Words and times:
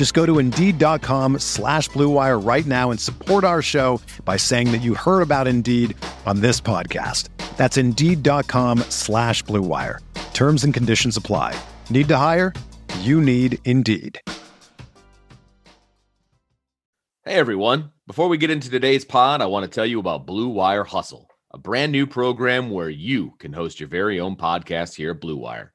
Just 0.00 0.14
go 0.14 0.24
to 0.24 0.38
Indeed.com 0.38 1.40
slash 1.40 1.90
BlueWire 1.90 2.42
right 2.42 2.64
now 2.64 2.90
and 2.90 2.98
support 2.98 3.44
our 3.44 3.60
show 3.60 4.00
by 4.24 4.38
saying 4.38 4.72
that 4.72 4.80
you 4.80 4.94
heard 4.94 5.20
about 5.20 5.46
Indeed 5.46 5.94
on 6.24 6.40
this 6.40 6.58
podcast. 6.58 7.28
That's 7.58 7.76
Indeed.com 7.76 8.78
slash 8.88 9.44
BlueWire. 9.44 9.98
Terms 10.32 10.64
and 10.64 10.72
conditions 10.72 11.18
apply. 11.18 11.54
Need 11.90 12.08
to 12.08 12.16
hire? 12.16 12.54
You 13.00 13.20
need 13.20 13.58
Indeed. 13.66 14.18
Hey 17.26 17.34
everyone. 17.34 17.92
Before 18.06 18.30
we 18.30 18.38
get 18.38 18.50
into 18.50 18.70
today's 18.70 19.04
pod, 19.04 19.42
I 19.42 19.46
want 19.48 19.64
to 19.64 19.68
tell 19.70 19.84
you 19.84 20.00
about 20.00 20.26
Blue 20.26 20.48
Wire 20.48 20.84
Hustle, 20.84 21.28
a 21.52 21.58
brand 21.58 21.92
new 21.92 22.06
program 22.06 22.70
where 22.70 22.88
you 22.88 23.34
can 23.38 23.52
host 23.52 23.78
your 23.78 23.88
very 23.90 24.18
own 24.18 24.36
podcast 24.36 24.94
here 24.94 25.10
at 25.10 25.20
Blue 25.20 25.36
Wire. 25.36 25.74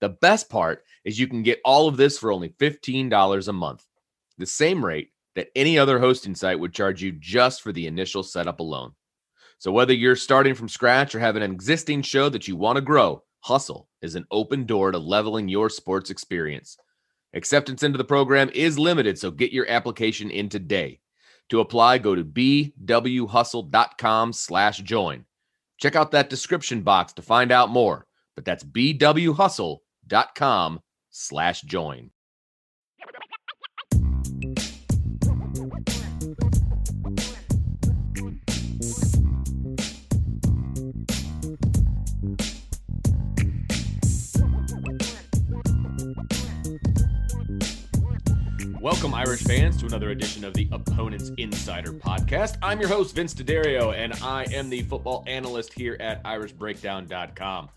The 0.00 0.10
best 0.10 0.50
part 0.50 0.84
is 1.04 1.18
you 1.18 1.26
can 1.26 1.42
get 1.42 1.60
all 1.64 1.88
of 1.88 1.96
this 1.96 2.18
for 2.18 2.30
only 2.30 2.50
$15 2.50 3.48
a 3.48 3.52
month, 3.52 3.84
the 4.36 4.46
same 4.46 4.84
rate 4.84 5.10
that 5.34 5.48
any 5.56 5.78
other 5.78 5.98
hosting 5.98 6.34
site 6.34 6.60
would 6.60 6.74
charge 6.74 7.02
you 7.02 7.12
just 7.12 7.62
for 7.62 7.72
the 7.72 7.86
initial 7.86 8.22
setup 8.22 8.60
alone. 8.60 8.92
So, 9.58 9.72
whether 9.72 9.94
you're 9.94 10.16
starting 10.16 10.54
from 10.54 10.68
scratch 10.68 11.14
or 11.14 11.20
have 11.20 11.36
an 11.36 11.42
existing 11.42 12.02
show 12.02 12.28
that 12.28 12.46
you 12.46 12.56
want 12.56 12.76
to 12.76 12.82
grow, 12.82 13.22
Hustle 13.40 13.88
is 14.02 14.14
an 14.14 14.26
open 14.30 14.66
door 14.66 14.90
to 14.90 14.98
leveling 14.98 15.48
your 15.48 15.70
sports 15.70 16.10
experience. 16.10 16.76
Acceptance 17.32 17.82
into 17.82 17.96
the 17.96 18.04
program 18.04 18.50
is 18.52 18.78
limited, 18.78 19.18
so 19.18 19.30
get 19.30 19.52
your 19.52 19.68
application 19.70 20.30
in 20.30 20.50
today. 20.50 21.00
To 21.50 21.60
apply, 21.60 21.98
go 21.98 22.14
to 22.14 22.24
bwhustle.com 22.24 22.72
slash 24.32 24.78
join. 24.78 25.24
Check 25.78 25.96
out 25.96 26.10
that 26.10 26.30
description 26.30 26.82
box 26.82 27.12
to 27.14 27.22
find 27.22 27.52
out 27.52 27.70
more, 27.70 28.06
but 28.34 28.44
that's 28.44 28.64
bwhustle.com 28.64 29.80
slash 31.10 31.62
join. 31.62 32.10
Welcome, 48.80 49.14
Irish 49.14 49.42
fans, 49.42 49.76
to 49.78 49.86
another 49.86 50.10
edition 50.10 50.44
of 50.44 50.54
the 50.54 50.68
Opponents 50.70 51.32
Insider 51.36 51.92
Podcast. 51.92 52.58
I'm 52.62 52.78
your 52.78 52.88
host, 52.88 53.16
Vince 53.16 53.34
D'Addario, 53.34 53.92
and 53.92 54.12
I 54.22 54.44
am 54.52 54.70
the 54.70 54.82
football 54.82 55.24
analyst 55.26 55.72
here 55.72 55.96
at 55.98 56.22
IrishBreakdown.com. 56.22 57.70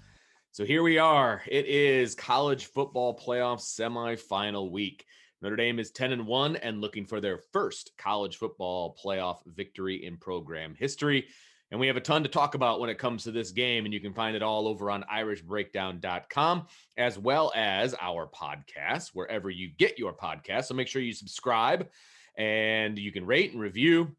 So 0.52 0.66
here 0.66 0.82
we 0.82 0.98
are. 0.98 1.44
It 1.46 1.68
is 1.68 2.16
college 2.16 2.66
football 2.66 3.16
playoff 3.16 3.62
semifinal 3.62 4.72
week. 4.72 5.06
Notre 5.44 5.56
Dame 5.56 5.78
is 5.78 5.92
10 5.92 6.12
and 6.12 6.26
1 6.26 6.56
and 6.58 6.82
looking 6.82 7.06
for 7.06 7.22
their 7.22 7.38
first 7.54 7.92
college 8.00 8.38
football 8.38 8.98
playoff 9.02 9.38
victory 9.46 10.04
in 10.04 10.18
program 10.18 10.74
history. 10.78 11.28
And 11.70 11.80
we 11.80 11.86
have 11.86 11.98
a 11.98 12.02
ton 12.02 12.24
to 12.24 12.30
talk 12.30 12.56
about 12.56 12.80
when 12.80 12.90
it 12.90 12.98
comes 12.98 13.24
to 13.24 13.32
this 13.32 13.52
game. 13.52 13.86
And 13.86 13.94
you 13.94 14.00
can 14.00 14.12
find 14.12 14.36
it 14.36 14.42
all 14.42 14.68
over 14.68 14.90
on 14.90 15.04
irishbreakdown.com, 15.04 16.66
as 16.98 17.20
well 17.20 17.52
as 17.56 17.94
our 18.02 18.28
podcast, 18.28 19.09
wherever 19.14 19.52
you 19.52 19.70
get 19.78 20.00
your 20.00 20.14
podcast. 20.14 20.66
So 20.66 20.74
make 20.74 20.88
sure 20.88 21.02
you 21.04 21.14
subscribe 21.14 21.88
and 22.36 22.98
you 22.98 23.12
can 23.12 23.26
rate 23.26 23.52
and 23.52 23.62
review. 23.62 24.16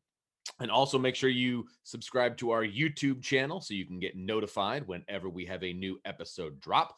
And 0.61 0.71
also 0.71 0.99
make 0.99 1.15
sure 1.15 1.31
you 1.31 1.67
subscribe 1.85 2.37
to 2.39 2.51
our 2.51 2.65
YouTube 2.65 3.23
channel 3.23 3.61
so 3.61 3.75
you 3.75 3.87
can 3.87 3.99
get 3.99 4.17
notified 4.17 4.87
whenever 4.87 5.29
we 5.29 5.47
have 5.47 5.65
a 5.65 5.73
new 5.73 5.99
episode 6.05 6.61
drop. 6.61 6.97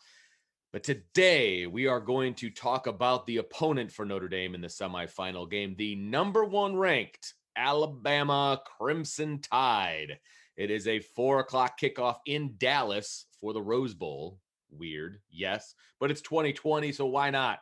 But 0.73 0.83
today 0.85 1.67
we 1.67 1.87
are 1.87 2.01
going 2.01 2.35
to 2.37 2.51
talk 2.51 2.87
about 2.87 3.27
the 3.27 3.37
opponent 3.37 3.93
for 3.93 4.05
Notre 4.05 4.29
Dame 4.29 4.55
in 4.55 4.61
the 4.61 4.69
semifinal 4.69 5.51
game, 5.51 5.75
the 5.77 5.95
number 5.97 6.45
one 6.45 6.75
ranked 6.75 7.35
Alabama 7.57 8.61
Crimson 8.79 9.41
Tide. 9.41 10.19
It 10.57 10.71
is 10.71 10.89
a 10.89 11.01
four 11.01 11.41
o'clock 11.41 11.79
kickoff 11.79 12.17
in 12.27 12.55
Dallas 12.57 13.27
for 13.41 13.53
the 13.53 13.63
Rose 13.63 13.95
Bowl. 13.95 14.39
Weird, 14.71 15.21
yes, 15.31 15.75
but 16.01 16.11
it's 16.11 16.23
2020, 16.23 16.93
so 16.93 17.07
why 17.07 17.31
not? 17.31 17.61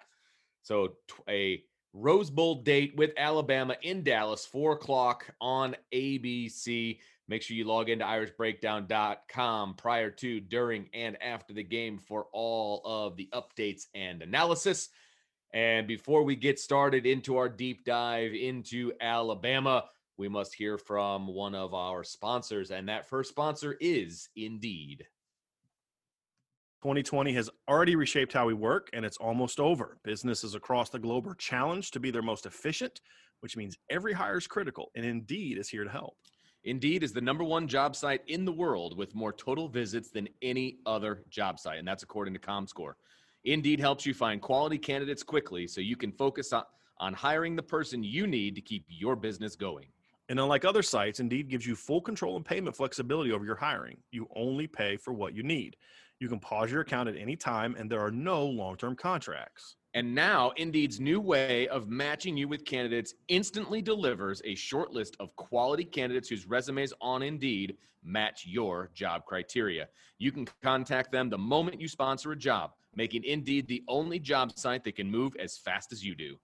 So 0.62 0.94
a 1.28 1.62
Rose 1.92 2.30
Bowl 2.30 2.62
date 2.62 2.94
with 2.96 3.12
Alabama 3.16 3.76
in 3.82 4.02
Dallas, 4.02 4.46
four 4.46 4.72
o'clock 4.72 5.26
on 5.40 5.76
ABC. 5.92 6.98
Make 7.28 7.42
sure 7.42 7.56
you 7.56 7.64
log 7.64 7.88
into 7.88 8.04
irishbreakdown.com 8.04 9.74
prior 9.74 10.10
to, 10.10 10.40
during, 10.40 10.88
and 10.92 11.20
after 11.22 11.52
the 11.52 11.62
game 11.62 11.98
for 11.98 12.26
all 12.32 12.82
of 12.84 13.16
the 13.16 13.28
updates 13.32 13.86
and 13.94 14.22
analysis. 14.22 14.88
And 15.52 15.86
before 15.86 16.22
we 16.22 16.36
get 16.36 16.60
started 16.60 17.06
into 17.06 17.36
our 17.36 17.48
deep 17.48 17.84
dive 17.84 18.34
into 18.34 18.92
Alabama, 19.00 19.84
we 20.16 20.28
must 20.28 20.54
hear 20.54 20.78
from 20.78 21.26
one 21.26 21.54
of 21.54 21.74
our 21.74 22.04
sponsors. 22.04 22.70
And 22.70 22.88
that 22.88 23.08
first 23.08 23.30
sponsor 23.30 23.76
is 23.80 24.28
Indeed. 24.36 25.06
2020 26.82 27.34
has 27.34 27.50
already 27.68 27.94
reshaped 27.94 28.32
how 28.32 28.46
we 28.46 28.54
work, 28.54 28.88
and 28.94 29.04
it's 29.04 29.18
almost 29.18 29.60
over. 29.60 29.98
Businesses 30.02 30.54
across 30.54 30.88
the 30.88 30.98
globe 30.98 31.26
are 31.26 31.34
challenged 31.34 31.92
to 31.92 32.00
be 32.00 32.10
their 32.10 32.22
most 32.22 32.46
efficient, 32.46 33.02
which 33.40 33.54
means 33.54 33.76
every 33.90 34.14
hire 34.14 34.38
is 34.38 34.46
critical, 34.46 34.90
and 34.94 35.04
Indeed 35.04 35.58
is 35.58 35.68
here 35.68 35.84
to 35.84 35.90
help. 35.90 36.16
Indeed 36.64 37.02
is 37.02 37.12
the 37.12 37.20
number 37.20 37.44
one 37.44 37.68
job 37.68 37.94
site 37.94 38.22
in 38.28 38.46
the 38.46 38.52
world 38.52 38.96
with 38.96 39.14
more 39.14 39.32
total 39.32 39.68
visits 39.68 40.10
than 40.10 40.28
any 40.40 40.78
other 40.86 41.22
job 41.28 41.58
site, 41.58 41.78
and 41.78 41.86
that's 41.86 42.02
according 42.02 42.32
to 42.32 42.40
ComScore. 42.40 42.94
Indeed 43.44 43.78
helps 43.78 44.06
you 44.06 44.14
find 44.14 44.40
quality 44.40 44.78
candidates 44.78 45.22
quickly 45.22 45.66
so 45.66 45.82
you 45.82 45.96
can 45.96 46.12
focus 46.12 46.50
on, 46.52 46.64
on 46.98 47.12
hiring 47.12 47.56
the 47.56 47.62
person 47.62 48.02
you 48.02 48.26
need 48.26 48.54
to 48.54 48.62
keep 48.62 48.86
your 48.88 49.16
business 49.16 49.54
going. 49.54 49.88
And 50.30 50.38
unlike 50.38 50.64
other 50.64 50.82
sites, 50.82 51.20
Indeed 51.20 51.48
gives 51.50 51.66
you 51.66 51.74
full 51.74 52.00
control 52.00 52.36
and 52.36 52.44
payment 52.44 52.76
flexibility 52.76 53.32
over 53.32 53.44
your 53.44 53.56
hiring. 53.56 53.98
You 54.12 54.28
only 54.34 54.66
pay 54.66 54.96
for 54.96 55.12
what 55.12 55.34
you 55.34 55.42
need. 55.42 55.76
You 56.20 56.28
can 56.28 56.38
pause 56.38 56.70
your 56.70 56.82
account 56.82 57.08
at 57.08 57.16
any 57.16 57.34
time, 57.34 57.74
and 57.78 57.90
there 57.90 58.00
are 58.00 58.10
no 58.10 58.44
long 58.44 58.76
term 58.76 58.94
contracts. 58.94 59.76
And 59.94 60.14
now, 60.14 60.52
Indeed's 60.56 61.00
new 61.00 61.18
way 61.20 61.66
of 61.68 61.88
matching 61.88 62.36
you 62.36 62.46
with 62.46 62.64
candidates 62.64 63.14
instantly 63.28 63.82
delivers 63.82 64.40
a 64.44 64.54
short 64.54 64.92
list 64.92 65.16
of 65.18 65.34
quality 65.36 65.84
candidates 65.84 66.28
whose 66.28 66.46
resumes 66.46 66.92
on 67.00 67.22
Indeed 67.22 67.76
match 68.04 68.44
your 68.46 68.90
job 68.94 69.24
criteria. 69.24 69.88
You 70.18 70.30
can 70.30 70.46
contact 70.62 71.10
them 71.10 71.30
the 71.30 71.38
moment 71.38 71.80
you 71.80 71.88
sponsor 71.88 72.32
a 72.32 72.36
job, 72.36 72.72
making 72.94 73.24
Indeed 73.24 73.66
the 73.66 73.82
only 73.88 74.18
job 74.18 74.52
site 74.56 74.84
that 74.84 74.96
can 74.96 75.10
move 75.10 75.32
as 75.40 75.56
fast 75.56 75.90
as 75.90 76.04
you 76.04 76.14
do. 76.14 76.36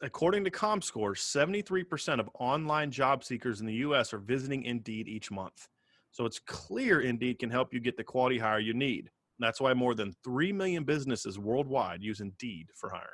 According 0.00 0.44
to 0.44 0.50
ComScore, 0.50 1.16
73% 1.16 2.20
of 2.20 2.30
online 2.38 2.90
job 2.90 3.24
seekers 3.24 3.60
in 3.60 3.66
the 3.66 3.74
U.S. 3.74 4.12
are 4.12 4.18
visiting 4.18 4.64
Indeed 4.64 5.08
each 5.08 5.30
month. 5.30 5.68
So 6.12 6.26
it's 6.26 6.38
clear 6.38 7.00
Indeed 7.00 7.38
can 7.38 7.50
help 7.50 7.72
you 7.72 7.80
get 7.80 7.96
the 7.96 8.04
quality 8.04 8.38
hire 8.38 8.60
you 8.60 8.74
need. 8.74 9.10
That's 9.38 9.60
why 9.60 9.74
more 9.74 9.94
than 9.94 10.14
3 10.22 10.52
million 10.52 10.84
businesses 10.84 11.38
worldwide 11.38 12.02
use 12.02 12.20
Indeed 12.20 12.68
for 12.74 12.90
hiring. 12.90 13.08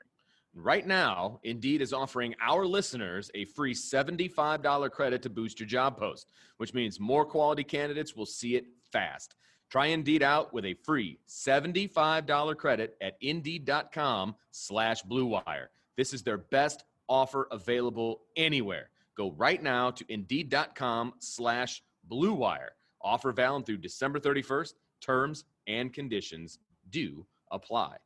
Right 0.55 0.87
now, 0.87 1.39
Indeed 1.45 1.81
is 1.81 1.93
offering 1.93 2.35
our 2.45 2.67
listeners 2.67 3.31
a 3.35 3.45
free 3.45 3.75
$75 3.75 4.91
credit 4.91 5.23
to 5.23 5.31
boost 5.31 5.61
your 5.61 5.69
job 5.69 5.97
post, 5.97 6.33
which 6.57 6.75
means 6.75 6.99
more 6.99 7.25
quality 7.25 7.63
candidates 7.63 8.17
will 8.17 8.27
see 8.27 8.57
it 8.57 8.67
fast. 8.91 9.37
Try 9.71 9.87
Indeed 9.87 10.23
out 10.23 10.53
with 10.53 10.65
a 10.65 10.75
free 10.75 11.19
$75 11.29 12.57
credit 12.57 12.97
at 13.01 13.17
Indeed.com 13.21 14.35
slash 14.51 15.03
BlueWire. 15.05 15.67
This 15.97 16.13
is 16.13 16.23
their 16.23 16.39
best 16.39 16.85
offer 17.09 17.49
available 17.53 18.23
anywhere. 18.37 18.91
Go 19.17 19.33
right 19.33 19.63
now 19.63 19.91
to 19.93 20.05
Indeed.com 20.09 21.15
slash 21.21 21.83
BlueWire. 22.11 22.71
Offer 23.01 23.33
valid 23.33 23.67
through 23.67 23.79
December 23.79 24.21
31st. 24.21 24.75
Terms 25.01 25.45
and 25.67 25.93
conditions 25.93 26.59
do 26.91 27.27
apply. 27.51 27.97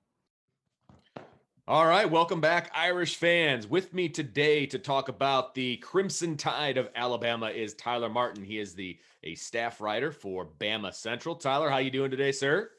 All 1.69 1.87
right, 1.87 2.11
welcome 2.11 2.41
back, 2.41 2.73
Irish 2.75 3.15
fans. 3.15 3.69
With 3.69 3.95
me 3.95 4.09
today 4.09 4.67
to 4.67 4.81
talk 4.81 5.09
about 5.09 5.55
the 5.55 5.77
Crimson 5.77 6.37
Tide 6.37 6.77
of 6.77 6.89
Alabama 6.97 7.47
is 7.47 7.75
Tyler 7.75 8.09
Martin. 8.09 8.43
He 8.43 8.59
is 8.59 8.75
the 8.75 8.99
a 9.23 9.37
staff 9.37 9.81
writer 9.81 10.11
for 10.11 10.49
Bama 10.59 10.93
Central. 10.93 11.37
Tyler, 11.37 11.71
how 11.71 11.79
you 11.79 11.91
doing 11.91 12.11
today, 12.11 12.33
sir? 12.33 12.71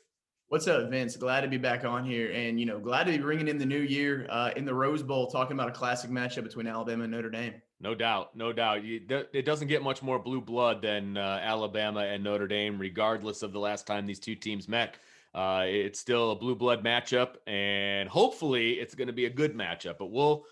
What's 0.49 0.67
up, 0.67 0.89
Vince? 0.91 1.15
Glad 1.15 1.41
to 1.41 1.47
be 1.47 1.57
back 1.57 1.85
on 1.85 2.03
here, 2.03 2.31
and 2.33 2.59
you 2.59 2.65
know, 2.65 2.77
glad 2.77 3.05
to 3.05 3.11
be 3.13 3.17
bringing 3.17 3.47
in 3.47 3.57
the 3.57 3.65
new 3.65 3.79
year 3.79 4.27
uh, 4.29 4.51
in 4.55 4.65
the 4.65 4.73
Rose 4.73 5.01
Bowl, 5.01 5.27
talking 5.27 5.57
about 5.57 5.69
a 5.69 5.71
classic 5.71 6.11
matchup 6.11 6.43
between 6.43 6.67
Alabama 6.67 7.05
and 7.05 7.11
Notre 7.11 7.31
Dame. 7.31 7.55
No 7.79 7.93
doubt, 7.93 8.35
no 8.35 8.53
doubt. 8.53 8.79
It 8.83 9.45
doesn't 9.45 9.67
get 9.67 9.83
much 9.83 10.01
more 10.01 10.17
blue 10.17 10.39
blood 10.39 10.81
than 10.81 11.17
uh, 11.17 11.39
Alabama 11.41 12.01
and 12.01 12.23
Notre 12.23 12.47
Dame, 12.47 12.79
regardless 12.79 13.43
of 13.43 13.51
the 13.51 13.59
last 13.59 13.85
time 13.85 14.05
these 14.05 14.19
two 14.19 14.35
teams 14.35 14.69
met. 14.69 14.95
Uh, 15.33 15.65
it's 15.67 15.99
still 15.99 16.31
a 16.31 16.35
blue 16.35 16.55
blood 16.55 16.83
matchup, 16.83 17.35
and 17.47 18.07
hopefully, 18.07 18.73
it's 18.73 18.95
going 18.95 19.07
to 19.07 19.13
be 19.13 19.25
a 19.25 19.29
good 19.29 19.55
matchup. 19.55 19.97
But 19.97 20.11
we'll 20.11 20.45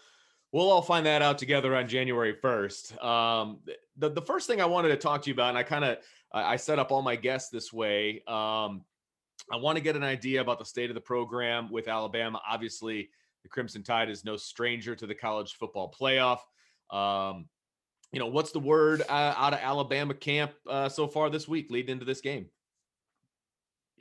we'll 0.51 0.69
all 0.69 0.81
find 0.81 1.05
that 1.05 1.21
out 1.21 1.37
together 1.37 1.75
on 1.75 1.87
January 1.87 2.33
first. 2.33 2.99
Um, 3.01 3.59
the 3.97 4.09
the 4.09 4.21
first 4.21 4.47
thing 4.47 4.59
I 4.59 4.65
wanted 4.65 4.89
to 4.89 4.97
talk 4.97 5.21
to 5.21 5.29
you 5.29 5.33
about, 5.33 5.49
and 5.49 5.57
I 5.57 5.63
kind 5.63 5.85
of 5.85 5.97
I 6.33 6.55
set 6.55 6.79
up 6.79 6.91
all 6.91 7.01
my 7.01 7.15
guests 7.15 7.49
this 7.49 7.71
way. 7.71 8.23
Um, 8.27 8.83
I 9.51 9.57
want 9.57 9.77
to 9.77 9.83
get 9.83 9.95
an 9.95 10.03
idea 10.03 10.41
about 10.41 10.59
the 10.59 10.65
state 10.65 10.89
of 10.89 10.95
the 10.95 11.01
program 11.01 11.71
with 11.71 11.87
Alabama. 11.87 12.41
Obviously, 12.47 13.09
the 13.43 13.49
Crimson 13.49 13.83
Tide 13.83 14.09
is 14.09 14.25
no 14.25 14.35
stranger 14.35 14.95
to 14.95 15.07
the 15.07 15.15
college 15.15 15.53
football 15.55 15.93
playoff. 15.97 16.39
Um, 16.91 17.47
you 18.11 18.19
know, 18.19 18.27
what's 18.27 18.51
the 18.51 18.59
word 18.59 19.01
uh, 19.07 19.33
out 19.37 19.53
of 19.53 19.59
Alabama 19.59 20.13
camp 20.13 20.51
uh, 20.67 20.89
so 20.89 21.07
far 21.07 21.29
this 21.29 21.47
week 21.47 21.67
leading 21.69 21.93
into 21.93 22.05
this 22.05 22.21
game? 22.21 22.47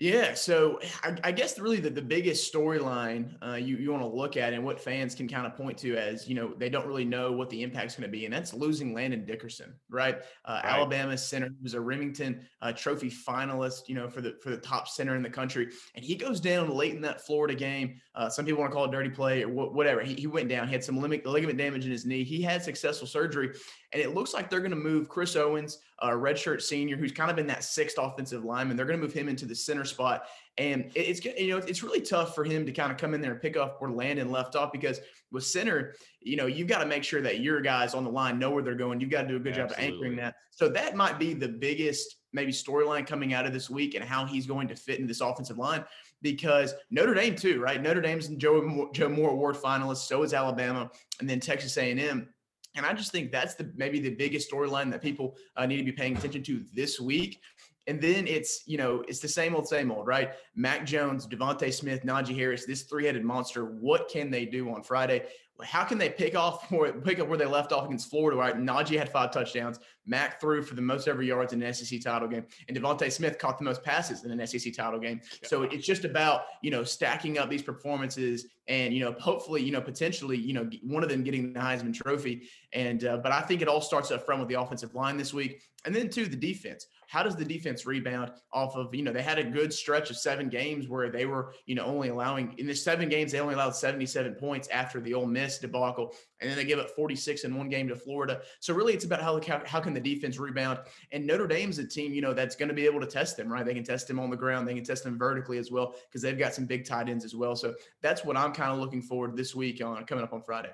Yeah, 0.01 0.33
so 0.33 0.81
I, 1.05 1.15
I 1.25 1.31
guess 1.31 1.59
really 1.59 1.79
the, 1.79 1.91
the 1.91 2.01
biggest 2.01 2.51
storyline 2.51 3.35
uh, 3.47 3.57
you, 3.57 3.77
you 3.77 3.91
want 3.91 4.03
to 4.03 4.09
look 4.09 4.39
at 4.39 4.55
and 4.55 4.65
what 4.65 4.81
fans 4.81 5.15
can 5.15 5.29
kind 5.29 5.47
of 5.47 5.55
point 5.55 5.77
to 5.79 5.95
as, 5.95 6.27
you 6.27 6.35
know, 6.35 6.55
they 6.57 6.71
don't 6.71 6.87
really 6.87 7.05
know 7.05 7.33
what 7.33 7.51
the 7.51 7.63
impact's 7.63 7.97
going 7.97 8.09
to 8.09 8.11
be, 8.11 8.25
and 8.25 8.33
that's 8.33 8.55
losing 8.55 8.95
Landon 8.95 9.27
Dickerson, 9.27 9.75
right? 9.91 10.23
Uh, 10.47 10.63
right. 10.65 10.73
Alabama 10.73 11.19
center 11.19 11.51
was 11.63 11.75
a 11.75 11.81
Remington 11.83 12.41
uh, 12.63 12.73
Trophy 12.73 13.11
finalist, 13.11 13.91
you 13.91 13.95
know, 13.95 14.09
for 14.09 14.23
the 14.23 14.39
for 14.43 14.49
the 14.49 14.57
top 14.57 14.89
center 14.89 15.17
in 15.17 15.23
the 15.23 15.29
country, 15.29 15.69
and 15.95 16.03
he 16.03 16.15
goes 16.15 16.41
down 16.41 16.71
late 16.71 16.95
in 16.95 17.03
that 17.03 17.27
Florida 17.27 17.55
game. 17.55 18.01
Uh, 18.15 18.31
some 18.31 18.47
people 18.47 18.61
want 18.61 18.73
to 18.73 18.75
call 18.75 18.87
it 18.87 18.93
dirty 18.93 19.11
play 19.11 19.45
or 19.45 19.51
whatever. 19.51 20.01
He, 20.01 20.15
he 20.15 20.27
went 20.27 20.49
down, 20.49 20.67
he 20.67 20.73
had 20.73 20.83
some 20.83 20.99
ligament 20.99 21.59
damage 21.59 21.85
in 21.85 21.91
his 21.91 22.07
knee. 22.07 22.25
He 22.25 22.41
had 22.41 22.63
successful 22.63 23.07
surgery, 23.07 23.51
and 23.93 24.01
it 24.01 24.15
looks 24.15 24.33
like 24.33 24.49
they're 24.49 24.61
going 24.61 24.71
to 24.71 24.77
move 24.77 25.09
Chris 25.09 25.35
Owens, 25.35 25.79
a 26.01 26.09
redshirt 26.09 26.63
senior, 26.63 26.97
who's 26.97 27.11
kind 27.11 27.31
of 27.31 27.39
in 27.39 27.47
that 27.49 27.65
sixth 27.65 27.99
offensive 27.99 28.45
lineman. 28.45 28.77
They're 28.77 28.87
going 28.87 28.99
to 28.99 29.05
move 29.05 29.13
him 29.13 29.29
into 29.29 29.47
the 29.47 29.55
center 29.55 29.85
spot. 29.85 30.27
And 30.59 30.93
it's 30.95 31.25
you 31.25 31.49
know 31.49 31.59
it's 31.59 31.83
really 31.83 32.01
tough 32.01 32.35
for 32.35 32.45
him 32.45 32.65
to 32.67 32.73
kind 32.73 32.93
of 32.93 32.99
come 32.99 33.15
in 33.15 33.21
there 33.21 33.33
and 33.33 33.41
pick 33.41 33.57
up 33.57 33.81
where 33.81 33.91
Landon 33.91 34.31
left 34.31 34.55
off 34.55 34.71
because 34.73 35.01
with 35.33 35.45
center, 35.45 35.95
you 36.21 36.37
know 36.37 36.47
you've 36.47 36.69
got 36.69 36.79
to 36.79 36.87
make 36.87 37.03
sure 37.03 37.23
that 37.23 37.41
your 37.41 37.61
guys 37.61 37.95
on 37.95 38.05
the 38.05 38.11
line 38.11 38.39
know 38.39 38.51
where 38.51 38.63
they're 38.63 38.75
going. 38.75 39.01
You've 39.01 39.11
got 39.11 39.23
to 39.23 39.29
do 39.29 39.37
a 39.37 39.41
good 39.41 39.59
Absolutely. 39.59 39.77
job 39.77 39.79
of 39.79 39.95
anchoring 39.95 40.17
that. 40.17 40.35
So 40.51 40.69
that 40.69 40.95
might 40.95 41.19
be 41.19 41.35
the 41.35 41.49
biggest 41.49 42.17
maybe 42.33 42.53
storyline 42.53 43.07
coming 43.07 43.35
out 43.35 43.47
of 43.47 43.53
this 43.53 43.69
week 43.69 43.95
and 43.95 44.05
how 44.05 44.25
he's 44.25 44.47
going 44.47 44.69
to 44.69 44.77
fit 44.77 45.01
in 45.01 45.07
this 45.07 45.21
offensive 45.21 45.59
line 45.59 45.85
because 46.23 46.75
Notre 46.91 47.15
Dame 47.15 47.35
too, 47.35 47.61
right? 47.61 47.83
Notre 47.83 48.01
Dame's 48.01 48.29
Joe 48.29 48.91
Joe 48.93 49.09
Moore 49.09 49.31
Award 49.31 49.57
finalist, 49.57 50.07
so 50.07 50.23
is 50.23 50.35
Alabama, 50.35 50.91
and 51.19 51.29
then 51.29 51.41
Texas 51.41 51.77
A&M. 51.77 52.29
And 52.77 52.87
I 52.87 52.93
just 52.93 53.11
think 53.11 53.33
that's 53.33 53.55
the 53.55 53.73
maybe 53.75 54.01
the 54.01 54.15
biggest 54.15 54.51
storyline 54.51 54.91
that 54.93 55.03
people 55.03 55.37
uh, 55.57 55.67
need 55.67 55.79
to 55.79 55.85
be 55.85 55.93
paying 55.93 56.17
attention 56.17 56.43
to 56.45 56.65
this 56.75 57.01
week. 57.01 57.41
And 57.87 58.01
then 58.01 58.27
it's, 58.27 58.63
you 58.67 58.79
know, 58.79 59.03
it's 59.09 59.21
the 59.21 59.29
same 59.29 59.55
old, 59.55 59.67
same 59.67 59.91
old, 59.91 60.07
right? 60.07 60.33
Mac 60.55 60.87
Jones, 60.87 61.27
DeVonta 61.27 61.73
Smith, 61.73 62.03
Najee 62.03 62.37
Harris, 62.37 62.67
this 62.67 62.83
three-headed 62.83 63.25
monster. 63.25 63.65
What 63.65 64.09
can 64.09 64.31
they 64.31 64.45
do 64.45 64.71
on 64.71 64.83
Friday? 64.83 65.27
how 65.63 65.85
can 65.85 65.99
they 65.99 66.09
pick 66.09 66.35
off 66.35 66.71
where, 66.71 66.93
pick 66.93 67.19
up 67.19 67.29
where 67.29 67.39
they 67.39 67.47
left 67.47 67.73
off 67.73 67.87
against 67.87 68.11
Florida? 68.11 68.37
Right, 68.37 68.57
Najee 68.57 68.99
had 68.99 69.11
five 69.11 69.31
touchdowns. 69.31 69.79
Mac 70.07 70.41
threw 70.41 70.63
for 70.63 70.75
the 70.75 70.83
most 70.83 71.07
ever 71.07 71.23
yards 71.23 71.53
in 71.53 71.63
an 71.63 71.73
SEC 71.73 72.01
title 72.01 72.29
game, 72.29 72.45
and 72.69 72.77
DeVonta 72.77 73.11
Smith 73.11 73.39
caught 73.39 73.59
the 73.59 73.65
most 73.65 73.83
passes 73.83 74.25
in 74.25 74.31
an 74.31 74.47
SEC 74.47 74.75
title 74.75 74.99
game. 74.99 75.21
So 75.45 75.63
it's 75.63 75.87
just 75.87 76.05
about 76.05 76.43
you 76.63 76.71
know 76.71 76.85
stacking 76.85 77.39
up 77.39 77.49
these 77.49 77.63
performances, 77.63 78.47
and 78.69 78.93
you 78.93 79.05
know 79.05 79.15
hopefully 79.19 79.63
you 79.63 79.73
know 79.73 79.81
potentially 79.81 80.37
you 80.37 80.53
know 80.53 80.69
one 80.83 81.03
of 81.03 81.09
them 81.09 81.23
getting 81.23 81.53
the 81.53 81.61
Heisman 81.61 81.95
Trophy. 81.95 82.49
And 82.73 83.05
uh, 83.05 83.19
but 83.19 83.33
I 83.33 83.41
think 83.43 83.63
it 83.63 83.69
all 83.69 83.81
starts 83.81 84.11
up 84.11 84.25
front 84.25 84.41
with 84.41 84.49
the 84.49 84.61
offensive 84.61 84.95
line 84.95 85.17
this 85.17 85.35
week, 85.35 85.63
and 85.85 85.95
then 85.95 86.09
to 86.11 86.27
the 86.27 86.37
defense. 86.37 86.87
How 87.11 87.25
does 87.25 87.35
the 87.35 87.45
defense 87.45 87.87
rebound 87.87 88.31
off 88.53 88.77
of, 88.77 88.95
you 88.95 89.03
know, 89.03 89.13
they 89.13 89.21
had 89.21 89.41
a 89.41 89.43
good 89.43 89.73
stretch 89.73 90.11
of 90.11 90.17
seven 90.17 90.49
games 90.49 90.89
where 90.89 91.11
they 91.11 91.27
were, 91.27 91.53
you 91.67 91.75
know, 91.75 91.85
only 91.85 92.09
allowing 92.09 92.55
in 92.57 92.69
the 92.69 92.75
seven 92.75 93.09
games, 93.09 93.33
they 93.33 93.41
only 93.41 93.55
allowed 93.55 93.75
77 93.75 94.37
points 94.37 94.69
after 94.69 95.01
the 95.01 95.13
Ole 95.13 95.27
Miss 95.27 95.59
debacle. 95.59 96.15
And 96.41 96.49
then 96.49 96.57
they 96.57 96.65
give 96.65 96.79
up 96.79 96.91
46 96.91 97.43
in 97.43 97.57
one 97.57 97.69
game 97.69 97.89
to 97.89 97.97
Florida. 97.97 98.43
So 98.61 98.73
really 98.75 98.95
it's 98.95 99.05
about 99.05 99.23
how, 99.23 99.41
how, 99.45 99.61
how 99.67 99.81
can 99.81 99.93
the 99.93 100.01
defense 100.01 100.39
rebound? 100.39 100.79
And 101.11 101.27
Notre 101.27 101.49
Dame's 101.49 101.81
a 101.81 101.85
team, 101.85 102.15
you 102.15 102.23
know, 102.23 102.33
that's 102.33 102.55
going 102.55 102.69
to 102.69 102.75
be 102.77 102.87
able 102.87 103.01
to 103.01 103.07
test 103.07 103.37
them, 103.37 103.53
right? 103.53 103.67
They 103.67 103.75
can 103.75 103.83
test 103.83 104.07
them 104.07 104.21
on 104.21 104.31
the 104.31 104.37
ground. 104.37 104.69
They 104.69 104.75
can 104.75 104.85
test 104.85 105.03
them 105.03 105.19
vertically 105.19 105.59
as 105.59 105.73
well 105.73 105.97
because 106.09 106.23
they've 106.23 106.39
got 106.39 106.55
some 106.55 106.67
big 106.67 106.85
tight 106.85 107.09
ends 107.09 107.25
as 107.25 107.35
well. 107.35 107.57
So 107.57 107.75
that's 108.03 108.25
what 108.25 108.37
I'm 108.37 108.53
kind 108.53 108.71
of 108.71 108.79
looking 108.79 109.03
forward 109.03 109.37
this 109.37 109.53
week 109.53 109.85
on 109.85 110.05
coming 110.05 110.23
up 110.23 110.33
on 110.33 110.43
Friday. 110.43 110.71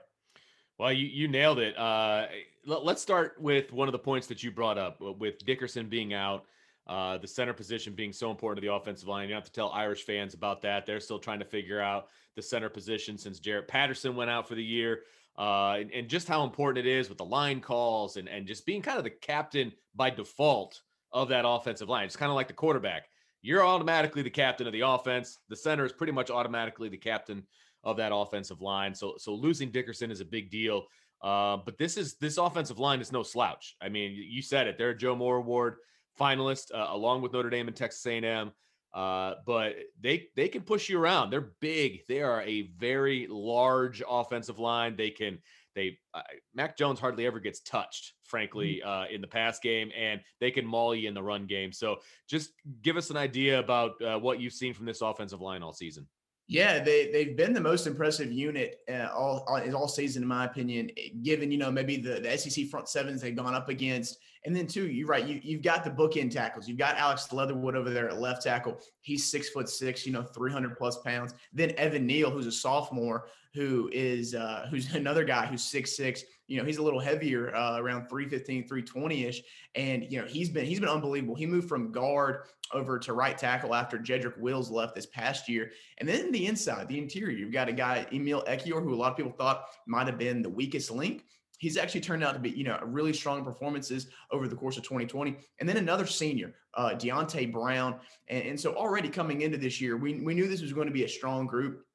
Well, 0.79 0.93
you, 0.93 1.07
you 1.07 1.29
nailed 1.29 1.59
it. 1.59 1.77
Uh, 1.77 2.27
let's 2.67 3.01
start 3.01 3.37
with 3.41 3.73
one 3.73 3.89
of 3.89 3.93
the 3.93 3.99
points 3.99 4.27
that 4.27 4.43
you 4.43 4.51
brought 4.51 4.77
up 4.77 5.01
uh, 5.01 5.13
with 5.13 5.45
Dickerson 5.45 5.89
being 5.89 6.13
out, 6.13 6.45
uh, 6.87 7.17
the 7.17 7.27
center 7.27 7.55
position 7.55 7.95
being 7.95 8.13
so 8.13 8.31
important 8.31 8.63
to 8.63 8.69
the 8.69 8.75
offensive 8.75 9.09
line. 9.09 9.29
You 9.29 9.35
have 9.35 9.45
to 9.45 9.53
tell 9.53 9.71
Irish 9.71 10.03
fans 10.03 10.35
about 10.35 10.61
that. 10.63 10.85
They're 10.85 11.01
still 11.01 11.19
trying 11.19 11.39
to 11.39 11.47
figure 11.47 11.81
out 11.81 12.09
the 12.35 12.43
center 12.43 12.69
position 12.69 13.17
since 13.17 13.39
Jarrett 13.39 13.69
Patterson 13.69 14.15
went 14.15 14.31
out 14.31 14.47
for 14.47 14.55
the 14.55 14.63
year. 14.63 15.03
Uh, 15.39 15.77
and, 15.81 15.91
and, 15.93 16.09
just 16.09 16.27
how 16.27 16.45
important 16.45 16.87
it 16.87 16.91
is 16.91 17.11
with 17.11 17.19
the 17.19 17.25
line 17.25 17.61
calls 17.61 18.17
and, 18.17 18.27
and 18.27 18.47
just 18.47 18.65
being 18.65 18.81
kind 18.81 18.97
of 18.97 19.05
the 19.05 19.11
captain 19.11 19.71
by 19.95 20.09
default 20.09 20.81
of 21.13 21.29
that 21.29 21.45
offensive 21.47 21.91
line. 21.91 22.07
It's 22.07 22.17
kind 22.17 22.31
of 22.31 22.37
like 22.37 22.49
the 22.49 22.55
quarterback. 22.55 23.09
You're 23.43 23.65
automatically 23.65 24.23
the 24.23 24.31
captain 24.31 24.67
of 24.67 24.73
the 24.73 24.81
offense. 24.81 25.39
The 25.51 25.57
center 25.57 25.85
is 25.85 25.93
pretty 25.93 26.15
much 26.15 26.31
automatically 26.31 26.89
the 26.89 26.97
captain 26.97 27.43
of 27.87 27.97
that 27.97 28.13
offensive 28.13 28.61
line. 28.61 28.95
So 28.95 29.15
so 29.17 29.33
losing 29.33 29.71
Dickerson 29.71 30.11
is 30.11 30.21
a 30.21 30.25
big 30.25 30.51
deal. 30.51 30.85
Uh, 31.23 31.57
but 31.65 31.79
this 31.79 31.97
is 31.97 32.17
this 32.17 32.37
offensive 32.37 32.79
line 32.79 33.01
is 33.01 33.13
no 33.13 33.23
slouch. 33.23 33.77
I 33.81 33.89
mean, 33.89 34.13
you 34.15 34.43
said 34.43 34.67
it. 34.67 34.77
They're 34.77 34.91
a 34.91 34.97
Joe 34.97 35.17
Moore 35.17 35.37
Award 35.37 35.77
finalist 36.21 36.75
uh, 36.75 36.89
along 36.91 37.23
with 37.23 37.33
Notre 37.33 37.49
Dame 37.49 37.69
and 37.69 37.77
Texas 37.77 38.05
A&M. 38.05 38.53
Uh, 38.93 39.35
but 39.47 39.75
they 40.01 40.29
they 40.37 40.49
can 40.49 40.63
push 40.63 40.89
you 40.89 40.99
around. 40.99 41.31
They're 41.31 41.53
big. 41.61 42.01
They 42.09 42.23
are 42.23 42.43
a 42.43 42.71
very 42.79 43.27
large 43.31 44.03
offensive 44.07 44.59
line. 44.59 44.97
They 44.97 45.11
can 45.11 45.39
they 45.75 45.99
uh, 46.13 46.23
Mac 46.55 46.77
Jones 46.77 46.99
hardly 46.99 47.27
ever 47.27 47.39
gets 47.39 47.61
touched, 47.61 48.15
frankly, 48.25 48.81
mm-hmm. 48.83 48.89
uh, 48.89 49.15
in 49.15 49.21
the 49.21 49.27
pass 49.29 49.61
game, 49.61 49.91
and 49.97 50.21
they 50.41 50.51
can 50.51 50.67
maul 50.67 50.95
you 50.95 51.07
in 51.07 51.15
the 51.15 51.23
run 51.23 51.47
game. 51.47 51.73
So 51.73 51.99
just 52.29 52.51
give 52.83 52.97
us 52.97 53.11
an 53.11 53.17
idea 53.17 53.61
about 53.61 54.03
uh, 54.03 54.19
what 54.19 54.41
you've 54.41 54.55
seen 54.55 54.75
from 54.75 54.87
this 54.87 55.03
offensive 55.03 55.41
line 55.41 55.63
all 55.63 55.75
season. 55.75 56.09
Yeah, 56.49 56.79
they 56.83 57.11
they've 57.11 57.37
been 57.37 57.53
the 57.53 57.61
most 57.61 57.89
impressive 57.89 58.31
unit 58.31 58.81
uh, 58.89 59.09
all, 59.13 59.45
all 59.49 59.75
all 59.75 59.89
season, 59.89 60.23
in 60.23 60.29
my 60.29 60.45
opinion. 60.45 60.91
Given 61.23 61.51
you 61.51 61.59
know 61.59 61.73
maybe 61.73 61.97
the, 61.97 62.21
the 62.21 62.39
SEC 62.39 62.69
front 62.69 62.89
sevens 62.89 63.21
they've 63.21 63.35
gone 63.35 63.55
up 63.55 63.69
against, 63.69 64.19
and 64.45 64.55
then 64.55 64.69
too, 64.69 64.87
you're 64.87 65.09
right, 65.09 65.27
you 65.27 65.41
you've 65.43 65.63
got 65.63 65.83
the 65.83 65.91
bookend 65.91 66.31
tackles. 66.31 66.69
You've 66.69 66.79
got 66.79 66.97
Alex 66.97 67.33
Leatherwood 67.33 67.75
over 67.75 67.91
there 67.91 68.09
at 68.09 68.21
left 68.21 68.45
tackle. 68.45 68.79
He's 69.01 69.29
six 69.29 69.51
foot 69.51 69.69
six, 69.69 70.07
you 70.07 70.13
know, 70.13 70.23
three 70.23 70.53
hundred 70.53 70.77
plus 70.77 70.99
pounds. 70.99 71.35
Then 71.53 71.73
Evan 71.77 72.07
Neal, 72.07 72.31
who's 72.31 72.47
a 72.47 72.53
sophomore, 72.53 73.27
who 73.57 73.91
is 73.93 74.35
uh, 74.35 74.69
who's 74.71 74.95
another 74.95 75.25
guy 75.25 75.47
who's 75.47 75.65
six 75.65 75.97
six 75.97 76.23
you 76.49 76.59
know, 76.59 76.65
he's 76.65 76.77
a 76.77 76.83
little 76.83 77.01
heavier, 77.01 77.55
uh, 77.55 77.79
around 77.79 78.09
315, 78.09 78.69
320 78.69 79.25
ish. 79.25 79.43
And, 79.75 80.07
you 80.11 80.21
know, 80.21 80.27
he's 80.27 80.49
been, 80.49 80.65
he's 80.65 80.79
been 80.79 80.89
unbelievable. 80.89 81.35
He 81.35 81.47
moved 81.47 81.69
from 81.69 81.91
guard 81.91 82.45
over 82.73 82.99
to 83.01 83.13
right 83.13 83.37
tackle 83.37 83.75
after 83.75 83.99
Jedrick 83.99 84.39
Wills 84.39 84.71
left 84.71 84.95
this 84.95 85.07
past 85.07 85.49
year. 85.49 85.73
And 85.99 86.09
then 86.09 86.31
the 86.31 86.47
inside, 86.47 86.89
the 86.89 86.99
interior, 86.99 87.37
you've 87.37 87.53
got 87.53 87.69
a 87.69 87.73
guy, 87.73 88.07
Emil 88.13 88.45
Ekiyor, 88.47 88.83
who 88.83 88.95
a 88.95 88.97
lot 88.97 89.11
of 89.11 89.17
people 89.17 89.33
thought 89.33 89.67
might 89.87 90.07
have 90.07 90.19
been 90.19 90.43
the 90.43 90.49
weakest 90.49 90.91
link. 90.91 91.25
he's 91.59 91.77
actually 91.77 92.03
turned 92.03 92.23
out 92.23 92.35
to 92.35 92.39
be, 92.39 92.51
you 92.51 92.65
know, 92.65 92.79
really 92.85 93.13
strong 93.13 93.43
performances 93.43 94.09
over 94.31 94.47
the 94.47 94.57
course 94.57 94.77
of 94.77 94.85
2020. 94.85 95.37
And 95.59 95.69
then 95.69 95.79
another 95.79 96.07
senior, 96.07 96.55
uh, 96.75 96.91
Deonte 96.91 97.51
Brown. 97.51 97.99
And, 98.29 98.45
and 98.45 98.61
so 98.61 98.75
already 98.75 99.09
coming 99.09 99.41
into 99.41 99.59
this 99.59 99.81
year, 99.81 99.97
we, 99.97 100.21
we 100.21 100.35
knew 100.35 100.47
this 100.47 100.63
was 100.63 100.73
going 100.73 100.87
to 100.87 100.93
be 100.93 101.05
a 101.05 101.09
strong 101.09 101.47
group 101.47 101.86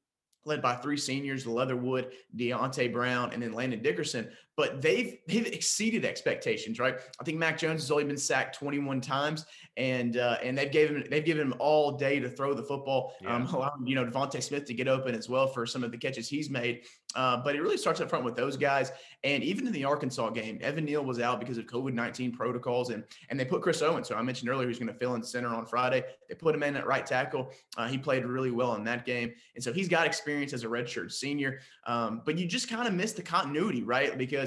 led 0.44 0.62
by 0.62 0.74
three 0.74 0.96
seniors, 0.96 1.46
Leatherwood, 1.46 2.12
Deonte 2.36 2.92
Brown, 2.92 3.32
and 3.32 3.42
then 3.42 3.52
Landon 3.52 3.82
Dickerson 3.82 4.28
but 4.56 4.82
they've 4.82 5.18
they've 5.26 5.46
exceeded 5.46 6.04
expectations, 6.04 6.78
right? 6.78 6.96
I 7.20 7.24
think 7.24 7.38
Mac 7.38 7.58
Jones 7.58 7.82
has 7.82 7.90
only 7.90 8.04
been 8.04 8.18
sacked 8.18 8.58
21 8.58 9.00
times, 9.00 9.46
and 9.76 10.18
uh, 10.18 10.36
and 10.42 10.56
they've 10.56 10.70
given 10.70 11.04
they've 11.10 11.24
given 11.24 11.46
him 11.46 11.54
all 11.58 11.92
day 11.92 12.20
to 12.20 12.28
throw 12.28 12.52
the 12.52 12.62
football, 12.62 13.14
yeah. 13.22 13.34
um, 13.34 13.46
allowing 13.52 13.86
you 13.86 13.94
know 13.94 14.04
DeVonta 14.04 14.42
Smith 14.42 14.64
to 14.66 14.74
get 14.74 14.88
open 14.88 15.14
as 15.14 15.28
well 15.28 15.46
for 15.46 15.64
some 15.64 15.82
of 15.82 15.90
the 15.90 15.96
catches 15.96 16.28
he's 16.28 16.50
made. 16.50 16.82
Uh, 17.14 17.36
but 17.38 17.54
it 17.54 17.62
really 17.62 17.76
starts 17.76 18.00
up 18.00 18.08
front 18.08 18.24
with 18.24 18.36
those 18.36 18.56
guys, 18.56 18.92
and 19.24 19.42
even 19.42 19.66
in 19.66 19.72
the 19.72 19.84
Arkansas 19.84 20.30
game, 20.30 20.58
Evan 20.62 20.84
Neal 20.84 21.04
was 21.04 21.20
out 21.20 21.40
because 21.40 21.58
of 21.58 21.66
COVID 21.66 21.94
19 21.94 22.32
protocols, 22.32 22.90
and 22.90 23.04
and 23.30 23.40
they 23.40 23.44
put 23.44 23.62
Chris 23.62 23.80
Owens, 23.80 24.08
so 24.08 24.16
I 24.16 24.22
mentioned 24.22 24.50
earlier, 24.50 24.66
who's 24.68 24.78
going 24.78 24.92
to 24.92 24.98
fill 24.98 25.14
in 25.14 25.22
center 25.22 25.48
on 25.48 25.64
Friday. 25.64 26.04
They 26.28 26.34
put 26.34 26.54
him 26.54 26.62
in 26.62 26.76
at 26.76 26.86
right 26.86 27.06
tackle. 27.06 27.52
Uh, 27.78 27.88
he 27.88 27.96
played 27.96 28.26
really 28.26 28.50
well 28.50 28.74
in 28.74 28.84
that 28.84 29.06
game, 29.06 29.32
and 29.54 29.64
so 29.64 29.72
he's 29.72 29.88
got 29.88 30.06
experience 30.06 30.52
as 30.52 30.64
a 30.64 30.68
redshirt 30.68 31.10
senior. 31.12 31.60
Um, 31.86 32.20
but 32.24 32.38
you 32.38 32.46
just 32.46 32.68
kind 32.68 32.86
of 32.86 32.94
miss 32.94 33.12
the 33.12 33.22
continuity, 33.22 33.82
right? 33.82 34.16
Because 34.18 34.41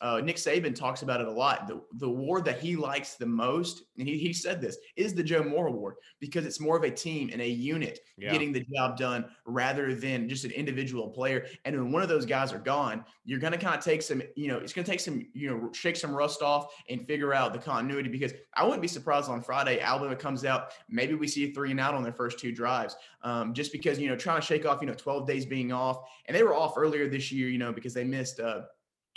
uh, 0.00 0.20
Nick 0.24 0.36
Saban 0.36 0.74
talks 0.74 1.02
about 1.02 1.20
it 1.20 1.28
a 1.28 1.32
lot. 1.32 1.66
The, 1.66 1.80
the 1.96 2.06
award 2.06 2.44
that 2.46 2.58
he 2.58 2.74
likes 2.74 3.14
the 3.14 3.26
most, 3.26 3.82
and 3.98 4.08
he, 4.08 4.16
he 4.16 4.32
said 4.32 4.60
this, 4.60 4.78
is 4.96 5.14
the 5.14 5.22
Joe 5.22 5.42
Moore 5.42 5.66
Award 5.66 5.96
because 6.20 6.46
it's 6.46 6.58
more 6.58 6.76
of 6.76 6.84
a 6.84 6.90
team 6.90 7.28
and 7.32 7.42
a 7.42 7.48
unit 7.48 8.00
yeah. 8.16 8.32
getting 8.32 8.52
the 8.52 8.64
job 8.74 8.96
done 8.96 9.26
rather 9.44 9.94
than 9.94 10.28
just 10.28 10.44
an 10.44 10.52
individual 10.52 11.08
player. 11.08 11.46
And 11.66 11.76
when 11.76 11.92
one 11.92 12.02
of 12.02 12.08
those 12.08 12.24
guys 12.24 12.52
are 12.52 12.58
gone, 12.58 13.04
you're 13.24 13.38
going 13.38 13.52
to 13.52 13.58
kind 13.58 13.76
of 13.76 13.84
take 13.84 14.00
some, 14.00 14.22
you 14.36 14.48
know, 14.48 14.56
it's 14.56 14.72
going 14.72 14.84
to 14.86 14.90
take 14.90 15.00
some, 15.00 15.26
you 15.34 15.50
know, 15.50 15.70
shake 15.72 15.96
some 15.96 16.14
rust 16.14 16.40
off 16.40 16.72
and 16.88 17.06
figure 17.06 17.34
out 17.34 17.52
the 17.52 17.58
continuity 17.58 18.08
because 18.08 18.32
I 18.54 18.64
wouldn't 18.64 18.82
be 18.82 18.88
surprised 18.88 19.28
on 19.28 19.42
Friday, 19.42 19.80
Alabama 19.80 20.16
comes 20.16 20.46
out, 20.46 20.72
maybe 20.88 21.14
we 21.14 21.28
see 21.28 21.50
a 21.50 21.52
three 21.52 21.72
and 21.72 21.80
out 21.80 21.94
on 21.94 22.02
their 22.02 22.12
first 22.12 22.38
two 22.38 22.52
drives 22.52 22.96
um, 23.22 23.52
just 23.52 23.70
because, 23.70 23.98
you 23.98 24.08
know, 24.08 24.16
trying 24.16 24.40
to 24.40 24.46
shake 24.46 24.64
off, 24.64 24.78
you 24.80 24.86
know, 24.86 24.94
12 24.94 25.26
days 25.26 25.44
being 25.44 25.72
off. 25.72 25.98
And 26.24 26.34
they 26.34 26.42
were 26.42 26.54
off 26.54 26.74
earlier 26.78 27.06
this 27.06 27.30
year, 27.30 27.50
you 27.50 27.58
know, 27.58 27.72
because 27.72 27.92
they 27.92 28.04
missed, 28.04 28.40
uh, 28.40 28.62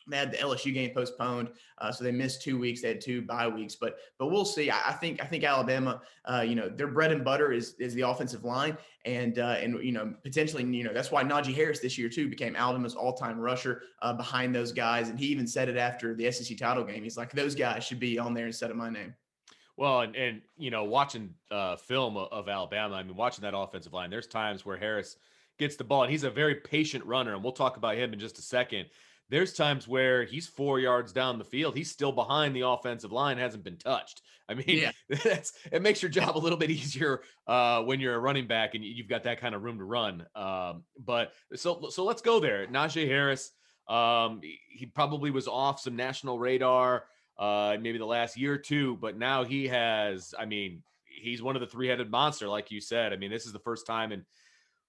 they 0.07 0.17
had 0.17 0.31
the 0.31 0.37
LSU 0.37 0.73
game 0.73 0.91
postponed, 0.93 1.49
uh, 1.77 1.91
so 1.91 2.03
they 2.03 2.11
missed 2.11 2.41
two 2.41 2.59
weeks. 2.59 2.81
They 2.81 2.89
had 2.89 3.01
two 3.01 3.21
bye 3.21 3.47
weeks, 3.47 3.75
but 3.75 3.97
but 4.17 4.27
we'll 4.27 4.45
see. 4.45 4.69
I, 4.69 4.89
I 4.89 4.91
think 4.93 5.21
I 5.21 5.25
think 5.25 5.43
Alabama, 5.43 6.01
uh, 6.25 6.43
you 6.45 6.55
know, 6.55 6.69
their 6.69 6.87
bread 6.87 7.11
and 7.11 7.23
butter 7.23 7.51
is 7.51 7.75
is 7.79 7.93
the 7.93 8.01
offensive 8.01 8.43
line, 8.43 8.77
and 9.05 9.39
uh, 9.39 9.57
and 9.59 9.83
you 9.83 9.91
know 9.91 10.13
potentially 10.23 10.63
you 10.63 10.83
know 10.83 10.93
that's 10.93 11.11
why 11.11 11.23
Najee 11.23 11.55
Harris 11.55 11.79
this 11.79 11.97
year 11.97 12.09
too 12.09 12.27
became 12.27 12.55
Alabama's 12.55 12.95
all 12.95 13.13
time 13.13 13.39
rusher 13.39 13.83
uh, 14.01 14.13
behind 14.13 14.53
those 14.53 14.71
guys, 14.71 15.09
and 15.09 15.19
he 15.19 15.27
even 15.27 15.47
said 15.47 15.69
it 15.69 15.77
after 15.77 16.13
the 16.15 16.31
SEC 16.31 16.57
title 16.57 16.83
game. 16.83 17.03
He's 17.03 17.17
like 17.17 17.31
those 17.31 17.55
guys 17.55 17.83
should 17.83 17.99
be 17.99 18.19
on 18.19 18.33
there 18.33 18.47
instead 18.47 18.71
of 18.71 18.77
my 18.77 18.89
name. 18.89 19.13
Well, 19.75 20.01
and, 20.01 20.15
and 20.15 20.41
you 20.57 20.69
know, 20.69 20.83
watching 20.83 21.33
uh, 21.49 21.77
film 21.77 22.17
of, 22.17 22.27
of 22.31 22.47
Alabama, 22.47 22.95
I 22.95 23.03
mean, 23.03 23.15
watching 23.15 23.41
that 23.43 23.57
offensive 23.57 23.93
line, 23.93 24.09
there's 24.09 24.27
times 24.27 24.65
where 24.65 24.77
Harris 24.77 25.17
gets 25.57 25.75
the 25.75 25.83
ball, 25.83 26.03
and 26.03 26.11
he's 26.11 26.23
a 26.23 26.29
very 26.29 26.55
patient 26.55 27.05
runner, 27.05 27.33
and 27.33 27.43
we'll 27.43 27.53
talk 27.53 27.77
about 27.77 27.95
him 27.95 28.13
in 28.13 28.19
just 28.19 28.37
a 28.37 28.41
second 28.41 28.87
there's 29.33 29.53
times 29.53 29.87
where 29.87 30.23
he's 30.25 30.47
four 30.47 30.79
yards 30.79 31.11
down 31.11 31.39
the 31.39 31.43
field, 31.43 31.75
he's 31.75 31.89
still 31.89 32.11
behind 32.11 32.55
the 32.55 32.67
offensive 32.67 33.11
line, 33.11 33.39
hasn't 33.39 33.63
been 33.63 33.77
touched. 33.77 34.21
I 34.47 34.53
mean, 34.53 34.65
yeah. 34.67 34.91
that's 35.23 35.53
it 35.71 35.81
makes 35.81 36.03
your 36.03 36.11
job 36.11 36.37
a 36.37 36.39
little 36.39 36.57
bit 36.57 36.69
easier 36.69 37.21
uh, 37.47 37.81
when 37.81 37.99
you're 37.99 38.13
a 38.13 38.19
running 38.19 38.45
back 38.45 38.75
and 38.75 38.85
you've 38.85 39.07
got 39.07 39.23
that 39.23 39.41
kind 39.41 39.55
of 39.55 39.63
room 39.63 39.79
to 39.79 39.85
run. 39.85 40.25
Um, 40.35 40.83
but 41.03 41.33
so 41.55 41.89
so 41.89 42.03
let's 42.03 42.21
go 42.21 42.39
there. 42.39 42.67
Najee 42.67 43.07
Harris, 43.07 43.51
um, 43.87 44.39
he 44.69 44.85
probably 44.85 45.31
was 45.31 45.47
off 45.47 45.79
some 45.79 45.95
national 45.95 46.37
radar 46.37 47.05
uh, 47.39 47.75
maybe 47.81 47.97
the 47.97 48.05
last 48.05 48.37
year 48.37 48.53
or 48.53 48.59
two, 48.59 48.97
but 48.97 49.17
now 49.17 49.43
he 49.43 49.67
has. 49.67 50.35
I 50.37 50.45
mean, 50.45 50.83
he's 51.05 51.41
one 51.41 51.55
of 51.55 51.61
the 51.61 51.67
three-headed 51.67 52.11
monster, 52.11 52.47
like 52.47 52.69
you 52.69 52.79
said. 52.79 53.13
I 53.13 53.15
mean, 53.15 53.31
this 53.31 53.47
is 53.47 53.53
the 53.53 53.59
first 53.59 53.87
time 53.87 54.11
in 54.11 54.25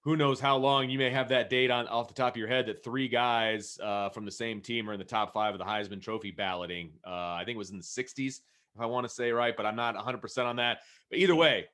who 0.05 0.15
knows 0.15 0.39
how 0.39 0.55
long 0.55 0.87
you 0.87 0.99
may 0.99 1.09
have 1.09 1.29
that 1.29 1.49
date 1.49 1.71
on 1.71 1.87
off 1.87 2.07
the 2.07 2.13
top 2.13 2.33
of 2.33 2.37
your 2.37 2.47
head 2.47 2.67
that 2.67 2.83
three 2.83 3.07
guys 3.07 3.79
uh, 3.83 4.07
from 4.09 4.23
the 4.23 4.31
same 4.31 4.61
team 4.61 4.87
are 4.87 4.93
in 4.93 4.99
the 4.99 5.05
top 5.05 5.33
five 5.33 5.55
of 5.55 5.59
the 5.59 5.65
Heisman 5.65 6.01
Trophy 6.01 6.29
balloting. 6.29 6.91
Uh, 7.05 7.33
I 7.33 7.41
think 7.43 7.55
it 7.55 7.57
was 7.57 7.71
in 7.71 7.77
the 7.77 7.83
60s, 7.83 8.39
if 8.75 8.79
I 8.79 8.85
want 8.85 9.07
to 9.07 9.13
say 9.13 9.31
right, 9.31 9.57
but 9.57 9.65
I'm 9.65 9.75
not 9.75 9.95
100% 9.95 10.45
on 10.45 10.57
that. 10.57 10.79
But 11.09 11.17
either 11.17 11.33
way, 11.33 11.65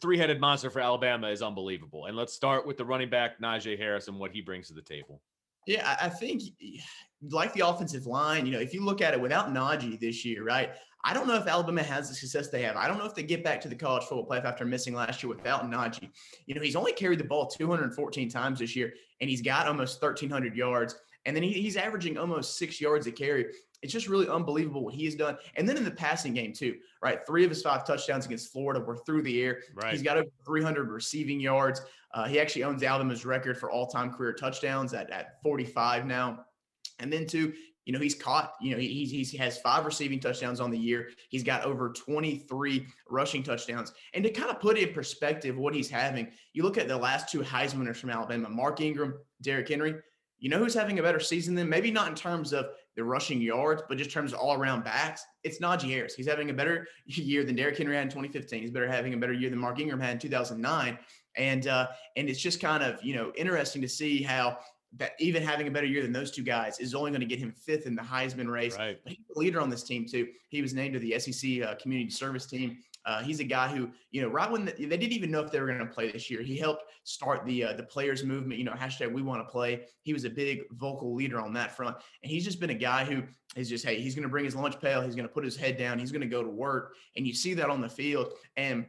three 0.00 0.18
headed 0.18 0.40
monster 0.40 0.68
for 0.68 0.80
Alabama 0.80 1.28
is 1.28 1.40
unbelievable. 1.40 2.04
And 2.04 2.16
let's 2.16 2.34
start 2.34 2.66
with 2.66 2.76
the 2.76 2.84
running 2.84 3.08
back, 3.08 3.40
Najee 3.40 3.78
Harris, 3.78 4.08
and 4.08 4.18
what 4.18 4.30
he 4.30 4.42
brings 4.42 4.68
to 4.68 4.74
the 4.74 4.82
table. 4.82 5.22
Yeah, 5.66 5.96
I 6.00 6.10
think 6.10 6.42
like 7.30 7.54
the 7.54 7.66
offensive 7.66 8.06
line, 8.06 8.44
you 8.44 8.52
know, 8.52 8.60
if 8.60 8.74
you 8.74 8.84
look 8.84 9.00
at 9.00 9.14
it 9.14 9.20
without 9.20 9.54
Najee 9.54 9.98
this 9.98 10.24
year, 10.24 10.44
right? 10.44 10.70
I 11.04 11.14
don't 11.14 11.28
know 11.28 11.36
if 11.36 11.46
Alabama 11.46 11.82
has 11.82 12.08
the 12.08 12.14
success 12.14 12.48
they 12.48 12.62
have. 12.62 12.76
I 12.76 12.88
don't 12.88 12.98
know 12.98 13.06
if 13.06 13.14
they 13.14 13.22
get 13.22 13.44
back 13.44 13.60
to 13.62 13.68
the 13.68 13.76
college 13.76 14.04
football 14.04 14.26
playoff 14.26 14.44
after 14.44 14.64
missing 14.64 14.94
last 14.94 15.22
year 15.22 15.28
without 15.28 15.70
Najee. 15.70 16.10
You 16.46 16.54
know, 16.54 16.60
he's 16.60 16.76
only 16.76 16.92
carried 16.92 17.20
the 17.20 17.24
ball 17.24 17.46
214 17.46 18.28
times 18.28 18.58
this 18.58 18.74
year, 18.74 18.92
and 19.20 19.30
he's 19.30 19.42
got 19.42 19.68
almost 19.68 20.02
1,300 20.02 20.56
yards. 20.56 20.96
And 21.24 21.36
then 21.36 21.42
he, 21.42 21.52
he's 21.52 21.76
averaging 21.76 22.18
almost 22.18 22.58
six 22.58 22.80
yards 22.80 23.06
a 23.06 23.12
carry. 23.12 23.46
It's 23.80 23.92
just 23.92 24.08
really 24.08 24.28
unbelievable 24.28 24.84
what 24.84 24.94
he 24.94 25.04
has 25.04 25.14
done. 25.14 25.36
And 25.54 25.68
then 25.68 25.76
in 25.76 25.84
the 25.84 25.90
passing 25.90 26.34
game, 26.34 26.52
too, 26.52 26.76
right? 27.02 27.24
Three 27.26 27.44
of 27.44 27.50
his 27.50 27.62
five 27.62 27.86
touchdowns 27.86 28.26
against 28.26 28.52
Florida 28.52 28.80
were 28.80 28.96
through 28.96 29.22
the 29.22 29.40
air. 29.42 29.60
Right. 29.74 29.92
He's 29.92 30.02
got 30.02 30.16
over 30.16 30.28
300 30.44 30.90
receiving 30.90 31.38
yards. 31.38 31.82
Uh, 32.12 32.26
he 32.26 32.40
actually 32.40 32.64
owns 32.64 32.82
Alabama's 32.82 33.24
record 33.24 33.56
for 33.56 33.70
all 33.70 33.86
time 33.86 34.12
career 34.12 34.32
touchdowns 34.32 34.94
at, 34.94 35.10
at 35.10 35.40
45 35.42 36.06
now. 36.06 36.44
And 36.98 37.12
then, 37.12 37.26
too, 37.26 37.52
you 37.88 37.94
know, 37.94 38.00
he's 38.00 38.14
caught, 38.14 38.52
you 38.60 38.70
know, 38.70 38.76
he, 38.76 39.06
he 39.06 39.38
has 39.38 39.56
five 39.60 39.86
receiving 39.86 40.20
touchdowns 40.20 40.60
on 40.60 40.70
the 40.70 40.76
year. 40.76 41.08
He's 41.30 41.42
got 41.42 41.64
over 41.64 41.88
23 41.88 42.86
rushing 43.08 43.42
touchdowns. 43.42 43.94
And 44.12 44.22
to 44.24 44.30
kind 44.30 44.50
of 44.50 44.60
put 44.60 44.76
in 44.76 44.92
perspective 44.92 45.56
what 45.56 45.74
he's 45.74 45.88
having, 45.88 46.28
you 46.52 46.64
look 46.64 46.76
at 46.76 46.86
the 46.86 46.98
last 46.98 47.30
two 47.30 47.40
Heismaners 47.40 47.96
from 47.96 48.10
Alabama, 48.10 48.50
Mark 48.50 48.82
Ingram, 48.82 49.14
Derrick 49.40 49.70
Henry. 49.70 49.94
You 50.38 50.50
know 50.50 50.58
who's 50.58 50.74
having 50.74 50.98
a 50.98 51.02
better 51.02 51.18
season 51.18 51.54
than 51.54 51.66
maybe 51.66 51.90
not 51.90 52.08
in 52.08 52.14
terms 52.14 52.52
of 52.52 52.66
the 52.94 53.02
rushing 53.02 53.40
yards, 53.40 53.82
but 53.88 53.96
just 53.96 54.10
terms 54.10 54.34
of 54.34 54.38
all 54.38 54.52
around 54.52 54.84
backs. 54.84 55.24
It's 55.42 55.58
Najee 55.58 55.90
Harris. 55.90 56.14
He's 56.14 56.28
having 56.28 56.50
a 56.50 56.54
better 56.54 56.86
year 57.06 57.42
than 57.42 57.56
Derrick 57.56 57.78
Henry 57.78 57.96
had 57.96 58.02
in 58.02 58.10
2015. 58.10 58.60
He's 58.60 58.70
better 58.70 58.86
having 58.86 59.14
a 59.14 59.16
better 59.16 59.32
year 59.32 59.48
than 59.48 59.58
Mark 59.58 59.80
Ingram 59.80 59.98
had 59.98 60.12
in 60.12 60.18
2009. 60.18 60.98
And 61.36 61.66
uh, 61.66 61.86
and 62.16 62.28
it's 62.28 62.40
just 62.40 62.60
kind 62.60 62.84
of 62.84 63.02
you 63.02 63.14
know 63.14 63.32
interesting 63.34 63.80
to 63.80 63.88
see 63.88 64.22
how 64.22 64.58
that 64.96 65.12
even 65.18 65.42
having 65.42 65.68
a 65.68 65.70
better 65.70 65.86
year 65.86 66.02
than 66.02 66.12
those 66.12 66.30
two 66.30 66.42
guys 66.42 66.78
is 66.80 66.94
only 66.94 67.10
going 67.10 67.20
to 67.20 67.26
get 67.26 67.38
him 67.38 67.52
fifth 67.52 67.86
in 67.86 67.94
the 67.94 68.02
Heisman 68.02 68.50
race. 68.50 68.76
Right. 68.76 68.98
But 69.04 69.12
he's 69.12 69.26
a 69.34 69.38
leader 69.38 69.60
on 69.60 69.68
this 69.68 69.82
team 69.82 70.06
too. 70.06 70.28
He 70.48 70.62
was 70.62 70.72
named 70.72 70.94
to 70.94 71.00
the 71.00 71.18
SEC 71.18 71.62
uh, 71.62 71.74
Community 71.74 72.10
Service 72.10 72.46
Team. 72.46 72.78
Uh, 73.04 73.22
he's 73.22 73.40
a 73.40 73.44
guy 73.44 73.68
who, 73.68 73.90
you 74.10 74.20
know, 74.20 74.28
right 74.28 74.50
when 74.50 74.66
the, 74.66 74.72
they 74.72 74.96
didn't 74.96 75.12
even 75.12 75.30
know 75.30 75.40
if 75.40 75.50
they 75.50 75.60
were 75.60 75.66
going 75.66 75.78
to 75.78 75.86
play 75.86 76.10
this 76.10 76.30
year, 76.30 76.42
he 76.42 76.58
helped 76.58 76.84
start 77.04 77.44
the 77.46 77.64
uh, 77.64 77.72
the 77.72 77.82
players 77.82 78.22
movement. 78.22 78.58
You 78.58 78.64
know, 78.66 78.72
hashtag 78.72 79.12
We 79.12 79.22
Want 79.22 79.40
to 79.40 79.50
Play. 79.50 79.84
He 80.02 80.12
was 80.12 80.24
a 80.24 80.30
big 80.30 80.60
vocal 80.72 81.14
leader 81.14 81.40
on 81.40 81.54
that 81.54 81.74
front, 81.74 81.96
and 82.22 82.30
he's 82.30 82.44
just 82.44 82.60
been 82.60 82.70
a 82.70 82.74
guy 82.74 83.04
who 83.04 83.22
is 83.56 83.68
just, 83.68 83.84
hey, 83.84 84.00
he's 84.00 84.14
going 84.14 84.24
to 84.24 84.28
bring 84.28 84.44
his 84.44 84.54
lunch 84.54 84.78
pail, 84.78 85.00
he's 85.00 85.14
going 85.14 85.26
to 85.26 85.32
put 85.32 85.44
his 85.44 85.56
head 85.56 85.78
down, 85.78 85.98
he's 85.98 86.12
going 86.12 86.20
to 86.20 86.26
go 86.28 86.42
to 86.42 86.50
work, 86.50 86.96
and 87.16 87.26
you 87.26 87.32
see 87.32 87.54
that 87.54 87.70
on 87.70 87.80
the 87.80 87.88
field. 87.88 88.34
And 88.58 88.84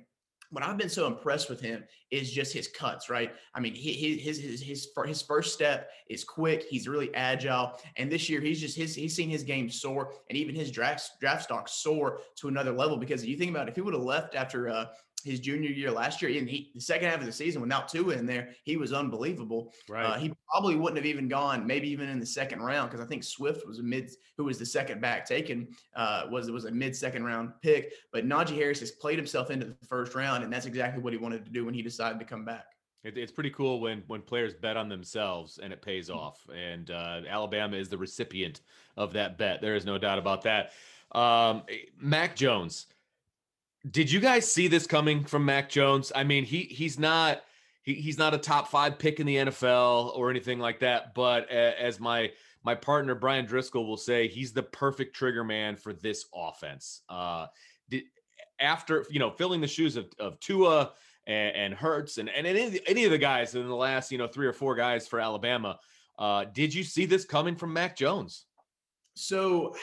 what 0.52 0.64
I've 0.64 0.78
been 0.78 0.90
so 0.90 1.06
impressed 1.06 1.50
with 1.50 1.62
him 1.62 1.84
is 2.12 2.32
just 2.32 2.54
his 2.54 2.68
cuts, 2.68 3.10
right? 3.10 3.34
I 3.54 3.60
mean, 3.60 3.74
he, 3.74 4.18
his 4.18 4.40
his 4.40 4.62
his 4.62 4.90
his 5.06 5.22
first 5.22 5.54
step 5.54 5.90
is 6.10 6.24
quick. 6.24 6.66
He's 6.70 6.88
really 6.88 7.14
agile, 7.14 7.80
and 7.98 8.12
this 8.12 8.30
year 8.30 8.42
he's 8.42 8.60
just 8.60 8.76
his 8.76 8.96
he's 8.96 9.16
seen 9.16 9.30
his 9.30 9.44
game 9.44 9.70
soar, 9.70 10.14
and 10.30 10.38
even 10.38 10.56
his 10.56 10.72
draft 10.72 11.12
draft 11.20 11.44
stock 11.44 11.68
soar 11.68 12.22
to 12.38 12.48
another 12.48 12.72
level. 12.72 12.98
Because 12.98 13.26
you 13.26 13.38
think 13.38 13.52
about 13.52 13.68
it, 13.68 13.72
if 13.72 13.76
he 13.76 13.82
would 13.82 13.94
have 13.94 14.04
left 14.04 14.36
after 14.36 14.70
uh, 14.70 14.86
his 15.24 15.40
junior 15.40 15.70
year 15.70 15.92
last 15.92 16.22
year, 16.22 16.38
and 16.38 16.50
he, 16.50 16.72
the 16.74 16.82
second 16.82 17.10
half 17.10 17.20
of 17.20 17.26
the 17.26 17.32
season 17.32 17.62
without 17.62 17.88
Tua 17.88 18.14
in 18.14 18.26
there, 18.26 18.50
he 18.64 18.78
was 18.78 18.94
unbelievable. 18.94 19.74
Right. 19.88 20.06
Uh, 20.06 20.14
he 20.16 20.34
probably 20.52 20.76
wouldn't 20.76 20.98
have 20.98 21.06
even 21.06 21.28
gone, 21.28 21.66
maybe 21.66 21.90
even 21.90 22.10
in 22.10 22.20
the 22.20 22.26
second 22.26 22.62
round, 22.62 22.90
because 22.90 23.04
I 23.04 23.08
think 23.08 23.24
Swift 23.24 23.68
was 23.68 23.80
a 23.80 23.84
mid, 23.84 24.12
who 24.38 24.46
was 24.46 24.58
the 24.58 24.66
second 24.66 25.02
back 25.02 25.26
taken, 25.26 25.68
uh, 25.96 26.26
was 26.30 26.50
was 26.52 26.66
a 26.66 26.72
mid 26.72 26.96
second 26.96 27.24
round 27.24 27.52
pick. 27.62 27.94
But 28.12 28.26
Najee 28.26 28.56
Harris 28.56 28.80
has 28.80 28.92
played 28.92 29.18
himself 29.18 29.52
into 29.52 29.66
the 29.66 29.76
first 29.88 30.16
round, 30.16 30.44
and 30.44 30.52
that's 30.52 30.66
exactly 30.66 31.02
what 31.02 31.14
he 31.14 31.20
wanted 31.20 31.46
to 31.46 31.52
do 31.52 31.66
when 31.66 31.74
he 31.74 31.82
decided 31.82 32.20
to 32.20 32.26
come 32.26 32.46
back. 32.46 32.66
It, 33.04 33.18
it's 33.18 33.32
pretty 33.32 33.52
cool 33.52 33.80
when 33.80 34.04
when 34.08 34.22
players 34.22 34.54
bet 34.54 34.78
on 34.78 34.90
themselves 34.90 35.60
and 35.62 35.72
it 35.72 35.82
pays 35.82 36.10
mm-hmm. 36.10 36.20
off. 36.20 36.46
And 36.54 36.92
uh, 36.92 37.22
Alabama 37.28 37.78
is 37.78 37.90
the 37.90 37.98
recipient 37.98 38.62
of 38.98 39.14
that 39.14 39.38
bet. 39.38 39.62
There 39.62 39.76
is 39.76 39.86
no 39.86 39.98
doubt 39.98 40.20
about 40.20 40.42
that. 40.44 40.72
Um, 41.12 41.64
Mac 41.98 42.36
Jones 42.36 42.88
did 43.90 44.12
you 44.12 44.20
guys 44.20 44.52
see 44.52 44.68
this 44.68 44.88
coming 44.88 45.24
from 45.24 45.46
Mac 45.46 45.70
Jones? 45.70 46.12
I 46.14 46.24
mean, 46.24 46.44
he 46.44 46.64
he's 46.64 47.00
not 47.00 47.42
he, 47.84 47.94
he's 47.94 48.18
not 48.18 48.34
a 48.34 48.38
top 48.38 48.68
five 48.68 49.00
pick 49.00 49.20
in 49.20 49.26
the 49.26 49.38
NFL 49.38 50.16
or 50.18 50.30
anything 50.30 50.60
like 50.60 50.80
that. 50.80 51.14
But 51.16 51.50
as 51.50 52.00
my 52.00 52.32
my 52.64 52.76
partner 52.76 53.16
Bryan 53.16 53.48
Driskell 53.48 53.88
will 53.88 53.98
say, 53.98 54.28
he's 54.28 54.52
the 54.52 54.64
perfect 54.64 55.16
trigger 55.16 55.44
man 55.44 55.76
for 55.76 55.94
this 55.94 56.26
offense. 56.36 57.02
Uh, 57.10 57.48
did, 57.90 58.04
after 58.60 59.06
you 59.10 59.20
know 59.20 59.32
filling 59.32 59.62
the 59.62 59.68
shoes 59.68 59.96
of, 59.96 60.08
of 60.20 60.40
Tua 60.40 60.92
and, 61.26 61.56
and 61.56 61.74
Hurts 61.74 62.18
and, 62.18 62.30
and 62.30 62.46
any, 62.46 62.82
any 62.86 63.06
of 63.06 63.12
the 63.12 63.18
guys 63.18 63.56
in 63.56 63.66
the 63.66 63.76
last 63.76 64.12
you 64.12 64.18
know 64.18 64.28
three 64.28 64.48
or 64.48 64.54
four 64.54 64.76
guys 64.76 65.08
for 65.08 65.20
Alabama, 65.20 65.80
uh, 66.18 66.46
did 66.46 66.74
you 66.74 66.84
see 66.84 67.06
this 67.06 67.24
coming 67.24 67.56
from 67.56 67.72
Mac 67.72 67.96
Jones? 67.96 68.46
So 69.16 69.76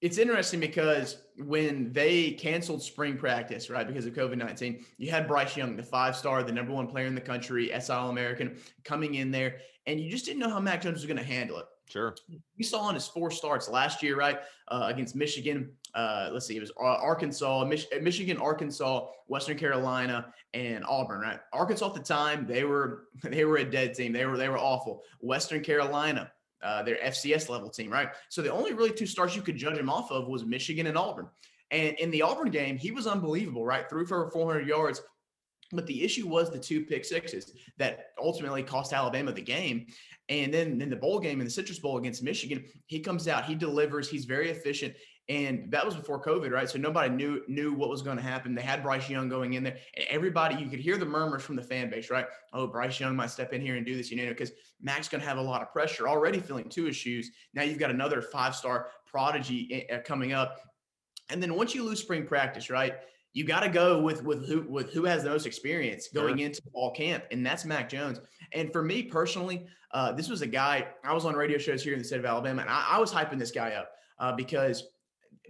it's 0.00 0.18
interesting 0.18 0.60
because 0.60 1.22
when 1.38 1.92
they 1.92 2.32
canceled 2.32 2.82
spring 2.82 3.16
practice, 3.16 3.68
right, 3.68 3.86
because 3.86 4.06
of 4.06 4.14
COVID 4.14 4.36
19, 4.36 4.84
you 4.96 5.10
had 5.10 5.26
Bryce 5.26 5.56
Young, 5.56 5.76
the 5.76 5.82
five 5.82 6.16
star, 6.16 6.42
the 6.42 6.52
number 6.52 6.72
one 6.72 6.86
player 6.86 7.06
in 7.06 7.14
the 7.14 7.20
country, 7.20 7.70
SI 7.78 7.92
American, 7.92 8.58
coming 8.84 9.16
in 9.16 9.30
there, 9.30 9.58
and 9.86 10.00
you 10.00 10.10
just 10.10 10.24
didn't 10.24 10.38
know 10.40 10.50
how 10.50 10.60
Mac 10.60 10.82
Jones 10.82 10.96
was 10.96 11.06
going 11.06 11.16
to 11.16 11.24
handle 11.24 11.58
it. 11.58 11.66
Sure. 11.88 12.14
We 12.58 12.64
saw 12.64 12.88
in 12.90 12.94
his 12.94 13.08
four 13.08 13.30
starts 13.30 13.68
last 13.68 14.02
year, 14.02 14.16
right, 14.16 14.40
uh, 14.68 14.88
against 14.92 15.16
Michigan. 15.16 15.70
Uh, 15.94 16.28
let's 16.32 16.46
see, 16.46 16.56
it 16.56 16.60
was 16.60 16.70
Arkansas, 16.76 17.64
Mich- 17.64 17.88
Michigan, 18.02 18.36
Arkansas, 18.36 19.06
Western 19.26 19.56
Carolina, 19.56 20.32
and 20.54 20.84
Auburn. 20.86 21.20
Right, 21.20 21.40
Arkansas 21.52 21.86
at 21.86 21.94
the 21.94 22.00
time 22.00 22.46
they 22.46 22.64
were 22.64 23.08
they 23.22 23.44
were 23.44 23.56
a 23.56 23.64
dead 23.64 23.94
team. 23.94 24.12
They 24.12 24.26
were 24.26 24.36
they 24.36 24.48
were 24.48 24.58
awful. 24.58 25.02
Western 25.20 25.62
Carolina, 25.62 26.30
uh, 26.62 26.82
their 26.82 26.96
FCS 26.96 27.48
level 27.48 27.70
team, 27.70 27.90
right? 27.90 28.08
So 28.28 28.42
the 28.42 28.52
only 28.52 28.72
really 28.72 28.92
two 28.92 29.06
stars 29.06 29.36
you 29.36 29.42
could 29.42 29.56
judge 29.56 29.78
him 29.78 29.90
off 29.90 30.10
of 30.10 30.28
was 30.28 30.44
Michigan 30.44 30.86
and 30.86 30.98
Auburn. 30.98 31.28
And 31.70 31.96
in 31.98 32.10
the 32.10 32.22
Auburn 32.22 32.50
game, 32.50 32.76
he 32.76 32.90
was 32.90 33.06
unbelievable, 33.06 33.64
right? 33.64 33.88
Threw 33.88 34.06
for 34.06 34.30
400 34.30 34.66
yards. 34.66 35.02
But 35.70 35.86
the 35.86 36.02
issue 36.02 36.26
was 36.26 36.50
the 36.50 36.58
two 36.58 36.86
pick 36.86 37.04
sixes 37.04 37.52
that 37.76 38.12
ultimately 38.18 38.62
cost 38.62 38.94
Alabama 38.94 39.32
the 39.32 39.42
game. 39.42 39.86
And 40.30 40.52
then 40.52 40.80
in 40.80 40.88
the 40.88 40.96
bowl 40.96 41.20
game, 41.20 41.40
in 41.40 41.46
the 41.46 41.50
Citrus 41.50 41.78
Bowl 41.78 41.98
against 41.98 42.22
Michigan, 42.22 42.64
he 42.86 43.00
comes 43.00 43.28
out, 43.28 43.44
he 43.44 43.54
delivers, 43.54 44.08
he's 44.08 44.24
very 44.24 44.50
efficient. 44.50 44.94
And 45.28 45.70
that 45.70 45.84
was 45.84 45.94
before 45.94 46.22
COVID, 46.22 46.50
right? 46.50 46.70
So 46.70 46.78
nobody 46.78 47.10
knew 47.10 47.42
knew 47.48 47.74
what 47.74 47.90
was 47.90 48.00
going 48.00 48.16
to 48.16 48.22
happen. 48.22 48.54
They 48.54 48.62
had 48.62 48.82
Bryce 48.82 49.10
Young 49.10 49.28
going 49.28 49.52
in 49.54 49.62
there, 49.62 49.76
and 49.94 50.06
everybody 50.08 50.54
you 50.54 50.70
could 50.70 50.78
hear 50.78 50.96
the 50.96 51.04
murmurs 51.04 51.42
from 51.42 51.54
the 51.54 51.62
fan 51.62 51.90
base, 51.90 52.08
right? 52.08 52.24
Oh, 52.54 52.66
Bryce 52.66 52.98
Young 52.98 53.14
might 53.14 53.30
step 53.30 53.52
in 53.52 53.60
here 53.60 53.76
and 53.76 53.84
do 53.84 53.94
this, 53.94 54.10
you 54.10 54.16
know, 54.16 54.30
because 54.30 54.52
Mac's 54.80 55.08
going 55.08 55.20
to 55.20 55.26
have 55.26 55.36
a 55.36 55.42
lot 55.42 55.60
of 55.60 55.70
pressure 55.70 56.08
already 56.08 56.40
filling 56.40 56.70
his 56.74 56.96
shoes. 56.96 57.30
Now 57.52 57.62
you've 57.62 57.78
got 57.78 57.90
another 57.90 58.22
five 58.22 58.54
star 58.54 58.88
prodigy 59.04 59.86
eh, 59.90 59.94
eh, 59.94 59.98
coming 59.98 60.32
up, 60.32 60.60
and 61.28 61.42
then 61.42 61.54
once 61.54 61.74
you 61.74 61.84
lose 61.84 62.00
spring 62.00 62.26
practice, 62.26 62.70
right? 62.70 62.94
You 63.34 63.44
got 63.44 63.60
to 63.60 63.68
go 63.68 64.00
with 64.00 64.24
with 64.24 64.48
who 64.48 64.62
with 64.62 64.94
who 64.94 65.04
has 65.04 65.24
the 65.24 65.30
most 65.30 65.44
experience 65.44 66.08
going 66.08 66.38
sure. 66.38 66.46
into 66.46 66.62
fall 66.72 66.92
camp, 66.92 67.24
and 67.30 67.44
that's 67.44 67.66
Mac 67.66 67.90
Jones. 67.90 68.18
And 68.52 68.72
for 68.72 68.82
me 68.82 69.02
personally, 69.02 69.66
uh, 69.92 70.12
this 70.12 70.30
was 70.30 70.40
a 70.40 70.46
guy 70.46 70.88
I 71.04 71.12
was 71.12 71.26
on 71.26 71.34
radio 71.34 71.58
shows 71.58 71.82
here 71.82 71.92
in 71.92 71.98
the 71.98 72.04
state 72.06 72.18
of 72.18 72.24
Alabama, 72.24 72.62
and 72.62 72.70
I, 72.70 72.86
I 72.92 72.98
was 72.98 73.12
hyping 73.12 73.38
this 73.38 73.50
guy 73.50 73.72
up 73.72 73.90
uh, 74.18 74.32
because 74.32 74.84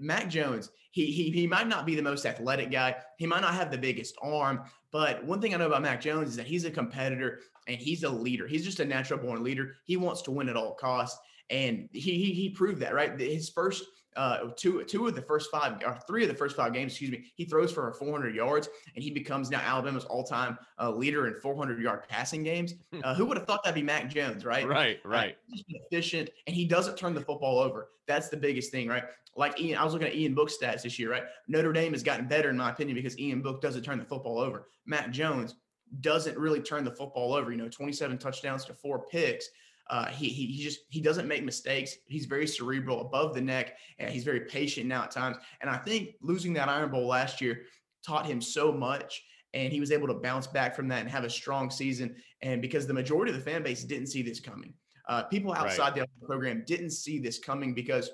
Mac 0.01 0.29
Jones, 0.29 0.71
he, 0.91 1.07
he 1.07 1.31
he 1.31 1.47
might 1.47 1.69
not 1.69 1.87
be 1.87 1.95
the 1.95 2.03
most 2.03 2.27
athletic 2.27 2.71
guy. 2.71 2.97
He 3.19 3.27
might 3.27 3.43
not 3.43 3.55
have 3.55 3.71
the 3.71 3.79
biggest 3.79 4.17
arm, 4.23 4.63
but 4.91 5.25
one 5.25 5.41
thing 5.41 5.55
I 5.55 5.59
know 5.59 5.67
about 5.67 5.83
Mac 5.83 6.01
Jones 6.01 6.31
is 6.31 6.37
that 6.37 6.47
he's 6.47 6.65
a 6.65 6.71
competitor 6.71 7.41
and 7.67 7.77
he's 7.77 8.03
a 8.03 8.09
leader. 8.09 8.47
He's 8.47 8.65
just 8.65 8.81
a 8.81 8.85
natural 8.85 9.21
born 9.21 9.43
leader. 9.45 9.75
He 9.85 9.97
wants 9.97 10.23
to 10.23 10.31
win 10.31 10.49
at 10.49 10.57
all 10.57 10.75
costs, 10.75 11.19
and 11.51 11.89
he 11.93 12.01
he, 12.01 12.33
he 12.33 12.51
proved 12.51 12.81
that. 12.81 12.95
Right, 12.95 13.19
his 13.19 13.51
first 13.51 13.85
uh, 14.19 14.51
two 14.57 14.85
two 14.85 15.07
of 15.07 15.15
the 15.15 15.23
first 15.23 15.51
five 15.51 15.81
or 15.87 15.97
three 16.07 16.25
of 16.25 16.29
the 16.29 16.35
first 16.35 16.57
five 16.57 16.73
games, 16.73 16.93
excuse 16.93 17.11
me, 17.11 17.25
he 17.37 17.45
throws 17.45 17.73
for 17.73 17.93
400 17.95 18.35
yards, 18.35 18.69
and 18.95 19.03
he 19.03 19.11
becomes 19.11 19.49
now 19.49 19.61
Alabama's 19.61 20.05
all-time 20.05 20.59
uh, 20.81 20.91
leader 20.91 21.29
in 21.29 21.41
400 21.41 21.81
yard 21.81 22.03
passing 22.09 22.43
games. 22.43 22.75
Uh, 23.05 23.15
who 23.15 23.25
would 23.25 23.37
have 23.37 23.47
thought 23.47 23.63
that'd 23.63 23.77
be 23.77 23.83
Mac 23.83 24.11
Jones, 24.11 24.45
right? 24.45 24.67
Right, 24.67 24.99
right. 25.05 25.37
He's 25.47 25.63
efficient, 25.69 26.31
and 26.49 26.57
he 26.57 26.65
doesn't 26.65 26.97
turn 26.97 27.15
the 27.15 27.21
football 27.21 27.61
over. 27.61 27.91
That's 28.09 28.29
the 28.29 28.37
biggest 28.37 28.73
thing, 28.73 28.89
right? 28.89 29.05
Like 29.37 29.61
Ian, 29.61 29.79
I 29.79 29.85
was 29.85 29.93
looking 29.93 30.09
at 30.09 30.17
Ian 30.17 30.35
Book's 30.35 30.57
stats 30.61 30.83
this 30.83 30.99
year, 30.99 31.13
right? 31.13 31.23
Notre 31.47 31.73
Dame 31.73 31.93
has 31.93 32.03
gotten 32.03 32.27
better 32.27 32.51
in 32.51 32.57
my 32.57 32.71
opinion 32.71 32.97
because 32.97 33.17
Ian 33.19 33.41
Book 33.41 33.63
doesn't 33.63 33.83
turn 33.83 33.99
the 33.99 34.05
football 34.05 34.39
over. 34.39 34.67
Mac 34.85 35.11
Jones 35.11 35.55
doesn't 36.01 36.37
really 36.37 36.61
turn 36.61 36.85
the 36.85 36.91
football 36.91 37.35
over. 37.35 37.53
You 37.53 37.59
know, 37.59 37.69
27 37.69 38.19
touchdowns 38.19 38.65
to 38.65 38.75
four 38.75 39.07
picks. 39.07 39.49
Uh, 39.91 40.07
he, 40.07 40.29
he, 40.29 40.47
he 40.47 40.63
just 40.63 40.81
he 40.91 41.01
doesn't 41.01 41.27
make 41.27 41.45
mistakes. 41.45 41.97
He's 42.07 42.27
very 42.27 42.47
cerebral, 42.47 43.01
above 43.01 43.35
the 43.35 43.41
neck, 43.41 43.79
and 43.99 44.11
he's 44.11 44.25
very 44.25 44.41
patient 44.41 44.87
now 44.87 45.05
at 45.05 45.11
times. 45.11 45.39
And 45.61 45.71
I 45.71 45.79
think 45.79 46.11
losing 46.21 46.53
that 46.55 46.69
Iron 46.69 46.91
Bowl 46.91 47.07
last 47.07 47.41
year 47.41 47.63
taught 48.07 48.27
him 48.27 48.41
so 48.41 48.71
much, 48.71 49.25
and 49.55 49.73
he 49.73 49.81
was 49.81 49.91
able 49.91 50.07
to 50.09 50.15
bounce 50.15 50.47
back 50.47 50.77
from 50.77 50.89
that 50.89 51.01
and 51.01 51.11
have 51.11 51.25
a 51.25 51.31
strong 51.31 51.71
season. 51.71 52.17
And 52.43 52.61
because 52.61 52.87
the 52.87 52.95
majority 52.95 53.33
of 53.33 53.39
the 53.39 53.51
fan 53.51 53.63
base 53.63 53.83
didn't 53.83 54.09
see 54.09 54.23
this 54.23 54.41
coming, 54.41 54.75
uh, 55.09 55.23
people 55.25 55.53
outside 55.53 55.97
right. 55.97 56.07
the 56.21 56.27
program 56.27 56.65
didn't 56.67 56.91
see 56.91 57.19
this 57.19 57.39
coming 57.39 57.73
because 57.73 58.11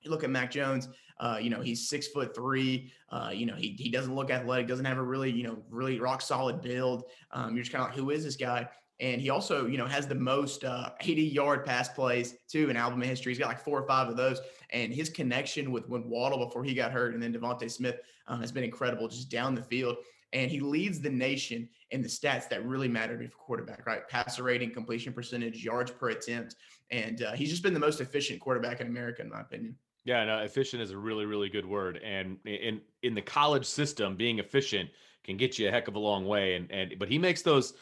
you 0.00 0.10
look 0.10 0.24
at 0.24 0.30
Mac 0.30 0.50
Jones. 0.50 0.88
Uh, 1.20 1.38
you 1.40 1.50
know, 1.50 1.60
he's 1.60 1.88
six 1.88 2.06
foot 2.06 2.32
three. 2.32 2.92
Uh, 3.10 3.30
you 3.34 3.44
know, 3.44 3.56
he, 3.56 3.74
he 3.76 3.90
doesn't 3.90 4.14
look 4.14 4.30
athletic, 4.30 4.68
doesn't 4.68 4.84
have 4.84 4.98
a 4.98 5.02
really, 5.02 5.32
you 5.32 5.42
know, 5.42 5.58
really 5.68 5.98
rock 5.98 6.22
solid 6.22 6.60
build. 6.62 7.04
Um, 7.32 7.56
you're 7.56 7.64
just 7.64 7.72
kind 7.72 7.82
of 7.82 7.90
like, 7.90 7.98
who 7.98 8.10
is 8.10 8.22
this 8.22 8.36
guy? 8.36 8.68
And 9.00 9.20
he 9.20 9.30
also, 9.30 9.66
you 9.66 9.78
know, 9.78 9.86
has 9.86 10.06
the 10.06 10.14
most 10.14 10.64
uh, 10.64 10.90
80 11.00 11.22
yard 11.22 11.64
pass 11.64 11.88
plays 11.88 12.34
too 12.48 12.68
in 12.68 12.76
Alabama 12.76 13.06
history. 13.06 13.32
He's 13.32 13.38
got 13.38 13.48
like 13.48 13.62
four 13.62 13.80
or 13.80 13.86
five 13.86 14.08
of 14.08 14.16
those. 14.16 14.40
And 14.70 14.92
his 14.92 15.08
connection 15.08 15.70
with 15.70 15.88
when 15.88 16.08
Waddle 16.08 16.44
before 16.44 16.64
he 16.64 16.74
got 16.74 16.90
hurt 16.90 17.14
and 17.14 17.22
then 17.22 17.32
DeVonta 17.32 17.70
Smith 17.70 18.00
um, 18.26 18.40
has 18.40 18.50
been 18.50 18.64
incredible 18.64 19.08
just 19.08 19.30
down 19.30 19.54
the 19.54 19.62
field. 19.62 19.96
And 20.32 20.50
he 20.50 20.60
leads 20.60 21.00
the 21.00 21.10
nation 21.10 21.68
in 21.90 22.02
the 22.02 22.08
stats 22.08 22.48
that 22.50 22.66
really 22.66 22.88
matter 22.88 23.14
to 23.14 23.20
me 23.20 23.28
for 23.28 23.38
quarterback, 23.38 23.86
right? 23.86 24.06
Passer 24.08 24.42
rating, 24.42 24.72
completion 24.72 25.12
percentage, 25.12 25.64
yards 25.64 25.90
per 25.90 26.10
attempt. 26.10 26.56
And 26.90 27.22
uh, 27.22 27.32
he's 27.32 27.50
just 27.50 27.62
been 27.62 27.74
the 27.74 27.80
most 27.80 28.00
efficient 28.00 28.40
quarterback 28.40 28.80
in 28.80 28.88
America, 28.88 29.22
in 29.22 29.30
my 29.30 29.40
opinion. 29.40 29.76
Yeah, 30.04 30.24
no, 30.24 30.38
efficient 30.38 30.82
is 30.82 30.90
a 30.90 30.98
really, 30.98 31.24
really 31.24 31.48
good 31.48 31.66
word. 31.66 32.00
And 32.04 32.38
in 32.46 32.80
in 33.02 33.14
the 33.14 33.22
college 33.22 33.66
system, 33.66 34.16
being 34.16 34.38
efficient 34.38 34.90
can 35.24 35.36
get 35.36 35.58
you 35.58 35.68
a 35.68 35.70
heck 35.70 35.88
of 35.88 35.96
a 35.96 35.98
long 35.98 36.26
way. 36.26 36.54
And 36.54 36.70
and 36.72 36.94
but 36.98 37.08
he 37.08 37.18
makes 37.18 37.42
those 37.42 37.74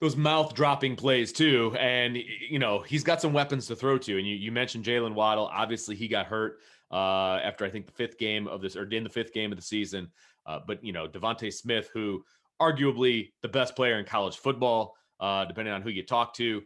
those 0.00 0.16
mouth 0.16 0.54
dropping 0.54 0.96
plays 0.96 1.32
too. 1.32 1.74
And 1.78 2.16
you 2.16 2.58
know, 2.58 2.80
he's 2.80 3.04
got 3.04 3.20
some 3.20 3.32
weapons 3.32 3.66
to 3.66 3.76
throw 3.76 3.98
to. 3.98 4.18
And 4.18 4.26
you, 4.26 4.34
you 4.34 4.50
mentioned 4.50 4.84
Jaylen 4.84 5.14
Waddle. 5.14 5.50
Obviously, 5.52 5.94
he 5.94 6.08
got 6.08 6.26
hurt 6.26 6.58
uh, 6.90 7.38
after 7.44 7.64
I 7.64 7.70
think 7.70 7.86
the 7.86 7.92
fifth 7.92 8.18
game 8.18 8.48
of 8.48 8.62
this, 8.62 8.76
or 8.76 8.84
in 8.84 9.04
the 9.04 9.10
fifth 9.10 9.32
game 9.32 9.52
of 9.52 9.58
the 9.58 9.64
season. 9.64 10.08
Uh, 10.46 10.60
but 10.66 10.82
you 10.82 10.92
know, 10.92 11.06
DeVonta 11.06 11.52
Smith, 11.52 11.90
who 11.92 12.24
arguably 12.60 13.32
the 13.42 13.48
best 13.48 13.76
player 13.76 13.98
in 13.98 14.04
college 14.04 14.36
football, 14.36 14.96
uh, 15.20 15.44
depending 15.44 15.72
on 15.72 15.82
who 15.82 15.90
you 15.90 16.02
talk 16.02 16.34
to, 16.34 16.62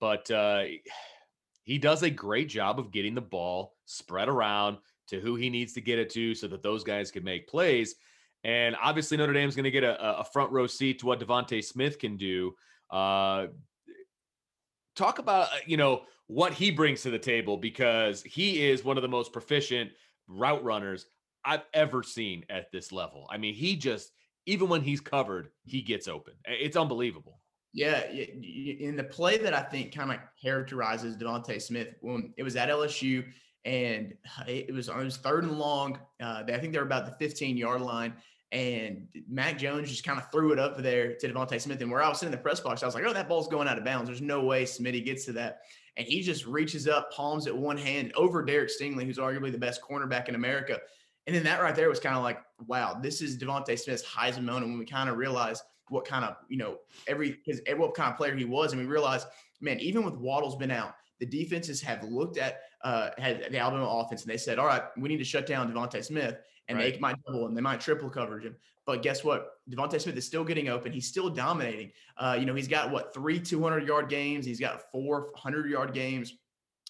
but 0.00 0.30
uh, 0.30 0.64
he 1.64 1.78
does 1.78 2.02
a 2.02 2.10
great 2.10 2.48
job 2.48 2.78
of 2.78 2.92
getting 2.92 3.14
the 3.14 3.20
ball 3.20 3.74
spread 3.84 4.28
around 4.28 4.78
to 5.08 5.20
who 5.20 5.34
he 5.34 5.50
needs 5.50 5.72
to 5.72 5.80
get 5.80 5.98
it 5.98 6.10
to, 6.10 6.34
so 6.34 6.46
that 6.46 6.62
those 6.62 6.84
guys 6.84 7.10
can 7.10 7.24
make 7.24 7.48
plays. 7.48 7.96
And 8.44 8.76
obviously, 8.80 9.16
Notre 9.16 9.32
Dame's 9.32 9.54
going 9.54 9.64
to 9.64 9.70
get 9.70 9.84
a, 9.84 10.20
a, 10.20 10.24
front 10.24 10.50
row 10.50 10.66
seat 10.66 11.00
to 11.00 11.06
what 11.06 11.20
DeVonta 11.20 11.62
Smith 11.62 11.98
can 11.98 12.16
do. 12.16 12.54
Uh, 12.90 13.48
talk 14.96 15.18
about 15.18 15.48
uh, 15.48 15.58
you 15.66 15.76
know 15.76 16.02
what 16.26 16.52
he 16.52 16.70
brings 16.70 17.02
to 17.02 17.10
the 17.10 17.18
table 17.18 17.56
because 17.56 18.22
he 18.22 18.66
is 18.66 18.84
one 18.84 18.96
of 18.96 19.02
the 19.02 19.08
most 19.08 19.32
proficient 19.32 19.90
route 20.26 20.64
runners 20.64 21.06
I've 21.44 21.64
ever 21.74 22.02
seen 22.02 22.44
at 22.48 22.70
this 22.72 22.92
level. 22.92 23.26
I 23.30 23.36
mean, 23.36 23.54
he 23.54 23.76
just 23.76 24.10
even 24.46 24.68
when 24.68 24.82
he's 24.82 25.00
covered, 25.00 25.50
he 25.64 25.82
gets 25.82 26.08
open. 26.08 26.34
It's 26.46 26.76
unbelievable. 26.76 27.40
Yeah, 27.72 28.04
in 28.10 28.96
the 28.96 29.04
play 29.04 29.38
that 29.38 29.54
I 29.54 29.62
think 29.62 29.94
kind 29.94 30.10
of 30.10 30.18
characterizes 30.42 31.16
DeVonta 31.16 31.62
Smith, 31.62 31.88
when 32.00 32.34
it 32.36 32.42
was 32.42 32.56
at 32.56 32.68
LSU, 32.68 33.24
and 33.64 34.14
it 34.48 34.74
was 34.74 34.88
it 34.88 34.96
was 34.96 35.18
third 35.18 35.44
and 35.44 35.58
long. 35.58 35.98
Uh, 36.20 36.42
I 36.46 36.58
think 36.58 36.72
they 36.72 36.78
were 36.78 36.84
about 36.84 37.06
the 37.06 37.24
15 37.24 37.56
yard 37.56 37.80
line, 37.80 38.14
and 38.52 39.06
Mac 39.28 39.58
Jones 39.58 39.88
just 39.88 40.04
kind 40.04 40.18
of 40.18 40.30
threw 40.32 40.52
it 40.52 40.58
up 40.58 40.76
there 40.78 41.14
to 41.14 41.28
DeVonta 41.28 41.60
Smith. 41.60 41.80
And 41.80 41.90
where 41.90 42.02
I 42.02 42.08
was 42.08 42.18
sitting 42.18 42.32
in 42.32 42.38
the 42.38 42.42
press 42.42 42.60
box, 42.60 42.82
I 42.82 42.86
was 42.86 42.94
like, 42.94 43.04
"Oh, 43.06 43.12
that 43.12 43.28
ball's 43.28 43.48
going 43.48 43.68
out 43.68 43.78
of 43.78 43.84
bounds. 43.84 44.08
There's 44.08 44.20
no 44.20 44.42
way 44.44 44.64
Smitty 44.64 45.04
gets 45.04 45.24
to 45.26 45.32
that." 45.32 45.60
And 45.96 46.06
he 46.06 46.22
just 46.22 46.46
reaches 46.46 46.88
up, 46.88 47.12
palms 47.12 47.46
at 47.46 47.56
one 47.56 47.76
hand 47.76 48.12
over 48.16 48.44
Derek 48.44 48.70
Stingley, 48.70 49.04
who's 49.04 49.18
arguably 49.18 49.52
the 49.52 49.58
best 49.58 49.82
cornerback 49.82 50.28
in 50.28 50.34
America. 50.34 50.80
And 51.26 51.36
then 51.36 51.44
that 51.44 51.60
right 51.60 51.74
there 51.74 51.88
was 51.88 52.00
kind 52.00 52.16
of 52.16 52.22
like, 52.22 52.38
wow, 52.66 52.98
this 53.00 53.20
is 53.20 53.38
DeVonta 53.38 53.78
Smith's 53.78 54.04
Heisman 54.04 54.44
moment 54.44 54.66
when 54.66 54.78
we 54.78 54.86
kind 54.86 55.08
of 55.08 55.16
realized 55.16 55.62
what 55.88 56.04
kind 56.04 56.24
of, 56.24 56.36
you 56.48 56.56
know, 56.56 56.78
every 57.06 57.38
his 57.44 57.60
what 57.76 57.94
kind 57.94 58.10
of 58.10 58.16
player 58.16 58.34
he 58.34 58.44
was. 58.44 58.72
And 58.72 58.80
we 58.80 58.88
realized, 58.88 59.26
man, 59.60 59.78
even 59.80 60.04
with 60.04 60.14
Waddle's 60.14 60.56
been 60.56 60.70
out, 60.70 60.94
the 61.18 61.26
defenses 61.26 61.80
have 61.82 62.02
looked 62.04 62.38
at 62.38 62.62
uh, 62.82 63.10
had 63.18 63.52
the 63.52 63.58
Alabama 63.58 63.86
offense 63.86 64.22
and 64.22 64.30
they 64.30 64.38
said, 64.38 64.58
all 64.58 64.66
right, 64.66 64.82
we 64.96 65.08
need 65.08 65.18
to 65.18 65.24
shut 65.24 65.46
down 65.46 65.70
DeVonta 65.70 66.02
Smith 66.02 66.36
and 66.70 66.78
right. 66.78 66.94
they 66.94 67.00
might 67.00 67.16
double 67.24 67.46
him, 67.46 67.54
they 67.54 67.60
might 67.60 67.80
triple 67.80 68.08
coverage 68.08 68.44
him. 68.44 68.56
But 68.86 69.02
guess 69.02 69.22
what? 69.22 69.52
DeVonta 69.70 70.00
Smith 70.00 70.16
is 70.16 70.26
still 70.26 70.44
getting 70.44 70.68
open. 70.68 70.92
He's 70.92 71.06
still 71.06 71.30
dominating. 71.30 71.92
Uh, 72.16 72.36
you 72.38 72.46
know, 72.46 72.54
he's 72.54 72.68
got 72.68 72.90
what 72.90 73.12
three 73.12 73.38
200 73.38 73.86
yard 73.86 74.08
games. 74.08 74.46
He's 74.46 74.60
got 74.60 74.90
four 74.90 75.30
100 75.32 75.70
yard 75.70 75.92
games. 75.92 76.34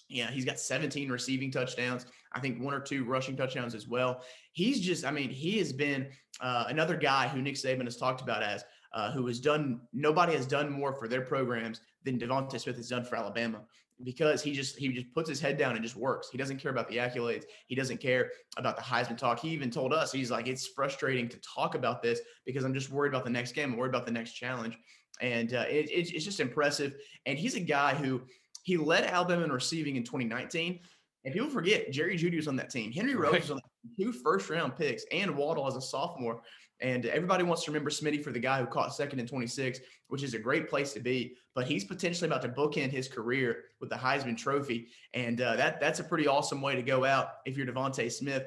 Yeah, 0.08 0.30
he's 0.30 0.44
got 0.44 0.58
17 0.58 1.10
receiving 1.10 1.50
touchdowns. 1.50 2.06
I 2.32 2.40
think 2.40 2.60
one 2.60 2.74
or 2.74 2.80
two 2.80 3.04
rushing 3.04 3.36
touchdowns 3.36 3.74
as 3.74 3.86
well. 3.86 4.22
He's 4.52 4.80
just, 4.80 5.04
I 5.04 5.10
mean, 5.10 5.30
he 5.30 5.58
has 5.58 5.72
been 5.72 6.08
uh, 6.40 6.64
another 6.68 6.96
guy 6.96 7.28
who 7.28 7.42
Nick 7.42 7.54
Saban 7.54 7.84
has 7.84 7.96
talked 7.96 8.20
about 8.20 8.42
as 8.42 8.64
uh, 8.92 9.12
who 9.12 9.26
has 9.26 9.38
done, 9.38 9.80
nobody 9.92 10.34
has 10.34 10.46
done 10.46 10.70
more 10.70 10.92
for 10.92 11.06
their 11.06 11.20
programs 11.20 11.80
than 12.04 12.18
DeVonta 12.18 12.58
Smith 12.58 12.76
has 12.76 12.88
done 12.88 13.04
for 13.04 13.16
Alabama 13.16 13.60
because 14.04 14.42
he 14.42 14.52
just 14.52 14.76
he 14.76 14.88
just 14.88 15.12
puts 15.12 15.28
his 15.28 15.40
head 15.40 15.58
down 15.58 15.74
and 15.74 15.82
just 15.82 15.96
works. 15.96 16.28
He 16.30 16.38
doesn't 16.38 16.58
care 16.58 16.70
about 16.70 16.88
the 16.88 16.96
accolades. 16.96 17.44
He 17.66 17.74
doesn't 17.74 17.98
care 17.98 18.30
about 18.56 18.76
the 18.76 18.82
Heisman 18.82 19.18
talk. 19.18 19.40
He 19.40 19.48
even 19.50 19.70
told 19.70 19.92
us 19.92 20.12
he's 20.12 20.30
like 20.30 20.46
it's 20.46 20.66
frustrating 20.66 21.28
to 21.28 21.38
talk 21.40 21.74
about 21.74 22.02
this 22.02 22.20
because 22.46 22.64
I'm 22.64 22.74
just 22.74 22.90
worried 22.90 23.12
about 23.12 23.24
the 23.24 23.30
next 23.30 23.52
game. 23.52 23.72
I'm 23.72 23.76
worried 23.76 23.90
about 23.90 24.06
the 24.06 24.12
next 24.12 24.32
challenge, 24.32 24.78
and 25.20 25.54
uh, 25.54 25.64
it, 25.68 25.90
it, 25.90 26.14
it's 26.14 26.24
just 26.24 26.40
impressive. 26.40 26.94
And 27.26 27.38
he's 27.38 27.54
a 27.54 27.60
guy 27.60 27.94
who 27.94 28.22
he 28.62 28.76
led 28.76 29.04
Alabama 29.04 29.44
in 29.44 29.52
receiving 29.52 29.96
in 29.96 30.04
2019. 30.04 30.80
And 31.24 31.34
people 31.34 31.50
forget 31.50 31.90
Jerry 31.90 32.16
Jeudy 32.16 32.36
was 32.36 32.48
on 32.48 32.56
that 32.56 32.70
team. 32.70 32.92
Henry 32.92 33.14
right. 33.14 33.32
was 33.32 33.50
on 33.50 33.60
two 33.98 34.12
first 34.12 34.48
round 34.48 34.76
picks 34.76 35.04
and 35.12 35.36
Waddle 35.36 35.66
as 35.66 35.76
a 35.76 35.80
sophomore. 35.80 36.40
And 36.80 37.04
everybody 37.06 37.44
wants 37.44 37.64
to 37.64 37.70
remember 37.70 37.90
Smitty 37.90 38.22
for 38.24 38.32
the 38.32 38.38
guy 38.38 38.60
who 38.60 38.66
caught 38.66 38.94
second 38.94 39.20
and 39.20 39.28
26, 39.28 39.80
which 40.08 40.22
is 40.22 40.34
a 40.34 40.38
great 40.38 40.68
place 40.68 40.92
to 40.94 41.00
be. 41.00 41.36
But 41.54 41.66
he's 41.66 41.84
potentially 41.84 42.28
about 42.28 42.42
to 42.42 42.48
bookend 42.48 42.90
his 42.90 43.08
career 43.08 43.64
with 43.80 43.90
the 43.90 43.96
Heisman 43.96 44.36
Trophy, 44.36 44.88
and 45.12 45.40
uh, 45.40 45.56
that 45.56 45.80
that's 45.80 46.00
a 46.00 46.04
pretty 46.04 46.26
awesome 46.26 46.62
way 46.62 46.74
to 46.74 46.82
go 46.82 47.04
out 47.04 47.28
if 47.44 47.56
you're 47.56 47.66
DeVonta 47.66 48.10
Smith. 48.10 48.46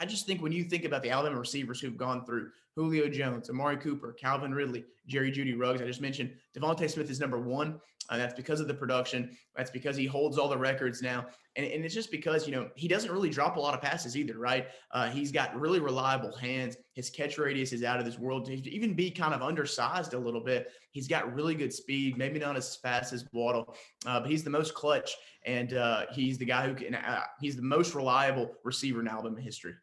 I 0.00 0.06
just 0.06 0.26
think 0.26 0.42
when 0.42 0.52
you 0.52 0.64
think 0.64 0.84
about 0.84 1.02
the 1.02 1.10
Alabama 1.10 1.38
receivers 1.38 1.80
who've 1.80 1.96
gone 1.96 2.24
through 2.24 2.50
Julio 2.74 3.08
Jones, 3.08 3.48
Amari 3.48 3.76
Cooper, 3.76 4.12
Calvin 4.12 4.52
Ridley, 4.52 4.84
Jerry 5.06 5.30
Jeudy 5.30 5.56
Ruggs, 5.56 5.80
I 5.80 5.86
just 5.86 6.00
mentioned 6.00 6.32
DeVonta 6.56 6.90
Smith 6.90 7.10
is 7.10 7.20
number 7.20 7.38
one. 7.38 7.80
Uh, 8.10 8.18
that's 8.18 8.34
because 8.34 8.60
of 8.60 8.68
the 8.68 8.74
production. 8.74 9.36
That's 9.56 9.70
because 9.70 9.96
he 9.96 10.06
holds 10.06 10.36
all 10.36 10.48
the 10.48 10.58
records 10.58 11.00
now. 11.00 11.26
And, 11.56 11.66
and 11.66 11.84
it's 11.84 11.94
just 11.94 12.10
because, 12.10 12.46
you 12.46 12.52
know, 12.52 12.68
he 12.74 12.88
doesn't 12.88 13.10
really 13.10 13.30
drop 13.30 13.56
a 13.56 13.60
lot 13.60 13.74
of 13.74 13.80
passes 13.80 14.16
either, 14.16 14.38
right? 14.38 14.66
Uh, 14.90 15.08
he's 15.08 15.30
got 15.30 15.58
really 15.58 15.78
reliable 15.78 16.36
hands. 16.36 16.76
His 16.94 17.10
catch 17.10 17.38
radius 17.38 17.72
is 17.72 17.84
out 17.84 18.00
of 18.00 18.04
this 18.04 18.18
world. 18.18 18.46
To 18.46 18.70
even 18.70 18.94
be 18.94 19.10
kind 19.10 19.34
of 19.34 19.42
undersized 19.42 20.14
a 20.14 20.18
little 20.18 20.40
bit, 20.40 20.72
he's 20.90 21.06
got 21.06 21.32
really 21.32 21.54
good 21.54 21.72
speed, 21.72 22.18
maybe 22.18 22.38
not 22.38 22.56
as 22.56 22.76
fast 22.76 23.12
as 23.12 23.24
Waddle, 23.32 23.76
uh, 24.06 24.20
but 24.20 24.30
he's 24.30 24.42
the 24.42 24.50
most 24.50 24.74
clutch. 24.74 25.14
And 25.46 25.74
uh, 25.74 26.06
he's 26.12 26.38
the 26.38 26.46
guy 26.46 26.66
who 26.66 26.74
can, 26.74 26.94
uh, 26.94 27.22
he's 27.40 27.56
the 27.56 27.62
most 27.62 27.94
reliable 27.94 28.50
receiver 28.64 29.00
in 29.00 29.08
Alabama 29.08 29.40
history. 29.40 29.74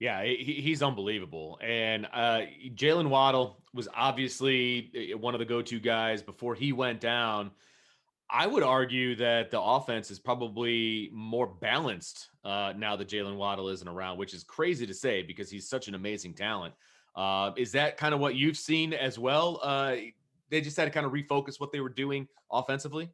Yeah, 0.00 0.22
he, 0.22 0.60
he's 0.62 0.82
unbelievable. 0.82 1.58
And 1.60 2.06
uh, 2.12 2.42
Jaylen 2.74 3.08
Waddle 3.08 3.62
was 3.74 3.88
obviously 3.94 4.90
eh, 4.94 5.14
one 5.14 5.34
of 5.34 5.40
the 5.40 5.44
go 5.44 5.60
to 5.62 5.80
guys 5.80 6.22
before 6.22 6.54
he 6.54 6.72
went 6.72 7.00
down. 7.00 7.50
I 8.30 8.46
would 8.46 8.62
argue 8.62 9.16
that 9.16 9.50
the 9.50 9.60
offense 9.60 10.10
is 10.10 10.18
probably 10.18 11.10
more 11.12 11.46
balanced 11.46 12.28
uh, 12.44 12.74
now 12.76 12.94
that 12.96 13.08
Jaylen 13.08 13.36
Waddle 13.36 13.68
isn't 13.68 13.88
around, 13.88 14.18
which 14.18 14.34
is 14.34 14.44
crazy 14.44 14.86
to 14.86 14.94
say 14.94 15.22
because 15.22 15.50
he's 15.50 15.68
such 15.68 15.88
an 15.88 15.94
amazing 15.94 16.34
talent. 16.34 16.74
Uh, 17.16 17.52
is 17.56 17.72
that 17.72 17.96
kind 17.96 18.12
of 18.12 18.20
what 18.20 18.34
you've 18.34 18.58
seen 18.58 18.92
as 18.92 19.18
well? 19.18 19.60
Uh, 19.62 19.96
they 20.50 20.60
just 20.60 20.76
had 20.76 20.84
to 20.84 20.90
kind 20.90 21.06
of 21.06 21.12
refocus 21.12 21.58
what 21.58 21.72
they 21.72 21.80
were 21.80 21.88
doing 21.88 22.28
offensively. 22.52 23.10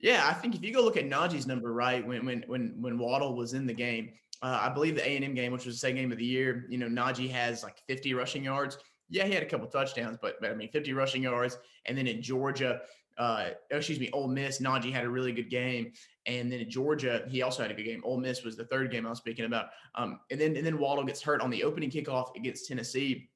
Yeah, 0.00 0.26
I 0.26 0.32
think 0.32 0.54
if 0.54 0.62
you 0.64 0.72
go 0.72 0.82
look 0.82 0.96
at 0.96 1.04
Najee's 1.04 1.46
number, 1.46 1.72
right, 1.74 2.06
when 2.06 2.24
when 2.24 2.42
when 2.46 2.74
when 2.80 2.98
Waddle 2.98 3.36
was 3.36 3.52
in 3.52 3.66
the 3.66 3.74
game, 3.74 4.12
uh, 4.42 4.58
I 4.62 4.70
believe 4.70 4.94
the 4.94 5.06
A 5.06 5.16
and 5.16 5.24
M 5.24 5.34
game, 5.34 5.52
which 5.52 5.66
was 5.66 5.74
the 5.74 5.78
second 5.78 5.96
game 5.96 6.12
of 6.12 6.18
the 6.18 6.24
year, 6.24 6.66
you 6.70 6.78
know, 6.78 6.86
Najee 6.86 7.30
has 7.30 7.62
like 7.62 7.76
50 7.86 8.14
rushing 8.14 8.42
yards. 8.42 8.78
Yeah, 9.10 9.26
he 9.26 9.34
had 9.34 9.42
a 9.42 9.46
couple 9.46 9.66
touchdowns, 9.66 10.18
but, 10.20 10.40
but 10.40 10.50
I 10.50 10.54
mean, 10.54 10.70
50 10.70 10.92
rushing 10.92 11.22
yards. 11.22 11.58
And 11.86 11.98
then 11.98 12.06
in 12.06 12.22
Georgia, 12.22 12.80
uh, 13.18 13.50
excuse 13.70 14.00
me, 14.00 14.08
Ole 14.12 14.28
Miss, 14.28 14.60
Najee 14.60 14.92
had 14.92 15.04
a 15.04 15.10
really 15.10 15.32
good 15.32 15.50
game. 15.50 15.92
And 16.26 16.50
then 16.50 16.60
in 16.60 16.70
Georgia, 16.70 17.24
he 17.28 17.42
also 17.42 17.62
had 17.62 17.70
a 17.70 17.74
good 17.74 17.84
game. 17.84 18.02
Ole 18.04 18.18
Miss 18.18 18.42
was 18.44 18.56
the 18.56 18.64
third 18.64 18.90
game 18.90 19.06
I 19.06 19.10
was 19.10 19.18
speaking 19.18 19.44
about. 19.44 19.66
Um, 19.94 20.20
and 20.30 20.40
then 20.40 20.56
and 20.56 20.64
then 20.64 20.78
Waddle 20.78 21.04
gets 21.04 21.20
hurt 21.20 21.40
on 21.40 21.50
the 21.50 21.62
opening 21.64 21.90
kickoff 21.90 22.34
against 22.36 22.66
Tennessee. 22.66 23.28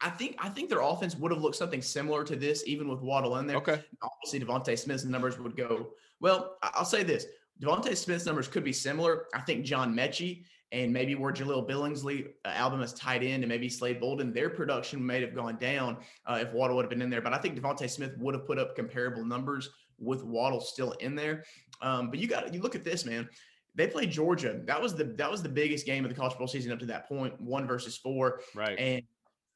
I 0.00 0.10
think 0.10 0.36
I 0.38 0.48
think 0.48 0.68
their 0.68 0.80
offense 0.80 1.16
would 1.16 1.30
have 1.30 1.42
looked 1.42 1.56
something 1.56 1.82
similar 1.82 2.24
to 2.24 2.34
this, 2.34 2.64
even 2.66 2.88
with 2.88 3.00
Waddle 3.00 3.36
in 3.36 3.46
there. 3.46 3.58
Okay. 3.58 3.84
Obviously, 4.02 4.40
DeVonta 4.40 4.78
Smith's 4.78 5.04
numbers 5.04 5.38
would 5.38 5.56
go 5.56 5.90
well. 6.20 6.56
I'll 6.62 6.84
say 6.84 7.02
this: 7.02 7.26
DeVonta 7.60 7.96
Smith's 7.96 8.26
numbers 8.26 8.48
could 8.48 8.64
be 8.64 8.72
similar. 8.72 9.26
I 9.34 9.42
think 9.42 9.64
John 9.64 9.94
Metchie 9.94 10.44
and 10.72 10.92
maybe 10.92 11.14
where 11.14 11.32
Jahleel 11.32 11.68
Billingsley, 11.68 12.28
album 12.44 12.80
Alabama's 12.80 12.92
tight 12.92 13.22
end, 13.22 13.42
and 13.42 13.48
maybe 13.48 13.68
Slade 13.68 14.00
Bolden, 14.00 14.32
their 14.32 14.48
production 14.48 15.04
may 15.04 15.20
have 15.20 15.34
gone 15.34 15.56
down 15.56 15.96
uh, 16.26 16.38
if 16.40 16.52
Waddle 16.52 16.76
would 16.76 16.84
have 16.84 16.90
been 16.90 17.02
in 17.02 17.10
there. 17.10 17.20
But 17.20 17.32
I 17.32 17.38
think 17.38 17.60
DeVonta 17.60 17.90
Smith 17.90 18.16
would 18.18 18.34
have 18.34 18.46
put 18.46 18.58
up 18.58 18.76
comparable 18.76 19.24
numbers 19.24 19.70
with 19.98 20.22
Waddle 20.22 20.60
still 20.60 20.92
in 20.92 21.14
there. 21.14 21.44
Um, 21.82 22.10
but 22.10 22.18
you 22.18 22.28
got 22.28 22.52
you 22.54 22.60
look 22.60 22.74
at 22.74 22.84
this, 22.84 23.04
man. 23.04 23.28
They 23.74 23.86
played 23.86 24.10
Georgia. 24.10 24.60
That 24.64 24.80
was 24.80 24.94
the 24.94 25.04
that 25.04 25.30
was 25.30 25.42
the 25.42 25.48
biggest 25.48 25.86
game 25.86 26.04
of 26.04 26.10
the 26.10 26.14
college 26.14 26.32
football 26.32 26.48
season 26.48 26.72
up 26.72 26.78
to 26.80 26.86
that 26.86 27.08
point, 27.08 27.40
one 27.40 27.66
versus 27.66 27.96
four. 27.96 28.40
Right. 28.54 28.78
And 28.78 29.02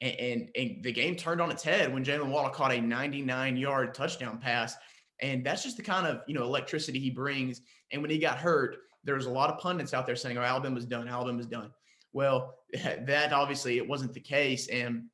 and, 0.01 0.21
and, 0.21 0.51
and 0.57 0.83
the 0.83 0.93
game 0.93 1.15
turned 1.15 1.41
on 1.41 1.51
its 1.51 1.63
head 1.63 1.93
when 1.93 2.05
Jaylen 2.05 2.29
Waddle 2.29 2.51
caught 2.51 2.73
a 2.73 2.81
99 2.81 3.57
yard 3.57 3.95
touchdown 3.95 4.39
pass. 4.39 4.77
And 5.23 5.47
that's 5.47 5.63
just 5.63 5.77
the 5.77 5.83
kind 5.83 6.07
of 6.07 6.23
you 6.27 6.35
know 6.35 6.43
electricity 6.43 6.99
he 6.99 7.11
brings. 7.11 7.61
And 7.93 8.03
when 8.03 8.11
he 8.11 8.19
got 8.19 8.39
hurt, 8.39 8.79
there 9.05 9.15
was 9.15 9.27
a 9.27 9.31
lot 9.31 9.51
of 9.51 9.59
pundits 9.59 9.95
out 9.95 10.07
there 10.07 10.17
saying, 10.17 10.39
"Oh, 10.39 10.43
Alabama's 10.43 10.87
done. 10.87 11.09
Alabama's 11.09 11.47
done." 11.47 11.71
Well, 12.13 12.55
that 12.73 13.33
obviously 13.33 13.77
it 13.79 13.87
wasn't 13.87 14.15
the 14.15 14.21
case, 14.21 14.69
and 14.69 15.05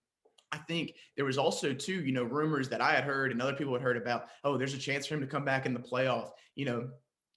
I 0.52 0.58
think 0.58 0.94
there 1.16 1.24
was 1.24 1.38
also 1.38 1.72
too, 1.72 2.02
you 2.04 2.12
know, 2.12 2.24
rumors 2.24 2.68
that 2.70 2.80
I 2.80 2.92
had 2.92 3.04
heard 3.04 3.30
and 3.30 3.40
other 3.40 3.54
people 3.54 3.72
had 3.72 3.82
heard 3.82 3.96
about. 3.96 4.26
Oh, 4.44 4.56
there's 4.56 4.74
a 4.74 4.78
chance 4.78 5.06
for 5.06 5.14
him 5.14 5.20
to 5.20 5.26
come 5.26 5.44
back 5.44 5.66
in 5.66 5.74
the 5.74 5.80
playoff. 5.80 6.30
You 6.56 6.64
know, 6.64 6.88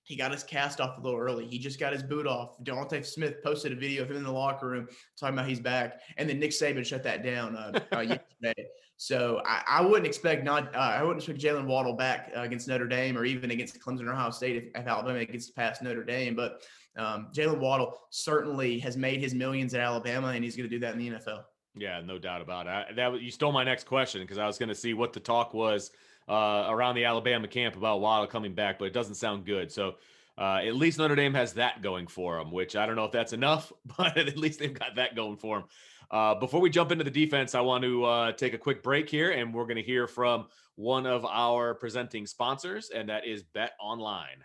he 0.03 0.15
got 0.15 0.31
his 0.31 0.43
cast 0.43 0.81
off 0.81 0.97
a 0.97 1.01
little 1.01 1.19
early. 1.19 1.47
He 1.47 1.57
just 1.57 1.79
got 1.79 1.93
his 1.93 2.03
boot 2.03 2.27
off. 2.27 2.57
DeVonta 2.63 3.05
Smith 3.05 3.41
posted 3.43 3.71
a 3.71 3.75
video 3.75 4.03
of 4.03 4.11
him 4.11 4.17
in 4.17 4.23
the 4.23 4.31
locker 4.31 4.67
room 4.67 4.87
talking 5.19 5.35
about 5.35 5.47
he's 5.47 5.59
back, 5.59 6.01
and 6.17 6.29
then 6.29 6.39
Nick 6.39 6.51
Saban 6.51 6.85
shut 6.85 7.03
that 7.03 7.23
down 7.23 7.55
uh, 7.55 7.79
uh, 7.93 7.99
yesterday. 8.41 8.67
So 8.97 9.41
I, 9.45 9.63
I, 9.67 9.81
wouldn't 9.81 10.05
expect 10.05 10.43
not. 10.43 10.75
Uh, 10.75 10.79
I 10.79 11.01
wouldn't 11.01 11.21
expect 11.21 11.39
Jaylen 11.39 11.65
Waddle 11.65 11.93
back 11.93 12.31
uh, 12.35 12.41
against 12.41 12.67
Notre 12.67 12.87
Dame 12.87 13.17
or 13.17 13.25
even 13.25 13.51
against 13.51 13.79
Clemson 13.79 14.07
or 14.07 14.13
Ohio 14.13 14.29
State 14.29 14.55
if, 14.55 14.63
if 14.75 14.87
Alabama 14.87 15.25
gets 15.25 15.49
past 15.49 15.81
Notre 15.81 16.03
Dame. 16.03 16.35
But 16.35 16.61
um, 16.97 17.29
Jaylen 17.33 17.59
Waddle 17.59 17.97
certainly 18.11 18.79
has 18.79 18.95
made 18.95 19.19
his 19.19 19.33
millions 19.33 19.73
at 19.73 19.81
Alabama, 19.81 20.27
and 20.27 20.43
he's 20.43 20.55
going 20.55 20.69
to 20.69 20.75
do 20.75 20.79
that 20.79 20.93
in 20.93 20.99
the 20.99 21.09
NFL. 21.09 21.43
Yeah, 21.75 22.01
no 22.05 22.19
doubt 22.19 22.41
about 22.41 22.67
it. 22.67 22.95
that 22.97 23.21
you 23.21 23.31
stole 23.31 23.51
my 23.51 23.63
next 23.63 23.85
question 23.85 24.21
because 24.21 24.37
I 24.37 24.45
was 24.45 24.57
going 24.57 24.69
to 24.69 24.75
see 24.75 24.93
what 24.93 25.11
the 25.11 25.19
talk 25.19 25.53
was 25.53 25.91
uh, 26.27 26.65
around 26.69 26.95
the 26.95 27.05
Alabama 27.05 27.47
camp 27.47 27.75
about 27.75 28.01
Waddle 28.01 28.27
coming 28.27 28.53
back, 28.53 28.79
but 28.79 28.86
it 28.86 28.93
doesn't 28.93 29.15
sound 29.15 29.45
good. 29.45 29.71
So 29.71 29.95
uh, 30.38 30.62
at 30.63 30.75
least 30.75 30.97
Notre 30.97 31.15
Dame 31.15 31.33
has 31.33 31.53
that 31.53 31.81
going 31.81 32.07
for 32.07 32.38
them, 32.38 32.51
which 32.51 32.75
I 32.75 32.86
don't 32.86 32.95
know 32.95 33.05
if 33.05 33.12
that's 33.12 33.33
enough, 33.33 33.71
but 33.97 34.17
at 34.17 34.38
least 34.38 34.59
they've 34.59 34.73
got 34.73 34.95
that 34.95 35.15
going 35.15 35.38
for 35.38 35.59
them. 35.59 35.67
Uh, 36.12 36.36
before 36.36 36.62
we 36.62 36.69
jump 36.69 36.91
into 36.91 37.03
the 37.03 37.12
defense, 37.12 37.55
I 37.55 37.62
want 37.62 37.83
to 37.83 38.05
uh, 38.05 38.31
take 38.33 38.53
a 38.53 38.57
quick 38.57 38.83
break 38.83 39.09
here, 39.09 39.31
and 39.31 39.53
we're 39.53 39.65
going 39.65 39.77
to 39.77 39.81
hear 39.81 40.07
from 40.07 40.47
one 40.75 41.05
of 41.05 41.25
our 41.25 41.73
presenting 41.73 42.27
sponsors, 42.27 42.91
and 42.93 43.09
that 43.09 43.25
is 43.25 43.43
Bet 43.43 43.71
Online. 43.79 44.43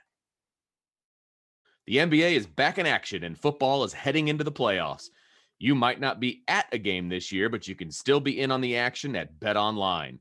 The 1.86 1.96
NBA 1.96 2.32
is 2.32 2.46
back 2.46 2.78
in 2.78 2.86
action, 2.86 3.24
and 3.24 3.38
football 3.38 3.84
is 3.84 3.92
heading 3.92 4.28
into 4.28 4.44
the 4.44 4.52
playoffs. 4.52 5.08
You 5.58 5.74
might 5.74 6.00
not 6.00 6.20
be 6.20 6.42
at 6.46 6.66
a 6.72 6.78
game 6.78 7.08
this 7.08 7.32
year, 7.32 7.48
but 7.48 7.66
you 7.66 7.74
can 7.74 7.90
still 7.90 8.20
be 8.20 8.40
in 8.40 8.50
on 8.50 8.60
the 8.60 8.76
action 8.76 9.16
at 9.16 9.40
Bet 9.40 9.56
Online. 9.56 10.20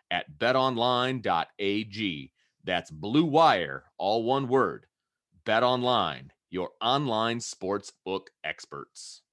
at 0.11 0.37
betonline.ag. 0.37 2.31
That's 2.63 2.91
Blue 2.91 3.25
Wire, 3.25 3.85
all 3.97 4.23
one 4.23 4.47
word. 4.47 4.85
BetOnline, 5.45 6.29
your 6.51 6.69
online 6.79 7.39
sports 7.39 7.91
book 8.05 8.29
experts. 8.43 9.23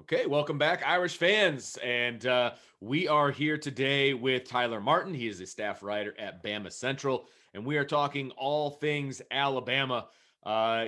Okay, 0.00 0.26
welcome 0.26 0.56
back, 0.56 0.82
Irish 0.86 1.16
fans. 1.16 1.78
And 1.82 2.24
uh, 2.26 2.52
we 2.80 3.08
are 3.08 3.30
here 3.30 3.58
today 3.58 4.14
with 4.14 4.48
Tyler 4.48 4.80
Martin. 4.80 5.12
He 5.12 5.26
is 5.26 5.40
a 5.40 5.46
staff 5.46 5.82
writer 5.82 6.14
at 6.18 6.42
Bama 6.42 6.72
Central, 6.72 7.26
and 7.52 7.66
we 7.66 7.76
are 7.76 7.84
talking 7.84 8.30
all 8.32 8.70
things 8.70 9.20
Alabama. 9.30 10.06
Uh, 10.42 10.86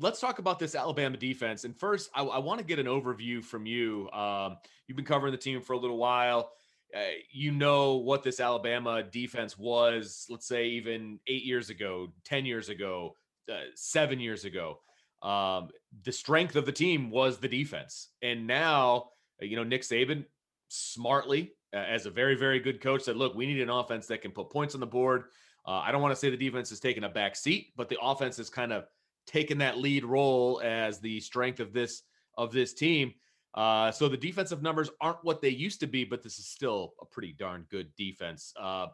let's 0.00 0.20
talk 0.20 0.38
about 0.38 0.58
this 0.58 0.74
Alabama 0.74 1.16
defense. 1.16 1.64
And 1.64 1.76
first, 1.76 2.10
I, 2.14 2.22
I 2.22 2.38
want 2.38 2.58
to 2.58 2.64
get 2.64 2.78
an 2.78 2.86
overview 2.86 3.42
from 3.42 3.66
you. 3.66 4.10
Um, 4.10 4.56
you've 4.86 4.96
been 4.96 5.04
covering 5.04 5.32
the 5.32 5.38
team 5.38 5.60
for 5.60 5.72
a 5.72 5.78
little 5.78 5.96
while. 5.96 6.52
Uh, 6.94 7.00
you 7.30 7.52
know 7.52 7.96
what 7.96 8.22
this 8.22 8.40
Alabama 8.40 9.02
defense 9.02 9.58
was, 9.58 10.26
let's 10.30 10.46
say, 10.46 10.68
even 10.68 11.18
eight 11.26 11.44
years 11.44 11.68
ago, 11.68 12.08
10 12.24 12.46
years 12.46 12.68
ago, 12.68 13.14
uh, 13.50 13.56
seven 13.74 14.20
years 14.20 14.44
ago. 14.44 14.78
Um, 15.22 15.68
the 16.04 16.12
strength 16.12 16.56
of 16.56 16.64
the 16.64 16.72
team 16.72 17.10
was 17.10 17.38
the 17.38 17.48
defense. 17.48 18.08
And 18.22 18.46
now, 18.46 19.10
uh, 19.42 19.44
you 19.44 19.56
know, 19.56 19.64
Nick 19.64 19.82
Saban 19.82 20.24
smartly, 20.68 21.52
uh, 21.74 21.78
as 21.78 22.06
a 22.06 22.10
very, 22.10 22.36
very 22.36 22.60
good 22.60 22.80
coach, 22.80 23.02
said, 23.02 23.16
look, 23.16 23.34
we 23.34 23.46
need 23.46 23.60
an 23.60 23.70
offense 23.70 24.06
that 24.06 24.22
can 24.22 24.30
put 24.30 24.50
points 24.50 24.74
on 24.74 24.80
the 24.80 24.86
board. 24.86 25.24
Uh, 25.66 25.82
I 25.84 25.92
don't 25.92 26.00
want 26.00 26.12
to 26.12 26.16
say 26.16 26.30
the 26.30 26.36
defense 26.36 26.70
has 26.70 26.80
taken 26.80 27.04
a 27.04 27.08
back 27.08 27.36
seat, 27.36 27.72
but 27.76 27.90
the 27.90 27.98
offense 28.00 28.38
has 28.38 28.48
kind 28.48 28.72
of 28.72 28.86
taken 29.28 29.58
that 29.58 29.78
lead 29.78 30.04
role 30.04 30.60
as 30.64 30.98
the 30.98 31.20
strength 31.20 31.60
of 31.60 31.72
this 31.72 32.02
of 32.36 32.52
this 32.52 32.74
team. 32.74 33.12
Uh, 33.54 33.90
so 33.90 34.08
the 34.08 34.16
defensive 34.16 34.62
numbers 34.62 34.90
aren't 35.00 35.18
what 35.22 35.40
they 35.40 35.48
used 35.48 35.80
to 35.80 35.86
be, 35.86 36.04
but 36.04 36.22
this 36.22 36.38
is 36.38 36.46
still 36.46 36.94
a 37.00 37.04
pretty 37.04 37.32
darn 37.32 37.66
good 37.70 37.94
defense. 37.96 38.52
Uh, 38.58 38.86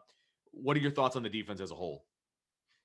what 0.51 0.75
are 0.77 0.79
your 0.79 0.91
thoughts 0.91 1.15
on 1.15 1.23
the 1.23 1.29
defense 1.29 1.61
as 1.61 1.71
a 1.71 1.75
whole? 1.75 2.05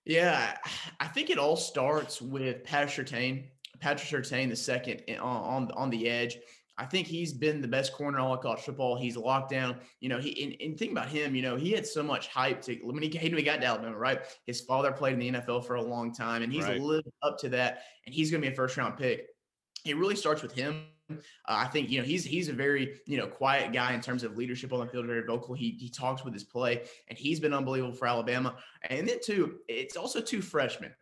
Yeah, 0.04 0.56
I 0.98 1.08
think 1.08 1.30
it 1.30 1.38
all 1.38 1.56
starts 1.56 2.20
with 2.20 2.64
Patrick 2.64 3.06
Surtain. 3.06 3.44
Patrick 3.80 4.24
Surtain, 4.24 4.48
the 4.48 4.56
second 4.56 5.02
on, 5.20 5.20
on 5.20 5.70
on 5.72 5.90
the 5.90 6.08
edge. 6.08 6.38
I 6.81 6.87
think 6.87 7.07
he's 7.07 7.35
been 7.35 7.61
the 7.61 7.69
best 7.69 7.93
corner 7.93 8.19
all 8.19 8.33
of 8.33 8.40
college 8.40 8.61
football. 8.61 8.97
He's 8.97 9.14
locked 9.14 9.51
down. 9.51 9.77
You 10.01 10.09
know, 10.09 10.19
he 10.19 10.43
and, 10.43 10.57
and 10.62 10.79
think 10.79 10.93
about 10.93 11.11
him. 11.11 11.35
You 11.35 11.43
know, 11.43 11.57
he 11.57 11.73
had 11.73 11.87
so 11.87 12.03
much 12.03 12.29
hype 12.29 12.62
to 12.62 12.75
when 12.77 13.03
he, 13.03 13.19
when 13.19 13.37
he 13.37 13.43
got 13.43 13.61
to 13.61 13.66
Alabama, 13.66 13.99
right? 13.99 14.23
His 14.47 14.62
father 14.62 14.90
played 14.90 15.12
in 15.12 15.19
the 15.19 15.40
NFL 15.40 15.66
for 15.66 15.75
a 15.75 15.83
long 15.83 16.11
time, 16.11 16.43
and 16.43 16.51
he's 16.51 16.64
right. 16.64 16.81
lived 16.81 17.11
up 17.23 17.38
to 17.40 17.51
that. 17.51 17.83
And 18.07 18.14
he's 18.14 18.31
going 18.31 18.40
to 18.40 18.49
be 18.49 18.53
a 18.53 18.57
first 18.57 18.79
round 18.79 18.97
pick. 18.97 19.27
It 19.85 19.99
really 19.99 20.16
starts 20.16 20.43
with 20.43 20.53
him. 20.53 20.87
Uh, 21.11 21.14
I 21.49 21.66
think 21.66 21.90
you 21.90 21.99
know 21.99 22.05
he's 22.05 22.25
he's 22.25 22.49
a 22.49 22.53
very 22.55 22.99
you 23.07 23.19
know 23.19 23.27
quiet 23.27 23.75
guy 23.75 23.93
in 23.93 24.01
terms 24.01 24.23
of 24.23 24.38
leadership 24.38 24.73
on 24.73 24.81
the 24.81 24.87
field, 24.87 25.05
very 25.05 25.27
vocal. 25.27 25.55
He 25.55 25.77
he 25.79 25.90
talks 25.90 26.25
with 26.25 26.33
his 26.33 26.45
play, 26.45 26.83
and 27.09 27.19
he's 27.19 27.40
been 27.40 27.53
unbelievable 27.53 27.95
for 27.95 28.09
Alabama. 28.09 28.57
And 28.88 29.07
then 29.07 29.19
too, 29.23 29.59
it's 29.69 29.99
also 29.99 30.23
two 30.23 30.40
freshmen. 30.40 30.95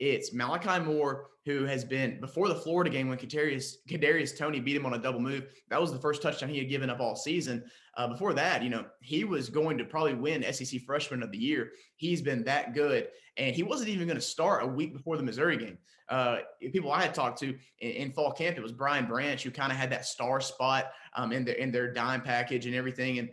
It's 0.00 0.32
Malachi 0.32 0.82
Moore, 0.82 1.26
who 1.44 1.64
has 1.64 1.84
been 1.84 2.20
before 2.20 2.48
the 2.48 2.54
Florida 2.54 2.90
game 2.90 3.08
when 3.08 3.18
Kadarius, 3.18 3.74
Kadarius 3.88 4.36
Toney 4.36 4.58
beat 4.58 4.76
him 4.76 4.86
on 4.86 4.94
a 4.94 4.98
double 4.98 5.20
move. 5.20 5.44
That 5.68 5.80
was 5.80 5.92
the 5.92 5.98
first 5.98 6.22
touchdown 6.22 6.48
he 6.48 6.58
had 6.58 6.70
given 6.70 6.88
up 6.88 7.00
all 7.00 7.14
season. 7.14 7.64
Uh, 7.98 8.08
before 8.08 8.32
that, 8.32 8.62
you 8.62 8.70
know, 8.70 8.86
he 9.02 9.24
was 9.24 9.50
going 9.50 9.76
to 9.76 9.84
probably 9.84 10.14
win 10.14 10.42
SEC 10.52 10.80
Freshman 10.86 11.22
of 11.22 11.30
the 11.30 11.38
Year. 11.38 11.72
He's 11.96 12.22
been 12.22 12.44
that 12.44 12.72
good, 12.72 13.08
and 13.36 13.54
he 13.54 13.62
wasn't 13.62 13.90
even 13.90 14.06
going 14.06 14.16
to 14.18 14.22
start 14.22 14.62
a 14.62 14.66
week 14.66 14.94
before 14.94 15.18
the 15.18 15.22
Missouri 15.22 15.58
game. 15.58 15.76
Uh, 16.08 16.38
people 16.72 16.90
I 16.90 17.02
had 17.02 17.14
talked 17.14 17.38
to 17.40 17.56
in, 17.78 17.90
in 17.90 18.12
fall 18.12 18.32
camp, 18.32 18.56
it 18.56 18.62
was 18.62 18.72
Brian 18.72 19.06
Branch 19.06 19.42
who 19.42 19.50
kind 19.50 19.70
of 19.70 19.78
had 19.78 19.90
that 19.90 20.06
star 20.06 20.40
spot 20.40 20.92
um, 21.14 21.30
in 21.30 21.44
their 21.44 21.54
in 21.54 21.70
their 21.70 21.92
dime 21.92 22.22
package 22.22 22.66
and 22.66 22.74
everything, 22.74 23.18
and 23.18 23.30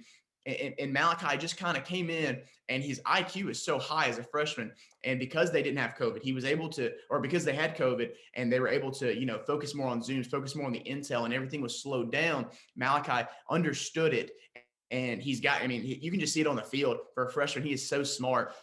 and, 0.48 0.74
and 0.80 0.94
Malachi 0.94 1.38
just 1.38 1.58
kind 1.58 1.78
of 1.78 1.84
came 1.84 2.10
in 2.10 2.40
and 2.70 2.84
his 2.84 3.02
IQ 3.06 3.50
is 3.52 3.64
so 3.64 3.78
high 3.78 4.08
as 4.08 4.18
a 4.18 4.24
freshman. 4.24 4.72
And 5.04 5.20
because 5.20 5.52
they 5.52 5.62
didn't 5.62 5.80
have 5.80 5.96
COVID, 5.96 6.22
he 6.22 6.34
was 6.34 6.46
able 6.46 6.70
to, 6.70 6.92
or 7.10 7.20
because 7.20 7.44
they 7.44 7.54
had 7.54 7.78
COVID 7.78 8.12
and 8.36 8.52
they 8.52 8.60
were 8.60 8.68
able 8.68 8.92
to, 8.92 9.18
you 9.18 9.26
know, 9.26 9.40
focus 9.40 9.76
more 9.76 9.88
on 9.88 10.02
Zooms, 10.02 10.28
focus 10.28 10.56
more 10.56 10.66
on 10.66 10.74
the 10.74 10.84
intel 10.84 11.26
and 11.26 11.34
everything 11.34 11.62
was 11.62 11.82
slowed 11.82 12.12
down. 12.12 12.48
Malachi 12.76 13.28
understood 13.50 14.14
it. 14.14 14.32
And 14.90 15.22
he's 15.22 15.42
got, 15.42 15.62
I 15.62 15.68
mean, 15.68 15.84
you 15.84 16.10
can 16.10 16.20
just 16.20 16.34
see 16.34 16.40
it 16.40 16.48
on 16.48 16.56
the 16.56 16.64
field 16.64 16.98
for 17.14 17.26
a 17.26 17.32
freshman. 17.32 17.66
He 17.66 17.74
is 17.74 17.88
so 17.88 18.04
smart. 18.04 18.54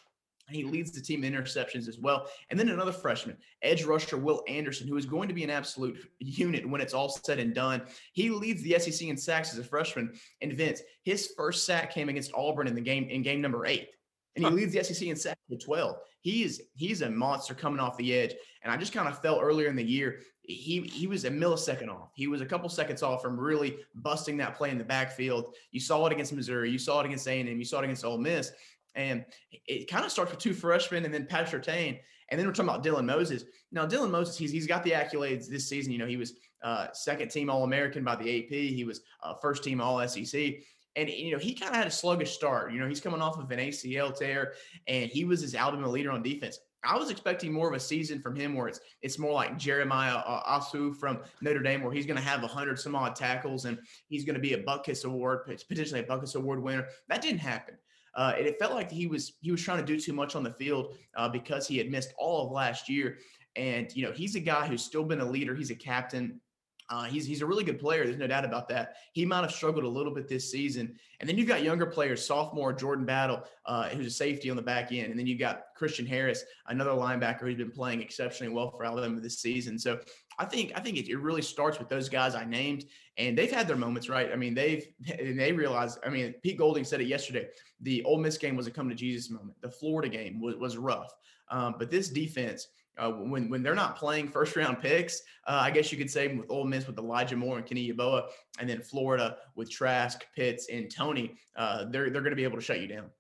He 0.51 0.65
leads 0.65 0.93
the 0.93 1.01
team 1.01 1.25
in 1.25 1.33
interceptions 1.33 1.89
as 1.89 1.99
well. 1.99 2.29
And 2.51 2.59
then 2.59 2.69
another 2.69 2.93
freshman, 2.93 3.37
edge 3.63 3.85
rusher 3.85 4.19
Will 4.19 4.43
Anderson, 4.47 4.87
who 4.87 4.97
is 4.97 5.07
going 5.07 5.29
to 5.29 5.35
be 5.35 5.45
an 5.45 5.51
absolute 5.51 6.09
unit 6.19 6.69
when 6.69 6.81
it's 6.81 6.95
all 6.95 7.09
said 7.09 7.39
and 7.39 7.55
done. 7.55 7.83
He 8.13 8.29
leads 8.31 8.63
the 8.63 8.79
SEC 8.79 9.09
in 9.09 9.17
sacks 9.17 9.53
as 9.53 9.59
a 9.59 9.65
freshman. 9.65 10.13
And 10.43 10.53
Vince, 10.53 10.83
his 11.03 11.33
first 11.37 11.65
sack 11.65 11.93
came 11.93 12.09
against 12.09 12.35
Auburn 12.35 12.67
in 12.67 12.75
the 12.75 12.81
game 12.81 13.09
in 13.09 13.23
game 13.23 13.41
number 13.41 13.65
eight. 13.67 13.89
And 14.37 14.45
he 14.45 14.51
leads 14.51 14.73
the 14.73 14.83
SEC 14.83 15.07
in 15.07 15.17
sacks 15.17 15.41
with 15.49 15.65
12. 15.65 15.97
He's 16.21 16.61
he's 16.75 17.03
a 17.03 17.11
monster 17.11 17.55
coming 17.55 17.79
off 17.79 17.97
the 17.97 18.13
edge. 18.13 18.35
And 18.63 18.73
I 18.73 18.77
just 18.77 18.93
kind 18.93 19.09
of 19.09 19.21
felt 19.23 19.41
earlier 19.41 19.69
in 19.69 19.77
the 19.77 19.85
year 19.85 20.19
he 20.47 20.83
he 20.83 21.07
was 21.07 21.25
a 21.25 21.31
millisecond 21.31 21.89
off. 21.89 22.11
He 22.15 22.27
was 22.27 22.41
a 22.41 22.47
couple 22.47 22.69
seconds 22.69 23.03
off 23.03 23.23
from 23.23 23.39
really 23.39 23.79
busting 23.95 24.37
that 24.39 24.57
play 24.57 24.71
in 24.71 24.79
the 24.79 24.85
backfield. 24.85 25.55
You 25.71 25.81
saw 25.81 26.07
it 26.07 26.13
against 26.13 26.33
Missouri. 26.33 26.71
You 26.71 26.79
saw 26.79 27.01
it 27.01 27.07
against 27.07 27.27
A&M. 27.27 27.47
You 27.47 27.65
saw 27.65 27.81
it 27.81 27.85
against 27.85 28.05
Ole 28.05 28.19
Miss. 28.19 28.53
And 28.95 29.25
it 29.67 29.91
kind 29.91 30.05
of 30.05 30.11
starts 30.11 30.31
with 30.31 30.41
two 30.41 30.55
freshmen 30.55 31.05
and 31.05 31.13
then 31.13 31.27
Patrick 31.27 31.63
Surtain. 31.63 31.99
And 32.31 32.39
then 32.39 32.47
we're 32.47 32.53
talking 32.53 32.71
about 32.71 32.85
Dylan 32.85 33.05
Moses. 33.05 33.45
Now, 33.71 33.87
Dylan 33.87 34.11
Moses, 34.11 34.37
he's, 34.37 34.51
he's 34.51 34.67
got 34.67 34.83
the 34.83 34.93
accolades 34.93 35.49
this 35.49 35.69
season. 35.69 35.93
You 35.93 35.99
know, 35.99 36.07
he 36.07 36.17
was 36.17 36.35
uh, 36.63 36.89
second 36.93 37.31
team 37.31 37.51
All 37.51 37.65
American 37.65 38.05
by 38.05 38.17
the 38.17 38.39
AP, 38.39 38.51
he 38.51 38.85
was 38.85 39.03
uh, 39.23 39.35
first 39.35 39.63
team 39.63 39.81
All 39.81 40.07
SEC. 40.09 40.55
And, 40.97 41.11
you 41.11 41.33
know, 41.33 41.39
he 41.39 41.55
kind 41.55 41.71
of 41.71 41.77
had 41.77 41.87
a 41.89 41.91
sluggish 41.91 42.33
start. 42.33 42.73
You 42.73 42.79
know, 42.79 42.87
he's 42.87 43.01
coming 43.01 43.21
off 43.21 43.39
of 43.39 43.51
an 43.51 43.59
ACL 43.59 44.17
tear 44.17 44.55
and 44.87 45.11
he 45.11 45.25
was 45.25 45.41
his 45.41 45.55
Alabama 45.55 45.91
leader 45.91 46.13
on 46.13 46.23
defense. 46.23 46.61
I 46.87 46.97
was 46.97 47.11
expecting 47.11 47.53
more 47.53 47.69
of 47.69 47.75
a 47.75 47.81
season 47.81 48.21
from 48.21 48.37
him 48.37 48.55
where 48.55 48.69
it's 48.69 48.81
it's 49.03 49.19
more 49.19 49.33
like 49.33 49.59
Jeremiah 49.59 50.17
uh, 50.17 50.59
Asu 50.61 50.95
from 50.95 51.21
Notre 51.41 51.63
Dame, 51.63 51.83
where 51.83 51.93
he's 51.93 52.07
going 52.07 52.19
to 52.19 52.23
have 52.23 52.43
100 52.43 52.79
some 52.79 52.95
odd 52.95 53.17
tackles 53.17 53.65
and 53.65 53.79
he's 54.09 54.25
going 54.25 54.35
to 54.35 54.41
be 54.41 54.53
a 54.53 54.63
Butkus 54.63 55.05
Award, 55.05 55.41
potentially 55.69 56.01
a 56.01 56.05
Butkus 56.05 56.37
Award 56.37 56.63
winner. 56.63 56.87
That 57.09 57.23
didn't 57.23 57.41
happen. 57.41 57.77
Uh, 58.17 58.35
and 58.37 58.47
it 58.47 58.59
felt 58.59 58.73
like 58.73 58.91
he 58.91 59.07
was 59.07 59.35
he 59.41 59.51
was 59.51 59.63
trying 59.63 59.79
to 59.79 59.85
do 59.85 59.99
too 59.99 60.13
much 60.13 60.37
on 60.37 60.43
the 60.43 60.53
field 60.53 60.97
uh, 61.17 61.29
because 61.29 61.67
he 61.67 61.79
had 61.79 61.91
missed 61.91 62.15
all 62.19 62.47
of 62.47 62.53
last 62.53 62.89
year. 62.89 63.19
And 63.57 63.95
you 63.95 64.05
know 64.05 64.13
he's 64.13 64.35
a 64.35 64.41
guy 64.41 64.67
who's 64.67 64.83
still 64.83 65.05
been 65.05 65.21
a 65.21 65.25
leader. 65.25 65.55
He's 65.55 65.71
a 65.71 65.77
captain. 65.77 66.41
Uh, 66.91 67.05
he's 67.05 67.25
he's 67.27 67.41
a 67.41 67.47
really 67.47 67.65
good 67.65 67.79
player. 67.79 68.05
There's 68.05 68.19
no 68.19 68.27
doubt 68.27 68.45
about 68.45 68.69
that. 68.69 68.97
He 69.13 69.25
might 69.25 69.41
have 69.41 69.53
struggled 69.53 69.85
a 69.85 69.89
little 69.89 70.13
bit 70.13 70.29
this 70.29 70.51
season. 70.51 70.97
And 71.21 71.29
then 71.29 71.39
you've 71.39 71.49
got 71.49 71.63
younger 71.63 71.87
players, 71.87 72.27
sophomore 72.27 72.73
Jordan 72.73 73.07
Battle, 73.07 73.43
uh, 73.65 73.89
who's 73.89 74.07
a 74.07 74.11
safety 74.11 74.51
on 74.51 74.57
the 74.57 74.63
back 74.63 74.93
end, 74.93 75.11
and 75.11 75.19
then 75.19 75.27
you 75.27 75.35
have 75.35 75.41
got 75.41 75.65
Christian 75.75 76.05
Harris, 76.05 76.45
another 76.67 76.91
linebacker 76.91 77.41
who's 77.43 77.57
been 77.57 77.71
playing 77.71 78.03
exceptionally 78.03 78.53
well 78.53 78.71
for 78.71 78.85
Alabama 78.85 79.19
this 79.21 79.39
season. 79.39 79.79
So 79.79 79.99
I 80.39 80.45
think 80.45 80.73
I 80.75 80.81
think 80.81 80.97
it, 80.97 81.09
it 81.09 81.17
really 81.17 81.43
starts 81.43 81.79
with 81.79 81.89
those 81.89 82.09
guys 82.09 82.35
I 82.35 82.45
named, 82.45 82.85
and 83.17 83.37
they've 83.37 83.51
had 83.51 83.69
their 83.69 83.77
moments, 83.77 84.09
right? 84.09 84.31
I 84.33 84.37
mean, 84.37 84.55
they've 84.55 84.87
and 85.19 85.39
they 85.39 85.53
realize. 85.53 85.99
I 86.05 86.11
mean, 86.11 86.35
Pete 86.43 86.59
Golding 86.59 86.85
said 86.85 87.01
it 87.01 87.07
yesterday. 87.07 87.49
The 87.81 88.03
Ole 88.05 88.19
Miss 88.19 88.39
game 88.39 88.57
was 88.57 88.67
a 88.67 88.71
come 88.71 88.89
to 88.89 88.95
Jesus 88.95 89.31
moment. 89.31 89.61
The 89.61 89.71
Florida 89.71 90.09
game 90.09 90.41
was 90.41 90.57
was 90.57 90.77
rough, 90.77 91.13
um, 91.51 91.77
but 91.79 91.91
this 91.91 92.09
defense 92.09 92.69
uh, 92.99 93.11
when 93.11 93.49
when 93.49 93.63
they're 93.63 93.75
not 93.75 93.97
playing 93.97 94.29
first 94.29 94.57
round 94.57 94.81
picks, 94.81 95.23
uh, 95.47 95.61
I 95.63 95.71
guess 95.71 95.91
you 95.91 95.99
could 95.99 96.11
say 96.11 96.29
with 96.29 96.51
Ole 96.51 96.65
Miss 96.65 96.87
with 96.87 96.99
Elijah 96.99 97.37
Moore 97.37 97.59
and 97.59 97.67
Kenny 97.67 97.93
Yeboah, 97.93 98.29
and 98.59 98.69
then 98.69 98.81
Florida 98.81 99.37
with 99.55 99.71
Trask, 99.71 100.25
Pitts, 100.35 100.69
and 100.73 100.91
Toney, 100.91 101.35
uh, 101.57 101.87
they're 101.91 102.11
they're 102.11 102.23
going 102.23 102.31
to 102.31 102.37
be 102.37 102.45
able 102.45 102.59
to 102.59 102.65
shut 102.65 102.81
you 102.81 102.89
down. 102.89 103.11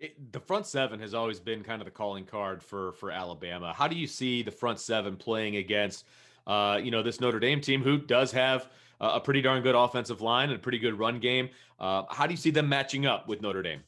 It, 0.00 0.32
the 0.32 0.40
front 0.40 0.66
seven 0.66 1.00
has 1.00 1.12
always 1.12 1.40
been 1.40 1.64
kind 1.64 1.80
of 1.80 1.86
the 1.86 1.90
calling 1.90 2.24
card 2.24 2.62
for 2.62 2.92
for 2.92 3.10
Alabama. 3.10 3.72
How 3.72 3.88
do 3.88 3.96
you 3.96 4.06
see 4.06 4.42
the 4.42 4.50
front 4.50 4.78
seven 4.78 5.16
playing 5.16 5.56
against, 5.56 6.04
uh, 6.46 6.80
you 6.82 6.90
know, 6.90 7.02
this 7.02 7.20
Notre 7.20 7.40
Dame 7.40 7.60
team 7.60 7.82
who 7.82 7.98
does 7.98 8.30
have 8.32 8.68
a 9.00 9.20
pretty 9.20 9.42
darn 9.42 9.62
good 9.62 9.74
offensive 9.74 10.20
line 10.20 10.50
and 10.50 10.56
a 10.56 10.62
pretty 10.62 10.78
good 10.78 10.98
run 10.98 11.18
game? 11.18 11.48
Uh, 11.78 12.02
how 12.10 12.26
do 12.26 12.32
you 12.32 12.36
see 12.36 12.50
them 12.50 12.68
matching 12.68 13.06
up 13.06 13.28
with 13.28 13.42
Notre 13.42 13.62
Dame? 13.62 13.80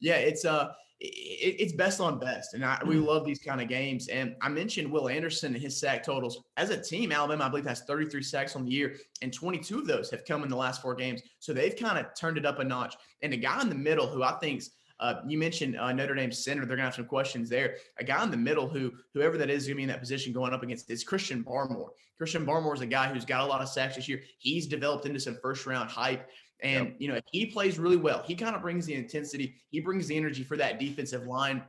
Yeah, 0.00 0.16
it's 0.16 0.44
uh 0.44 0.72
it, 0.98 1.56
it's 1.58 1.72
best 1.72 2.00
on 2.00 2.18
best. 2.18 2.54
And 2.54 2.64
I, 2.64 2.80
we 2.86 2.96
mm. 2.96 3.06
love 3.06 3.24
these 3.24 3.38
kind 3.38 3.60
of 3.60 3.68
games. 3.68 4.08
And 4.08 4.34
I 4.40 4.48
mentioned 4.48 4.90
Will 4.90 5.08
Anderson 5.08 5.54
and 5.54 5.62
his 5.62 5.78
sack 5.78 6.02
totals. 6.02 6.42
As 6.56 6.70
a 6.70 6.80
team, 6.80 7.12
Alabama, 7.12 7.44
I 7.44 7.48
believe, 7.48 7.66
has 7.66 7.82
33 7.82 8.22
sacks 8.22 8.56
on 8.56 8.64
the 8.64 8.70
year, 8.70 8.96
and 9.22 9.32
22 9.32 9.78
of 9.78 9.86
those 9.86 10.10
have 10.10 10.24
come 10.24 10.42
in 10.42 10.48
the 10.48 10.56
last 10.56 10.80
four 10.80 10.94
games. 10.94 11.22
So 11.38 11.52
they've 11.52 11.76
kind 11.76 11.98
of 11.98 12.06
turned 12.18 12.38
it 12.38 12.46
up 12.46 12.58
a 12.58 12.64
notch. 12.64 12.96
And 13.22 13.32
a 13.32 13.36
guy 13.36 13.60
in 13.60 13.68
the 13.68 13.74
middle 13.74 14.06
who 14.06 14.22
I 14.22 14.32
think's 14.38 14.70
uh, 15.00 15.20
you 15.26 15.38
mentioned 15.38 15.76
uh, 15.76 15.92
Notre 15.92 16.14
Dame 16.14 16.32
center. 16.32 16.64
They're 16.64 16.76
gonna 16.76 16.86
have 16.86 16.94
some 16.94 17.06
questions 17.06 17.48
there. 17.48 17.76
A 17.98 18.04
guy 18.04 18.22
in 18.22 18.30
the 18.30 18.36
middle 18.36 18.68
who, 18.68 18.92
whoever 19.14 19.36
that 19.38 19.50
is, 19.50 19.66
gonna 19.66 19.76
be 19.76 19.82
in 19.82 19.88
that 19.88 20.00
position 20.00 20.32
going 20.32 20.52
up 20.52 20.62
against 20.62 20.90
is 20.90 21.04
Christian 21.04 21.44
Barmore. 21.44 21.90
Christian 22.16 22.46
Barmore 22.46 22.74
is 22.74 22.80
a 22.80 22.86
guy 22.86 23.12
who's 23.12 23.24
got 23.24 23.42
a 23.42 23.46
lot 23.46 23.60
of 23.60 23.68
sacks 23.68 23.96
this 23.96 24.08
year. 24.08 24.22
He's 24.38 24.66
developed 24.66 25.06
into 25.06 25.20
some 25.20 25.38
first 25.42 25.66
round 25.66 25.90
hype. 25.90 26.28
And, 26.62 26.86
yep. 26.86 26.96
you 26.98 27.08
know, 27.08 27.16
if 27.16 27.24
he 27.30 27.46
plays 27.46 27.78
really 27.78 27.98
well, 27.98 28.22
he 28.24 28.34
kind 28.34 28.56
of 28.56 28.62
brings 28.62 28.86
the 28.86 28.94
intensity, 28.94 29.56
he 29.68 29.80
brings 29.80 30.08
the 30.08 30.16
energy 30.16 30.42
for 30.42 30.56
that 30.56 30.80
defensive 30.80 31.26
line. 31.26 31.62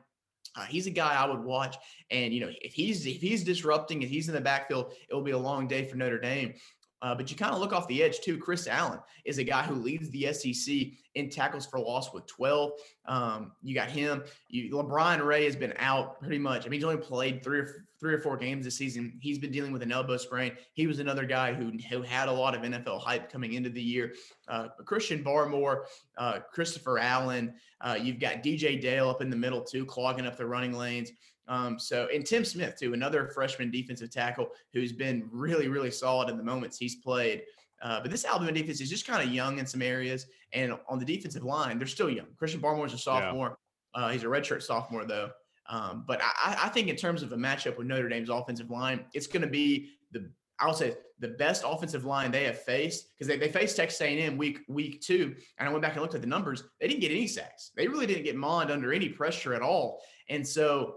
Uh, 0.56 0.64
he's 0.64 0.88
a 0.88 0.92
guy 0.92 1.14
I 1.14 1.28
would 1.28 1.44
watch, 1.44 1.76
and 2.10 2.34
you 2.34 2.40
know 2.40 2.50
if 2.62 2.74
he's 2.74 3.06
if 3.06 3.22
he's 3.22 3.44
disrupting, 3.44 4.02
if 4.02 4.10
he's 4.10 4.28
in 4.28 4.34
the 4.34 4.42
backfield, 4.42 4.94
it 5.10 5.14
will 5.14 5.22
be 5.22 5.32
a 5.32 5.38
long 5.38 5.68
day 5.68 5.86
for 5.86 5.98
Notre 5.98 6.20
Dame. 6.20 6.54
Uh, 7.02 7.14
but 7.14 7.30
you 7.30 7.38
kind 7.38 7.54
of 7.54 7.60
look 7.60 7.74
off 7.74 7.88
the 7.88 8.02
edge 8.02 8.20
too. 8.22 8.38
Chris 8.38 8.68
Allen 8.68 9.00
is 9.26 9.38
a 9.38 9.44
guy 9.44 9.64
who 9.64 9.76
leads 9.76 10.10
the 10.10 10.34
SEC 10.34 10.76
in 11.16 11.30
tackles 11.30 11.66
for 11.66 11.80
loss 11.80 12.14
with 12.14 12.26
12. 12.28 12.72
Um, 13.06 13.52
you 13.62 13.76
got 13.76 13.92
him. 13.92 14.24
You, 14.50 14.72
LaBryan 14.72 15.24
Ray 15.24 15.46
has 15.46 15.56
been 15.56 15.74
out 15.78 16.20
pretty 16.20 16.40
much. 16.40 16.66
I 16.66 16.70
mean, 16.70 16.80
he's 16.80 16.84
only 16.84 16.98
played 16.98 17.44
three 17.44 17.60
or 17.60 17.86
three 18.00 18.14
or 18.14 18.20
four 18.20 18.38
games 18.38 18.66
this 18.66 18.78
season. 18.78 19.18
He's 19.22 19.40
been 19.40 19.52
dealing 19.52 19.72
with 19.72 19.82
an 19.82 19.92
elbow 19.92 20.18
sprain. 20.18 20.54
He 20.74 20.88
was 20.88 21.00
another 21.00 21.26
guy 21.26 21.54
who, 21.54 21.72
who 21.90 22.02
had 22.02 22.30
a 22.30 22.32
lot 22.32 22.56
of 22.56 22.62
NFL 22.62 23.02
hype 23.02 23.32
coming 23.32 23.54
into 23.54 23.70
the 23.70 23.82
year. 23.82 24.14
Uh, 24.48 24.68
Christian 24.86 25.24
Barmore, 25.24 25.84
uh, 26.18 26.40
Christopher 26.52 27.00
Allen. 27.00 27.54
Uh, 27.82 27.98
you've 28.00 28.20
got 28.20 28.44
DJ 28.44 28.80
Dale 28.80 29.10
up 29.10 29.22
in 29.22 29.30
the 29.30 29.36
middle 29.36 29.62
too, 29.62 29.86
clogging 29.86 30.26
up 30.26 30.38
the 30.38 30.46
running 30.46 30.74
lanes. 30.74 31.12
Um, 31.48 31.80
so, 31.80 32.08
and 32.14 32.26
Tim 32.26 32.44
Smith, 32.44 32.78
too, 32.80 32.94
another 32.94 33.28
freshman 33.28 33.72
defensive 33.72 34.12
tackle 34.12 34.50
who's 34.74 34.92
been 34.92 35.28
really, 35.32 35.68
really 35.68 35.92
solid 35.92 36.30
in 36.30 36.38
the 36.38 36.44
moments 36.44 36.78
he's 36.78 36.96
played. 36.96 37.44
Uh, 37.82 38.02
but 38.02 38.12
this 38.12 38.26
Alabama 38.26 38.52
defense 38.52 38.82
is 38.82 38.90
just 38.90 39.08
kind 39.08 39.26
of 39.26 39.34
young 39.34 39.60
in 39.60 39.66
some 39.66 39.82
areas. 39.82 40.26
And 40.54 40.74
on 40.90 41.00
the 41.00 41.06
defensive 41.06 41.44
line, 41.44 41.78
they're 41.78 41.88
still 41.88 42.10
young. 42.10 42.28
Christian 42.38 42.60
Barmore's 42.60 42.94
a 42.94 42.98
sophomore. 42.98 43.58
Yeah. 43.96 44.04
Uh, 44.04 44.10
he's 44.10 44.24
a 44.24 44.28
redshirt 44.28 44.62
sophomore, 44.62 45.06
though. 45.06 45.30
Um, 45.70 46.04
but 46.08 46.22
I, 46.22 46.58
I, 46.64 46.70
think 46.70 46.88
in 46.88 46.96
terms 46.96 47.24
of 47.24 47.34
a 47.34 47.36
matchup 47.36 47.78
with 47.78 47.88
Notre 47.88 48.08
Dame's 48.08 48.30
offensive 48.30 48.70
line, 48.70 49.06
it's 49.14 49.28
going 49.28 49.42
to 49.42 49.50
be 49.50 49.90
the 50.12 50.30
I 50.60 50.68
would 50.68 50.76
say 50.76 50.96
the 51.20 51.28
best 51.28 51.64
offensive 51.66 52.06
line 52.06 52.32
they 52.32 52.46
have 52.46 52.62
faced 52.62 53.10
because 53.14 53.28
they, 53.28 53.38
they 53.38 53.52
faced 53.52 53.76
Texas 53.76 54.00
A&M 54.02 54.38
week 54.38 54.60
week 54.68 55.02
two, 55.02 55.36
and 55.58 55.68
I 55.68 55.72
went 55.72 55.82
back 55.82 55.94
and 55.94 56.02
looked 56.02 56.16
at 56.16 56.22
the 56.22 56.28
numbers. 56.28 56.64
They 56.80 56.88
didn't 56.88 57.02
get 57.02 57.12
any 57.12 57.28
sacks. 57.28 57.72
They 57.76 57.88
really 57.88 58.08
didn't 58.08 58.24
get 58.24 58.36
mauled 58.36 58.72
under 58.72 58.94
any 58.94 59.10
pressure 59.10 59.54
at 59.54 59.62
all. 59.62 60.02
And 60.30 60.48
so 60.48 60.96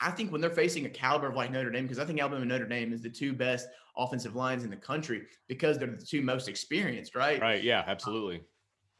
I 0.00 0.10
think 0.10 0.32
when 0.32 0.40
they're 0.40 0.50
facing 0.50 0.86
a 0.86 0.90
caliber 0.90 1.28
of 1.28 1.34
like 1.34 1.50
Notre 1.50 1.70
Dame, 1.70 1.84
because 1.84 1.98
I 1.98 2.04
think 2.04 2.20
Alabama 2.20 2.40
and 2.40 2.48
Notre 2.48 2.66
Dame 2.66 2.92
is 2.92 3.02
the 3.02 3.10
two 3.10 3.32
best 3.32 3.68
offensive 3.96 4.34
lines 4.34 4.64
in 4.64 4.70
the 4.70 4.76
country 4.76 5.22
because 5.48 5.78
they're 5.78 5.96
the 5.96 6.04
two 6.04 6.22
most 6.22 6.48
experienced, 6.48 7.14
right? 7.14 7.40
Right. 7.40 7.62
Yeah. 7.62 7.80
Uh, 7.80 7.90
absolutely. 7.90 8.42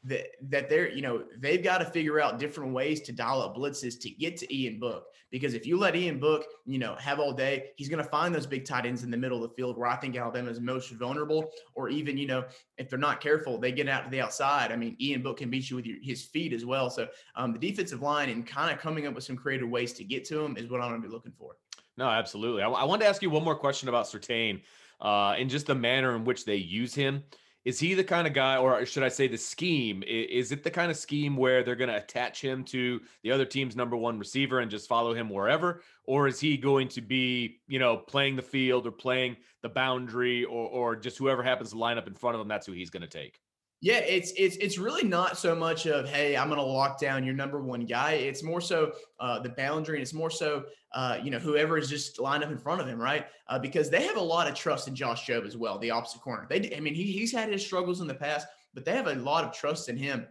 That 0.03 0.27
that 0.41 0.67
they're 0.67 0.89
you 0.89 1.01
know 1.01 1.23
they've 1.37 1.63
got 1.63 1.77
to 1.77 1.85
figure 1.85 2.19
out 2.19 2.39
different 2.39 2.73
ways 2.73 3.01
to 3.01 3.11
dial 3.11 3.41
up 3.41 3.55
blitzes 3.55 3.99
to 3.99 4.09
get 4.09 4.35
to 4.37 4.55
Ian 4.55 4.79
Book 4.79 5.05
because 5.29 5.53
if 5.53 5.67
you 5.67 5.77
let 5.77 5.95
Ian 5.95 6.19
Book 6.19 6.45
you 6.65 6.79
know 6.79 6.95
have 6.95 7.19
all 7.19 7.33
day 7.33 7.69
he's 7.75 7.87
going 7.87 8.03
to 8.03 8.09
find 8.09 8.33
those 8.33 8.47
big 8.47 8.65
tight 8.65 8.85
ends 8.85 9.03
in 9.03 9.11
the 9.11 9.17
middle 9.17 9.43
of 9.43 9.49
the 9.49 9.55
field 9.55 9.77
where 9.77 9.87
I 9.87 9.95
think 9.95 10.17
Alabama 10.17 10.49
is 10.49 10.59
most 10.59 10.89
vulnerable 10.91 11.51
or 11.75 11.89
even 11.89 12.17
you 12.17 12.25
know 12.25 12.43
if 12.77 12.89
they're 12.89 12.97
not 12.97 13.21
careful 13.21 13.59
they 13.59 13.71
get 13.71 13.87
out 13.87 14.05
to 14.05 14.09
the 14.09 14.21
outside 14.21 14.71
I 14.71 14.75
mean 14.75 14.95
Ian 14.99 15.21
Book 15.21 15.37
can 15.37 15.51
beat 15.51 15.69
you 15.69 15.75
with 15.75 15.85
your, 15.85 15.97
his 16.01 16.23
feet 16.23 16.51
as 16.51 16.65
well 16.65 16.89
so 16.89 17.07
um, 17.35 17.53
the 17.53 17.59
defensive 17.59 18.01
line 18.01 18.29
and 18.29 18.45
kind 18.45 18.73
of 18.73 18.79
coming 18.81 19.05
up 19.05 19.13
with 19.13 19.23
some 19.23 19.35
creative 19.35 19.69
ways 19.69 19.93
to 19.93 20.03
get 20.03 20.25
to 20.25 20.39
him 20.39 20.57
is 20.57 20.69
what 20.69 20.81
I'm 20.81 20.89
going 20.89 21.01
to 21.01 21.07
be 21.07 21.13
looking 21.13 21.33
for. 21.37 21.57
No, 21.97 22.07
absolutely. 22.07 22.63
I, 22.63 22.83
wanted 22.83 23.03
to 23.03 23.09
ask 23.09 23.21
you 23.21 23.29
one 23.29 23.43
more 23.43 23.55
question 23.55 23.89
about 23.89 24.05
Surtain 24.05 24.61
uh, 25.01 25.35
and 25.37 25.49
just 25.49 25.67
the 25.67 25.75
manner 25.75 26.15
in 26.15 26.23
which 26.23 26.45
they 26.45 26.55
use 26.55 26.95
him. 26.95 27.23
Is 27.63 27.79
he 27.79 27.93
the 27.93 28.03
kind 28.03 28.25
of 28.25 28.33
guy, 28.33 28.57
or 28.57 28.85
should 28.85 29.03
I 29.03 29.09
say 29.09 29.27
the 29.27 29.37
scheme? 29.37 30.03
Is 30.07 30.51
it 30.51 30.63
the 30.63 30.71
kind 30.71 30.89
of 30.89 30.97
scheme 30.97 31.37
where 31.37 31.63
they're 31.63 31.75
going 31.75 31.91
to 31.91 31.97
attach 31.97 32.41
him 32.41 32.63
to 32.65 32.99
the 33.21 33.31
other 33.31 33.45
team's 33.45 33.75
number 33.75 33.95
one 33.95 34.17
receiver 34.17 34.59
and 34.59 34.71
just 34.71 34.89
follow 34.89 35.13
him 35.13 35.29
wherever? 35.29 35.83
Or 36.05 36.27
is 36.27 36.39
he 36.39 36.57
going 36.57 36.87
to 36.89 37.01
be, 37.01 37.61
you 37.67 37.77
know, 37.77 37.97
playing 37.97 38.35
the 38.35 38.41
field 38.41 38.87
or 38.87 38.91
playing 38.91 39.37
the 39.61 39.69
boundary 39.69 40.43
or, 40.43 40.67
or 40.69 40.95
just 40.95 41.19
whoever 41.19 41.43
happens 41.43 41.69
to 41.69 41.77
line 41.77 41.99
up 41.99 42.07
in 42.07 42.15
front 42.15 42.35
of 42.35 42.41
him, 42.41 42.47
that's 42.47 42.65
who 42.65 42.73
he's 42.73 42.89
going 42.89 43.01
to 43.01 43.07
take? 43.07 43.39
Yeah, 43.83 43.97
it's 43.97 44.31
it's 44.37 44.57
it's 44.57 44.77
really 44.77 45.03
not 45.03 45.39
so 45.39 45.55
much 45.55 45.87
of 45.87 46.07
hey, 46.07 46.37
I'm 46.37 46.49
going 46.49 46.59
to 46.59 46.65
lock 46.65 46.99
down 46.99 47.23
your 47.23 47.33
number 47.33 47.63
one 47.63 47.85
guy. 47.85 48.13
It's 48.13 48.43
more 48.43 48.61
so 48.61 48.91
uh, 49.19 49.39
the 49.39 49.49
boundary, 49.49 49.97
and 49.97 50.03
it's 50.03 50.13
more 50.13 50.29
so 50.29 50.65
uh, 50.93 51.17
you 51.23 51.31
know 51.31 51.39
whoever 51.39 51.77
is 51.77 51.89
just 51.89 52.19
lined 52.19 52.43
up 52.43 52.51
in 52.51 52.57
front 52.57 52.81
of 52.81 52.87
him, 52.87 52.99
right? 52.99 53.27
Uh, 53.47 53.59
because 53.59 53.89
they 53.89 54.03
have 54.03 54.17
a 54.17 54.21
lot 54.21 54.47
of 54.47 54.55
trust 54.55 54.87
in 54.87 54.95
Josh 54.95 55.25
Jobe 55.25 55.45
as 55.45 55.57
well, 55.57 55.79
the 55.79 55.91
opposite 55.91 56.21
corner. 56.21 56.45
They, 56.49 56.75
I 56.75 56.79
mean, 56.79 56.93
he, 56.93 57.03
he's 57.03 57.31
had 57.31 57.49
his 57.49 57.65
struggles 57.65 58.01
in 58.01 58.07
the 58.07 58.13
past, 58.13 58.47
but 58.73 58.85
they 58.85 58.93
have 58.93 59.07
a 59.07 59.15
lot 59.15 59.43
of 59.43 59.53
trust 59.53 59.89
in 59.89 59.97
him. 59.97 60.27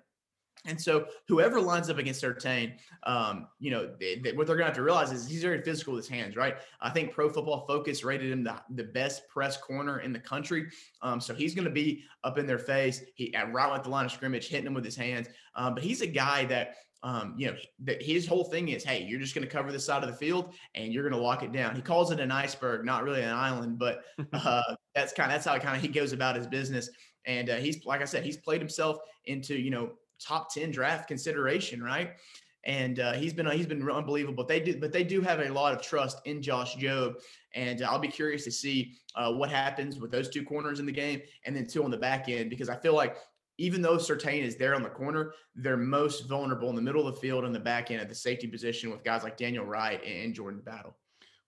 And 0.66 0.78
so, 0.78 1.06
whoever 1.26 1.58
lines 1.58 1.88
up 1.88 1.96
against 1.96 2.22
Surtain, 2.22 2.74
um, 3.04 3.46
you 3.60 3.70
know, 3.70 3.94
they, 3.98 4.16
they, 4.16 4.32
what 4.32 4.46
they're 4.46 4.56
going 4.56 4.66
to 4.66 4.70
have 4.70 4.76
to 4.76 4.82
realize 4.82 5.10
is 5.10 5.26
he's 5.26 5.40
very 5.40 5.62
physical 5.62 5.94
with 5.94 6.06
his 6.06 6.10
hands, 6.14 6.36
right? 6.36 6.58
I 6.82 6.90
think 6.90 7.12
Pro 7.12 7.30
Football 7.30 7.64
Focus 7.66 8.04
rated 8.04 8.30
him 8.30 8.44
the, 8.44 8.56
the 8.74 8.84
best 8.84 9.26
press 9.28 9.56
corner 9.56 10.00
in 10.00 10.12
the 10.12 10.18
country. 10.18 10.66
Um, 11.00 11.18
so 11.18 11.34
he's 11.34 11.54
going 11.54 11.64
to 11.64 11.70
be 11.70 12.04
up 12.24 12.36
in 12.36 12.46
their 12.46 12.58
face, 12.58 13.02
he 13.14 13.34
right 13.52 13.74
at 13.74 13.84
the 13.84 13.88
line 13.88 14.04
of 14.04 14.12
scrimmage, 14.12 14.48
hitting 14.48 14.66
them 14.66 14.74
with 14.74 14.84
his 14.84 14.96
hands. 14.96 15.28
Um, 15.54 15.74
but 15.74 15.82
he's 15.82 16.02
a 16.02 16.06
guy 16.06 16.44
that 16.46 16.74
um, 17.02 17.34
you 17.36 17.46
know, 17.46 17.56
that 17.80 18.02
his 18.02 18.26
whole 18.26 18.44
thing 18.44 18.68
is, 18.68 18.84
hey, 18.84 19.04
you're 19.04 19.20
just 19.20 19.34
going 19.34 19.46
to 19.46 19.52
cover 19.52 19.72
this 19.72 19.86
side 19.86 20.02
of 20.02 20.10
the 20.10 20.16
field 20.16 20.54
and 20.74 20.92
you're 20.92 21.08
going 21.08 21.18
to 21.18 21.26
lock 21.26 21.42
it 21.42 21.52
down. 21.52 21.74
He 21.74 21.80
calls 21.80 22.10
it 22.10 22.20
an 22.20 22.30
iceberg, 22.30 22.84
not 22.84 23.04
really 23.04 23.22
an 23.22 23.30
island, 23.30 23.78
but 23.78 24.04
uh, 24.32 24.62
that's 24.94 25.12
kind 25.12 25.30
of 25.30 25.36
that's 25.36 25.46
how 25.46 25.58
kind 25.58 25.76
of 25.76 25.82
he 25.82 25.88
goes 25.88 26.12
about 26.12 26.36
his 26.36 26.46
business. 26.46 26.90
And 27.26 27.50
uh, 27.50 27.56
he's 27.56 27.84
like 27.86 28.02
I 28.02 28.04
said, 28.04 28.24
he's 28.24 28.36
played 28.36 28.60
himself 28.60 28.98
into 29.24 29.58
you 29.58 29.70
know 29.70 29.92
top 30.20 30.52
10 30.52 30.70
draft 30.70 31.08
consideration, 31.08 31.82
right? 31.82 32.12
And 32.64 33.00
uh, 33.00 33.14
he's 33.14 33.32
been 33.32 33.50
he's 33.50 33.66
been 33.66 33.88
unbelievable. 33.90 34.34
But 34.34 34.48
they 34.48 34.60
do, 34.60 34.78
but 34.78 34.92
they 34.92 35.04
do 35.04 35.22
have 35.22 35.40
a 35.40 35.48
lot 35.48 35.72
of 35.72 35.80
trust 35.80 36.20
in 36.26 36.42
Josh 36.42 36.76
Jobe, 36.76 37.14
and 37.54 37.82
I'll 37.82 37.98
be 37.98 38.08
curious 38.08 38.44
to 38.44 38.50
see 38.50 38.92
uh, 39.14 39.32
what 39.32 39.48
happens 39.50 39.98
with 39.98 40.10
those 40.10 40.28
two 40.28 40.44
corners 40.44 40.78
in 40.78 40.84
the 40.84 40.92
game, 40.92 41.22
and 41.46 41.56
then 41.56 41.66
two 41.66 41.82
on 41.82 41.90
the 41.90 41.96
back 41.96 42.28
end, 42.28 42.50
because 42.50 42.68
I 42.68 42.76
feel 42.76 42.94
like 42.94 43.16
even 43.60 43.82
though 43.82 43.96
Surtain 43.96 44.42
is 44.42 44.56
there 44.56 44.74
on 44.74 44.82
the 44.82 44.88
corner, 44.88 45.34
they're 45.54 45.76
most 45.76 46.26
vulnerable 46.26 46.70
in 46.70 46.76
the 46.76 46.82
middle 46.82 47.06
of 47.06 47.14
the 47.14 47.20
field 47.20 47.44
and 47.44 47.54
the 47.54 47.60
back 47.60 47.90
end 47.90 48.00
at 48.00 48.08
the 48.08 48.14
safety 48.14 48.46
position 48.46 48.90
with 48.90 49.04
guys 49.04 49.22
like 49.22 49.36
Daniel 49.36 49.66
Wright 49.66 50.02
and 50.02 50.34
Jordan 50.34 50.62
Battle. 50.64 50.96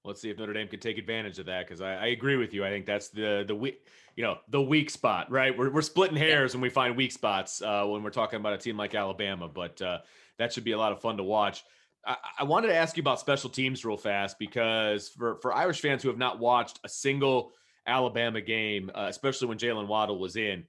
Let's 0.05 0.21
see 0.21 0.29
if 0.29 0.37
Notre 0.37 0.53
Dame 0.53 0.69
can 0.69 0.79
take 0.79 0.99
advantage 0.99 1.39
of 1.39 1.47
that 1.47 1.67
because 1.67 1.81
I, 1.81 1.95
I, 1.95 2.07
agree 2.09 2.37
with 2.37 2.53
you. 2.53 2.65
I 2.65 2.71
think 2.71 2.87
that's 2.87 3.09
the 3.09 3.45
the 3.47 3.55
weak, 3.55 3.87
you 4.17 4.25
know, 4.25 4.39
the 4.49 4.61
weak 4.61 4.91
spot, 4.91 5.31
right? 5.31 5.57
We're, 5.57 5.71
we're 5.71 5.81
splitting 5.81 6.17
hairs 6.17 6.53
yeah. 6.53 6.59
when 6.59 6.63
we 6.63 6.71
find 6.71 6.97
weak 6.97 7.13
spots 7.13 7.63
uh, 7.63 7.85
when 7.87 8.03
we're 8.03 8.11
talking 8.11 8.41
about 8.41 8.53
a 8.53 8.59
team 8.59 8.77
like 8.77 8.95
Alabama, 8.95 9.49
but 9.49 9.81
uh, 9.81 9.99
that 10.39 10.53
should 10.53 10.65
be 10.65 10.73
a 10.73 10.79
lot 10.79 10.93
of 10.93 11.01
fun 11.01 11.17
to 11.17 11.23
watch. 11.23 11.65
I, 12.05 12.17
I, 12.41 12.45
wanted 12.45 12.67
to 12.67 12.75
ask 12.75 12.97
you 12.97 13.01
about 13.01 13.21
special 13.21 13.49
teams 13.49 13.85
real 13.85 13.97
fast 13.97 14.41
because 14.41 15.09
for 15.09 15.37
for 15.37 15.55
Irish 15.55 15.81
fans 15.81 16.03
who 16.03 16.09
have 16.09 16.19
not 16.19 16.41
watched 16.41 16.81
a 16.85 16.89
single 16.89 17.53
Alabama 17.87 18.41
game, 18.41 18.91
uh, 18.95 19.07
especially 19.09 19.49
when 19.49 19.57
Jaylen 19.57 19.87
Waddle 19.87 20.19
was 20.19 20.35
in, 20.35 20.65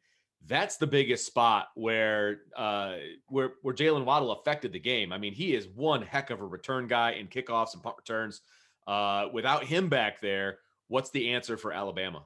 that's 0.47 0.77
the 0.77 0.87
biggest 0.87 1.25
spot 1.25 1.67
where 1.75 2.41
uh, 2.55 2.95
where 3.27 3.53
where 3.61 3.73
Jaylen 3.73 4.05
Waddle 4.05 4.31
affected 4.31 4.73
the 4.73 4.79
game. 4.79 5.13
I 5.13 5.17
mean, 5.17 5.33
he 5.33 5.55
is 5.55 5.67
one 5.67 6.01
heck 6.01 6.29
of 6.29 6.41
a 6.41 6.45
return 6.45 6.87
guy 6.87 7.11
in 7.11 7.27
kickoffs 7.27 7.73
and 7.73 7.83
punt 7.83 7.95
returns. 7.97 8.41
Uh, 8.85 9.27
without 9.31 9.63
him 9.63 9.87
back 9.87 10.19
there, 10.19 10.59
what's 10.87 11.09
the 11.11 11.29
answer 11.29 11.55
for 11.55 11.71
Alabama? 11.71 12.25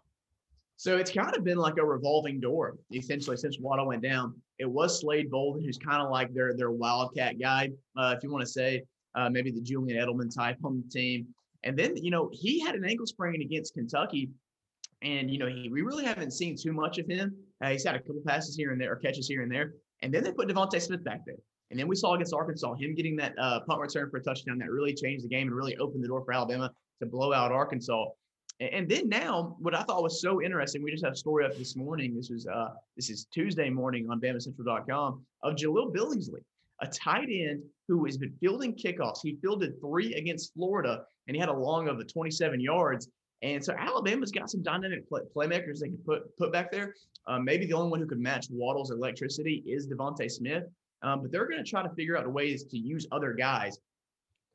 So 0.78 0.98
it's 0.98 1.12
kind 1.12 1.36
of 1.36 1.44
been 1.44 1.58
like 1.58 1.78
a 1.78 1.86
revolving 1.86 2.40
door, 2.40 2.78
essentially, 2.94 3.38
since 3.38 3.60
Waddle 3.60 3.88
went 3.88 4.04
down. 4.04 4.36
It 4.60 4.70
was 4.70 5.00
Slade 5.00 5.30
Bolden, 5.30 5.64
who's 5.64 5.78
kind 5.78 6.02
of 6.02 6.10
like 6.10 6.34
their 6.34 6.56
their 6.56 6.72
wildcat 6.72 7.40
guy, 7.40 7.72
uh, 7.96 8.14
if 8.18 8.24
you 8.24 8.32
want 8.32 8.46
to 8.46 8.52
say, 8.52 8.84
uh, 9.16 9.30
maybe 9.30 9.52
the 9.52 9.62
Julian 9.62 10.00
Edelman 10.00 10.34
type 10.34 10.58
on 10.64 10.82
the 10.84 10.90
team. 10.90 11.28
And 11.64 11.78
then, 11.78 11.98
you 11.98 12.12
know, 12.12 12.30
he 12.32 12.60
had 12.60 12.76
an 12.76 12.86
ankle 12.86 13.08
sprain 13.08 13.42
against 13.42 13.74
Kentucky, 13.74 14.30
and 15.02 15.30
you 15.30 15.38
know, 15.38 15.48
he, 15.48 15.70
we 15.70 15.82
really 15.82 16.06
haven't 16.06 16.32
seen 16.32 16.56
too 16.56 16.74
much 16.74 16.98
of 16.98 17.08
him. 17.08 17.36
Uh, 17.64 17.70
he's 17.70 17.86
had 17.86 17.96
a 17.96 18.00
couple 18.00 18.22
passes 18.26 18.56
here 18.56 18.72
and 18.72 18.82
there, 18.82 18.92
or 18.92 18.96
catches 18.96 19.28
here 19.28 19.44
and 19.44 19.52
there. 19.52 19.74
And 20.02 20.14
then 20.14 20.24
they 20.24 20.32
put 20.32 20.48
DeVonta 20.48 20.82
Smith 20.82 21.04
back 21.04 21.22
there. 21.26 21.38
And 21.70 21.80
then 21.80 21.88
we 21.88 21.96
saw 21.96 22.14
against 22.14 22.34
Arkansas 22.34 22.76
him 22.76 22.96
getting 22.96 23.16
that 23.18 23.34
uh, 23.40 23.60
punt 23.62 23.82
return 23.82 24.10
for 24.10 24.18
a 24.18 24.24
touchdown 24.24 24.58
that 24.60 24.70
really 24.70 24.94
changed 24.94 25.26
the 25.26 25.30
game 25.30 25.48
and 25.48 25.56
really 25.56 25.76
opened 25.78 26.04
the 26.04 26.08
door 26.08 26.24
for 26.24 26.34
Alabama 26.34 26.72
to 27.02 27.06
blow 27.06 27.34
out 27.34 27.52
Arkansas. 27.52 28.06
And, 28.60 28.90
then 28.90 29.08
now, 29.08 29.56
what 29.60 29.76
I 29.76 29.84
thought 29.84 30.02
was 30.02 30.20
so 30.20 30.42
interesting, 30.42 30.82
we 30.82 30.90
just 30.90 31.04
had 31.04 31.14
a 31.14 31.18
story 31.18 31.46
up 31.46 31.56
this 31.58 31.76
morning. 31.76 32.16
This 32.16 32.30
was 32.32 32.48
uh, 32.48 32.70
this 32.96 33.12
is 33.12 33.28
Tuesday 33.32 33.70
morning 33.70 34.10
on 34.10 34.20
BamaCentral.com 34.20 35.24
of 35.44 35.54
Jahleel 35.54 35.94
Billingsley, 35.94 36.40
a 36.82 36.88
tight 36.88 37.28
end 37.30 37.62
who 37.88 38.04
has 38.06 38.18
been 38.18 38.34
fielding 38.40 38.74
kickoffs. 38.74 39.20
He 39.22 39.38
fielded 39.44 39.80
three 39.80 40.16
against 40.16 40.56
Florida, 40.56 41.04
and 41.28 41.36
he 41.36 41.40
had 41.40 41.50
a 41.50 41.54
long 41.54 41.88
of 41.88 42.00
the 42.00 42.06
27 42.06 42.60
yards. 42.60 43.10
And 43.44 43.64
so 43.64 43.74
Alabama's 43.78 44.32
got 44.32 44.50
some 44.50 44.64
dynamic 44.64 45.08
play- 45.08 45.22
playmakers 45.36 45.80
they 45.80 45.90
can 45.90 45.98
put 45.98 46.36
put 46.38 46.52
back 46.52 46.72
there. 46.72 46.96
Um, 47.28 47.46
maybe 47.46 47.66
the 47.66 47.74
only 47.74 47.92
one 47.92 48.00
who 48.00 48.08
could 48.08 48.20
match 48.20 48.48
Waddle's 48.50 48.92
electricity 48.92 49.64
is 49.68 49.88
DeVonta 49.88 50.30
Smith. 50.30 50.64
Um, 51.04 51.22
but 51.22 51.32
they're 51.32 51.48
going 51.48 51.64
to 51.64 51.70
try 51.70 51.84
to 51.84 51.90
figure 51.90 52.18
out 52.18 52.32
ways 52.32 52.64
to 52.64 52.78
use 52.78 53.06
other 53.12 53.34
guys 53.34 53.80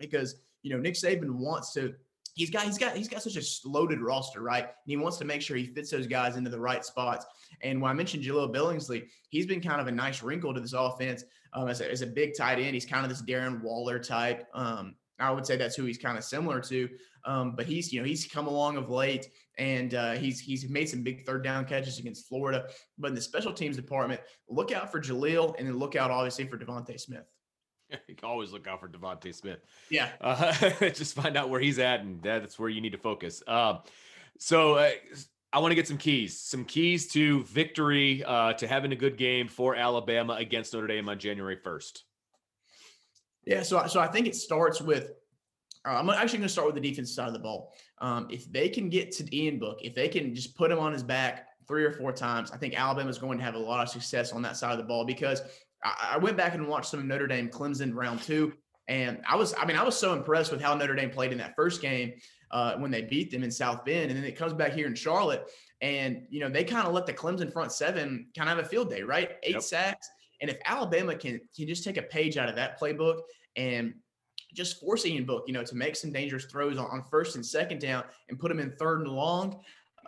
because 0.00 0.36
you 0.62 0.74
know 0.74 0.80
Nick 0.80 0.94
Saban 0.94 1.30
wants 1.30 1.72
to. 1.74 1.94
He's 2.34 2.50
got 2.50 2.62
he's 2.64 2.78
got 2.78 2.96
he's 2.96 3.08
got 3.08 3.22
such 3.22 3.36
a 3.36 3.68
loaded 3.68 4.00
roster, 4.00 4.40
right? 4.40 4.64
And 4.64 4.72
he 4.86 4.96
wants 4.96 5.18
to 5.18 5.24
make 5.24 5.42
sure 5.42 5.56
he 5.56 5.66
fits 5.66 5.90
those 5.90 6.06
guys 6.06 6.36
into 6.36 6.50
the 6.50 6.58
right 6.58 6.84
spots. 6.84 7.26
And 7.60 7.80
when 7.80 7.90
I 7.90 7.94
mentioned 7.94 8.24
Jahleel 8.24 8.52
Billingsley, 8.52 9.06
he's 9.28 9.46
been 9.46 9.60
kind 9.60 9.80
of 9.80 9.86
a 9.86 9.92
nice 9.92 10.22
wrinkle 10.22 10.54
to 10.54 10.60
this 10.60 10.72
offense 10.72 11.24
um, 11.52 11.68
as, 11.68 11.80
a, 11.82 11.90
as 11.90 12.00
a 12.00 12.06
big 12.06 12.36
tight 12.36 12.58
end. 12.58 12.74
He's 12.74 12.86
kind 12.86 13.04
of 13.04 13.10
this 13.10 13.22
Darren 13.22 13.60
Waller 13.60 13.98
type. 13.98 14.46
Um, 14.54 14.96
I 15.20 15.30
would 15.30 15.46
say 15.46 15.56
that's 15.56 15.76
who 15.76 15.84
he's 15.84 15.98
kind 15.98 16.18
of 16.18 16.24
similar 16.24 16.60
to. 16.60 16.88
Um, 17.24 17.54
but 17.54 17.66
he's, 17.66 17.92
you 17.92 18.00
know, 18.00 18.06
he's 18.06 18.26
come 18.26 18.46
along 18.46 18.76
of 18.76 18.90
late 18.90 19.28
and 19.58 19.94
uh, 19.94 20.12
he's 20.12 20.40
he's 20.40 20.68
made 20.68 20.88
some 20.88 21.02
big 21.02 21.24
third 21.24 21.44
down 21.44 21.64
catches 21.64 21.98
against 21.98 22.28
Florida. 22.28 22.66
But 22.98 23.08
in 23.08 23.14
the 23.14 23.20
special 23.20 23.52
teams 23.52 23.76
department, 23.76 24.20
look 24.48 24.72
out 24.72 24.90
for 24.90 25.00
Jahleel 25.00 25.54
and 25.58 25.66
then 25.66 25.78
look 25.78 25.96
out 25.96 26.10
obviously 26.10 26.46
for 26.46 26.58
DeVonta 26.58 26.98
Smith. 26.98 27.26
You 28.08 28.14
can 28.14 28.26
always 28.26 28.52
look 28.52 28.66
out 28.66 28.80
for 28.80 28.88
DeVonta 28.88 29.34
Smith. 29.34 29.58
Yeah. 29.90 30.08
Uh, 30.18 30.70
just 30.94 31.14
find 31.14 31.36
out 31.36 31.50
where 31.50 31.60
he's 31.60 31.78
at, 31.78 32.00
and 32.00 32.22
that's 32.22 32.58
where 32.58 32.70
you 32.70 32.80
need 32.80 32.92
to 32.92 32.98
focus. 32.98 33.42
Um, 33.46 33.80
so 34.38 34.76
uh, 34.76 34.90
I 35.52 35.58
want 35.58 35.72
to 35.72 35.74
get 35.74 35.86
some 35.86 35.98
keys, 35.98 36.40
some 36.40 36.64
keys 36.64 37.08
to 37.08 37.42
victory, 37.44 38.24
uh, 38.24 38.54
to 38.54 38.66
having 38.66 38.92
a 38.92 38.96
good 38.96 39.18
game 39.18 39.46
for 39.46 39.76
Alabama 39.76 40.34
against 40.34 40.72
Notre 40.72 40.86
Dame 40.86 41.10
on 41.10 41.18
January 41.18 41.56
1st. 41.56 41.98
Yeah. 43.44 43.62
So, 43.62 43.86
so 43.88 44.00
I 44.00 44.06
think 44.06 44.26
it 44.26 44.36
starts 44.36 44.80
with 44.80 45.12
uh, 45.86 45.90
I'm 45.90 46.08
actually 46.10 46.38
going 46.38 46.48
to 46.48 46.52
start 46.52 46.66
with 46.66 46.74
the 46.74 46.88
defense 46.88 47.14
side 47.14 47.26
of 47.26 47.32
the 47.32 47.38
ball. 47.38 47.74
Um, 47.98 48.28
if 48.30 48.50
they 48.50 48.68
can 48.68 48.88
get 48.88 49.12
to 49.12 49.36
Ian 49.36 49.58
Book, 49.58 49.78
if 49.82 49.94
they 49.94 50.08
can 50.08 50.34
just 50.34 50.56
put 50.56 50.70
him 50.70 50.78
on 50.78 50.92
his 50.92 51.02
back 51.02 51.48
three 51.66 51.84
or 51.84 51.92
four 51.92 52.12
times, 52.12 52.50
I 52.50 52.56
think 52.56 52.78
Alabama 52.78 53.10
is 53.10 53.18
going 53.18 53.38
to 53.38 53.44
have 53.44 53.54
a 53.54 53.58
lot 53.58 53.82
of 53.82 53.88
success 53.88 54.32
on 54.32 54.42
that 54.42 54.56
side 54.56 54.72
of 54.72 54.78
the 54.78 54.84
ball 54.84 55.04
because 55.04 55.42
I, 55.84 56.12
I 56.12 56.18
went 56.18 56.36
back 56.36 56.54
and 56.54 56.68
watched 56.68 56.90
some 56.90 57.06
Notre 57.06 57.26
Dame 57.26 57.48
Clemson 57.48 57.94
round 57.94 58.22
two. 58.22 58.52
And 58.88 59.22
I 59.28 59.36
was, 59.36 59.54
I 59.58 59.64
mean, 59.64 59.76
I 59.76 59.82
was 59.84 59.96
so 59.96 60.12
impressed 60.12 60.50
with 60.50 60.60
how 60.60 60.74
Notre 60.74 60.94
Dame 60.94 61.10
played 61.10 61.32
in 61.32 61.38
that 61.38 61.54
first 61.54 61.80
game 61.80 62.12
uh, 62.50 62.76
when 62.76 62.90
they 62.90 63.02
beat 63.02 63.30
them 63.30 63.44
in 63.44 63.50
South 63.50 63.84
Bend. 63.84 64.10
And 64.10 64.18
then 64.18 64.24
it 64.24 64.36
comes 64.36 64.52
back 64.52 64.72
here 64.72 64.86
in 64.86 64.94
Charlotte. 64.94 65.48
And, 65.80 66.26
you 66.30 66.40
know, 66.40 66.48
they 66.48 66.64
kind 66.64 66.86
of 66.86 66.92
let 66.92 67.06
the 67.06 67.12
Clemson 67.12 67.52
front 67.52 67.72
seven 67.72 68.26
kind 68.36 68.48
of 68.48 68.56
have 68.56 68.66
a 68.66 68.68
field 68.68 68.90
day, 68.90 69.02
right? 69.02 69.30
Eight 69.42 69.54
yep. 69.54 69.62
sacks. 69.62 70.08
And 70.40 70.50
if 70.50 70.58
Alabama 70.66 71.14
can, 71.14 71.40
can 71.56 71.66
just 71.68 71.84
take 71.84 71.96
a 71.96 72.02
page 72.02 72.36
out 72.36 72.48
of 72.48 72.56
that 72.56 72.78
playbook 72.78 73.20
and 73.56 73.94
just 74.52 74.80
forcing 74.80 75.14
Ian 75.14 75.24
Book, 75.24 75.44
you 75.46 75.52
know, 75.52 75.64
to 75.64 75.74
make 75.74 75.96
some 75.96 76.12
dangerous 76.12 76.44
throws 76.44 76.78
on, 76.78 76.86
on 76.86 77.02
first 77.10 77.36
and 77.36 77.44
second 77.44 77.80
down 77.80 78.04
and 78.28 78.38
put 78.38 78.48
them 78.48 78.60
in 78.60 78.72
third 78.72 79.00
and 79.00 79.08
long. 79.08 79.60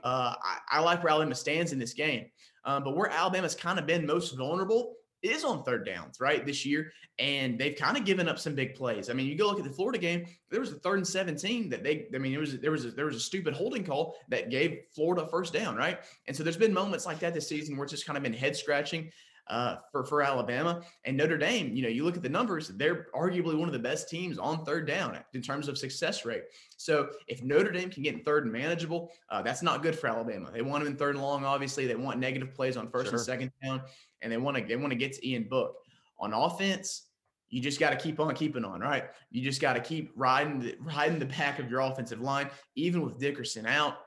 Uh, 0.03 0.35
I, 0.43 0.79
I, 0.79 0.81
like 0.81 1.03
where 1.03 1.13
Alabama 1.13 1.35
stands 1.35 1.73
in 1.73 1.79
this 1.79 1.95
game. 1.95 2.27
Um, 2.65 2.85
but 2.85 2.95
where 2.97 3.09
Alabama's 3.09 3.55
kind 3.55 3.79
of 3.79 3.87
been 3.87 4.07
most 4.07 4.37
vulnerable 4.37 4.97
is 5.23 5.43
on 5.45 5.63
third 5.65 5.87
downs, 5.87 6.21
right, 6.21 6.45
this 6.45 6.67
year. 6.67 6.93
And 7.19 7.59
they've 7.59 7.77
kind 7.77 7.97
of 7.97 8.05
given 8.05 8.29
up 8.29 8.39
some 8.39 8.55
big 8.55 8.75
plays. 8.75 9.09
I 9.09 9.15
mean, 9.15 9.27
you 9.27 9.37
go 9.37 9.47
look 9.47 9.59
at 9.59 9.65
the 9.65 9.71
Florida 9.71 9.99
game, 9.99 10.27
there 10.51 10.61
was 10.61 10.73
a 10.73 10.77
third 10.77 10.99
and 10.99 11.09
17 11.09 11.71
that 11.71 11.83
they, 11.83 12.07
I 12.15 12.19
mean, 12.19 12.33
there 12.33 12.41
was, 12.41 12.59
there 12.59 12.71
was, 12.71 12.85
a, 12.85 12.91
there 12.91 13.07
was 13.07 13.17
a 13.17 13.21
stupid 13.21 13.55
holding 13.55 13.85
call 13.85 14.17
that 14.29 14.51
gave 14.51 14.81
Florida 14.95 15.27
first 15.27 15.53
down, 15.53 15.77
right? 15.77 16.01
And 16.27 16.37
so 16.37 16.43
there's 16.43 16.57
been 16.57 16.75
moments 16.75 17.07
like 17.07 17.21
that 17.21 17.33
this 17.33 17.49
season 17.49 17.77
where 17.77 17.85
it's 17.85 17.93
just 17.93 18.07
kind 18.07 18.17
of 18.17 18.23
been 18.23 18.35
head 18.35 18.57
scratching. 18.57 19.11
Uh, 19.49 19.77
for 19.93 20.05
for 20.05 20.23
Alabama 20.23 20.83
and 21.05 21.17
Notre 21.17 21.39
Dame. 21.39 21.75
You 21.75 21.83
know, 21.83 21.89
you 21.89 22.05
look 22.05 22.17
at 22.17 22.23
the 22.23 22.29
numbers; 22.29 22.69
they're 22.69 23.09
arguably 23.15 23.57
one 23.59 23.69
of 23.69 23.73
the 23.73 23.79
best 23.79 24.09
teams 24.09 24.39
on 24.39 24.65
third 24.65 24.87
down 24.87 25.19
in 25.33 25.43
terms 25.43 25.69
of 25.69 25.79
success 25.79 26.25
rate. 26.25 26.45
So 26.77 27.11
if 27.29 27.43
Notre 27.43 27.71
Dame 27.71 27.91
can 27.91 28.03
get 28.03 28.15
in 28.15 28.23
third 28.23 28.45
and 28.45 28.53
manageable, 28.53 29.13
uh, 29.31 29.43
that's 29.43 29.63
not 29.63 29.83
good 29.83 29.99
for 29.99 30.09
Alabama. 30.09 30.51
They 30.53 30.63
want 30.63 30.85
them 30.85 30.93
in 30.93 30.99
third 30.99 31.15
and 31.15 31.25
long. 31.25 31.45
Obviously, 31.45 31.87
they 31.87 31.95
want 31.95 32.19
negative 32.19 32.55
plays 32.55 32.77
on 32.77 32.89
first 32.91 33.07
sure. 33.07 33.15
and 33.15 33.25
second 33.25 33.53
down, 33.63 33.83
and 34.23 34.33
they 34.33 34.39
want 34.39 34.57
to 34.57 34.65
they 34.65 34.77
want 34.77 34.91
to 34.91 34.99
get 34.99 35.13
to 35.15 35.29
Ian 35.29 35.45
Book 35.45 35.77
on 36.19 36.33
offense 36.33 37.09
you 37.55 37.61
just 37.61 37.79
got 37.79 37.91
to 37.91 37.97
keep 37.97 38.19
on 38.19 38.35
keeping 38.35 38.65
on, 38.65 38.81
right? 38.81 39.05
You 39.31 39.41
just 39.41 39.61
got 39.61 39.75
to 39.75 39.81
keep 39.81 40.11
riding 40.17 40.59
the, 40.59 40.77
riding 40.81 41.21
the 41.21 41.27
back 41.27 41.61
of 41.61 41.71
your 41.71 41.81
offensive 41.81 42.21
line, 42.21 42.51
even 42.75 43.01
with 43.03 43.21
Dickerson 43.21 43.65
out. 43.65 43.99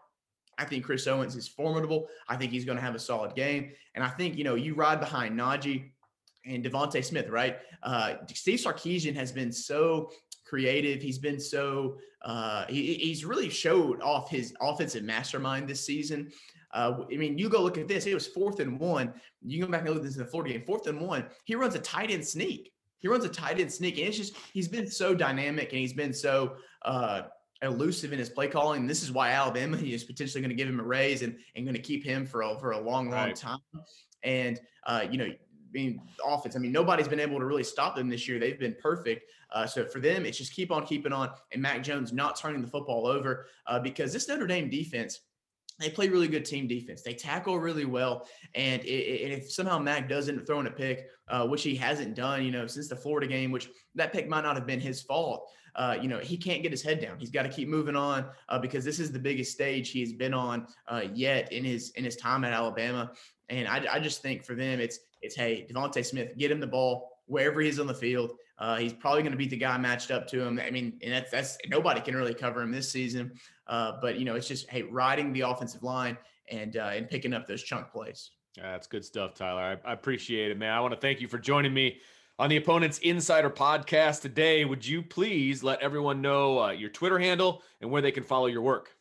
I 0.57 0.65
think 0.65 0.83
Chris 0.83 1.07
Owens 1.07 1.35
is 1.35 1.47
formidable. 1.47 2.07
I 2.27 2.35
think 2.35 2.51
he's 2.51 2.65
going 2.65 2.77
to 2.77 2.83
have 2.83 2.95
a 2.95 2.99
solid 2.99 3.35
game, 3.35 3.71
and 3.95 4.03
I 4.03 4.09
think 4.09 4.37
you 4.37 4.43
know 4.43 4.55
you 4.55 4.73
ride 4.73 4.99
behind 4.99 5.37
Najee 5.37 5.91
and 6.45 6.63
DeVonta 6.63 7.03
Smith, 7.03 7.29
right? 7.29 7.57
Uh, 7.83 8.15
Steve 8.33 8.59
Sarkisian 8.59 9.15
has 9.15 9.31
been 9.31 9.51
so 9.51 10.11
creative. 10.45 11.01
He's 11.01 11.19
been 11.19 11.39
so 11.39 11.97
uh, 12.23 12.65
he, 12.67 12.95
he's 12.95 13.25
really 13.25 13.49
showed 13.49 14.01
off 14.01 14.29
his 14.29 14.53
offensive 14.61 15.03
mastermind 15.03 15.67
this 15.67 15.85
season. 15.85 16.31
Uh, 16.73 17.03
I 17.11 17.15
mean, 17.15 17.37
you 17.37 17.49
go 17.49 17.61
look 17.61 17.77
at 17.77 17.87
this. 17.87 18.05
It 18.05 18.13
was 18.13 18.27
fourth 18.27 18.59
and 18.59 18.79
one. 18.79 19.13
You 19.41 19.63
go 19.63 19.71
back 19.71 19.81
and 19.81 19.89
look 19.89 19.99
at 19.99 20.03
this 20.03 20.17
in 20.17 20.23
the 20.23 20.29
Florida 20.29 20.53
game. 20.53 20.63
Fourth 20.65 20.87
and 20.87 20.99
one. 20.99 21.25
He 21.45 21.55
runs 21.55 21.75
a 21.75 21.79
tight 21.79 22.11
end 22.11 22.25
sneak. 22.25 22.73
He 22.99 23.07
runs 23.07 23.23
a 23.23 23.29
tight 23.29 23.59
end 23.59 23.71
sneak, 23.71 23.97
and 23.97 24.07
it's 24.07 24.17
just 24.17 24.35
he's 24.53 24.67
been 24.67 24.87
so 24.87 25.13
dynamic 25.13 25.69
and 25.69 25.79
he's 25.79 25.93
been 25.93 26.13
so 26.13 26.55
uh, 26.83 27.23
elusive 27.61 28.13
in 28.13 28.19
his 28.19 28.29
play 28.29 28.47
calling. 28.47 28.87
This 28.87 29.03
is 29.03 29.11
why 29.11 29.31
Alabama 29.31 29.77
is 29.81 30.03
potentially 30.03 30.41
going 30.41 30.49
to 30.49 30.55
give 30.55 30.67
him 30.67 30.79
a 30.79 30.83
raise 30.83 31.21
and, 31.21 31.37
and 31.55 31.65
going 31.65 31.75
to 31.75 31.81
keep 31.81 32.03
him 32.03 32.25
for 32.25 32.41
a, 32.41 32.59
for 32.59 32.71
a 32.71 32.79
long, 32.79 33.09
long 33.09 33.27
right. 33.27 33.35
time. 33.35 33.59
And 34.23 34.59
uh, 34.85 35.05
you 35.09 35.17
know, 35.17 35.25
I 35.25 35.71
mean, 35.71 36.01
offense. 36.25 36.55
I 36.55 36.59
mean, 36.59 36.71
nobody's 36.71 37.07
been 37.07 37.19
able 37.19 37.39
to 37.39 37.45
really 37.45 37.63
stop 37.63 37.95
them 37.95 38.09
this 38.09 38.27
year. 38.27 38.39
They've 38.39 38.59
been 38.59 38.75
perfect. 38.81 39.29
Uh, 39.51 39.65
so 39.65 39.85
for 39.85 39.99
them, 39.99 40.25
it's 40.25 40.37
just 40.37 40.53
keep 40.53 40.71
on 40.71 40.85
keeping 40.85 41.13
on, 41.13 41.29
and 41.51 41.61
Mac 41.61 41.83
Jones 41.83 42.13
not 42.13 42.37
turning 42.37 42.61
the 42.61 42.67
football 42.67 43.07
over 43.07 43.47
uh, 43.67 43.79
because 43.79 44.11
this 44.11 44.27
Notre 44.27 44.47
Dame 44.47 44.69
defense 44.69 45.19
they 45.79 45.89
play 45.89 46.09
really 46.09 46.27
good 46.27 46.45
team 46.45 46.67
defense. 46.67 47.03
They 47.03 47.13
tackle 47.13 47.59
really 47.59 47.85
well, 47.85 48.27
and, 48.55 48.83
it, 48.83 49.23
and 49.23 49.33
if 49.33 49.51
somehow 49.51 49.77
Mac 49.77 50.09
doesn't 50.09 50.47
throw 50.47 50.59
in 50.59 50.67
a 50.67 50.71
pick, 50.71 51.07
uh, 51.27 51.45
which 51.45 51.63
he 51.63 51.75
hasn't 51.75 52.15
done, 52.15 52.43
you 52.43 52.51
know, 52.51 52.65
since 52.67 52.87
the 52.87 52.95
Florida 52.95 53.27
game, 53.27 53.51
which 53.51 53.69
that 53.95 54.11
pick 54.11 54.27
might 54.27 54.41
not 54.41 54.55
have 54.55 54.65
been 54.65 54.79
his 54.79 55.01
fault. 55.01 55.51
Uh, 55.77 55.95
you 56.01 56.07
know, 56.07 56.17
he 56.17 56.35
can't 56.35 56.63
get 56.63 56.71
his 56.71 56.81
head 56.81 56.99
down. 56.99 57.17
He's 57.19 57.29
got 57.29 57.43
to 57.43 57.49
keep 57.49 57.69
moving 57.69 57.95
on 57.95 58.25
uh, 58.49 58.57
because 58.57 58.83
this 58.83 58.99
is 58.99 59.11
the 59.11 59.19
biggest 59.19 59.51
stage 59.51 59.91
he 59.91 60.01
has 60.01 60.11
been 60.11 60.33
on 60.33 60.67
uh, 60.87 61.03
yet 61.13 61.51
in 61.53 61.63
his 61.63 61.91
in 61.91 62.03
his 62.03 62.15
time 62.15 62.43
at 62.43 62.51
Alabama. 62.51 63.11
And 63.49 63.67
I, 63.67 63.85
I 63.93 63.99
just 63.99 64.23
think 64.23 64.43
for 64.43 64.55
them, 64.55 64.79
it's 64.79 64.99
it's 65.21 65.35
hey, 65.35 65.67
DeVonta 65.71 66.03
Smith, 66.03 66.35
get 66.37 66.51
him 66.51 66.59
the 66.59 66.67
ball 66.67 67.11
wherever 67.27 67.61
he's 67.61 67.79
on 67.79 67.85
the 67.87 67.93
field. 67.93 68.33
Uh, 68.57 68.77
he's 68.77 68.93
probably 68.93 69.21
going 69.21 69.31
to 69.31 69.37
beat 69.37 69.51
the 69.51 69.57
guy 69.57 69.77
matched 69.77 70.09
up 70.09 70.27
to 70.27 70.41
him. 70.41 70.59
I 70.59 70.71
mean, 70.71 70.99
and 71.03 71.13
that's 71.13 71.29
that's 71.29 71.57
nobody 71.67 72.01
can 72.01 72.15
really 72.15 72.33
cover 72.33 72.61
him 72.61 72.71
this 72.71 72.91
season. 72.91 73.33
Uh, 73.67 73.93
but 74.01 74.17
you 74.17 74.25
know, 74.25 74.35
it's 74.35 74.47
just 74.47 74.67
hey, 74.71 74.81
riding 74.81 75.31
the 75.31 75.41
offensive 75.41 75.83
line 75.83 76.17
and 76.49 76.75
uh, 76.77 76.91
and 76.93 77.07
picking 77.07 77.33
up 77.33 77.45
those 77.45 77.61
chunk 77.61 77.91
plays. 77.91 78.31
That's 78.55 78.87
good 78.87 79.05
stuff, 79.05 79.35
Tyler. 79.35 79.77
I, 79.85 79.89
I 79.89 79.93
appreciate 79.93 80.49
it, 80.49 80.57
man. 80.57 80.73
I 80.73 80.79
want 80.79 80.93
to 80.95 80.99
thank 80.99 81.21
you 81.21 81.27
for 81.27 81.37
joining 81.37 81.73
me 81.73 81.99
on 82.39 82.49
the 82.49 82.57
Opponents 82.57 82.99
Insider 82.99 83.49
podcast 83.49 84.21
today. 84.21 84.63
Would 84.63 84.85
you 84.85 85.01
please 85.01 85.63
let 85.63 85.81
everyone 85.81 86.21
know 86.21 86.59
uh, 86.59 86.71
your 86.71 86.89
Twitter 86.89 87.17
handle 87.17 87.63
and 87.81 87.89
where 87.89 88.01
they 88.01 88.11
can 88.11 88.23
follow 88.23 88.45
your 88.45 88.61
work? 88.61 88.91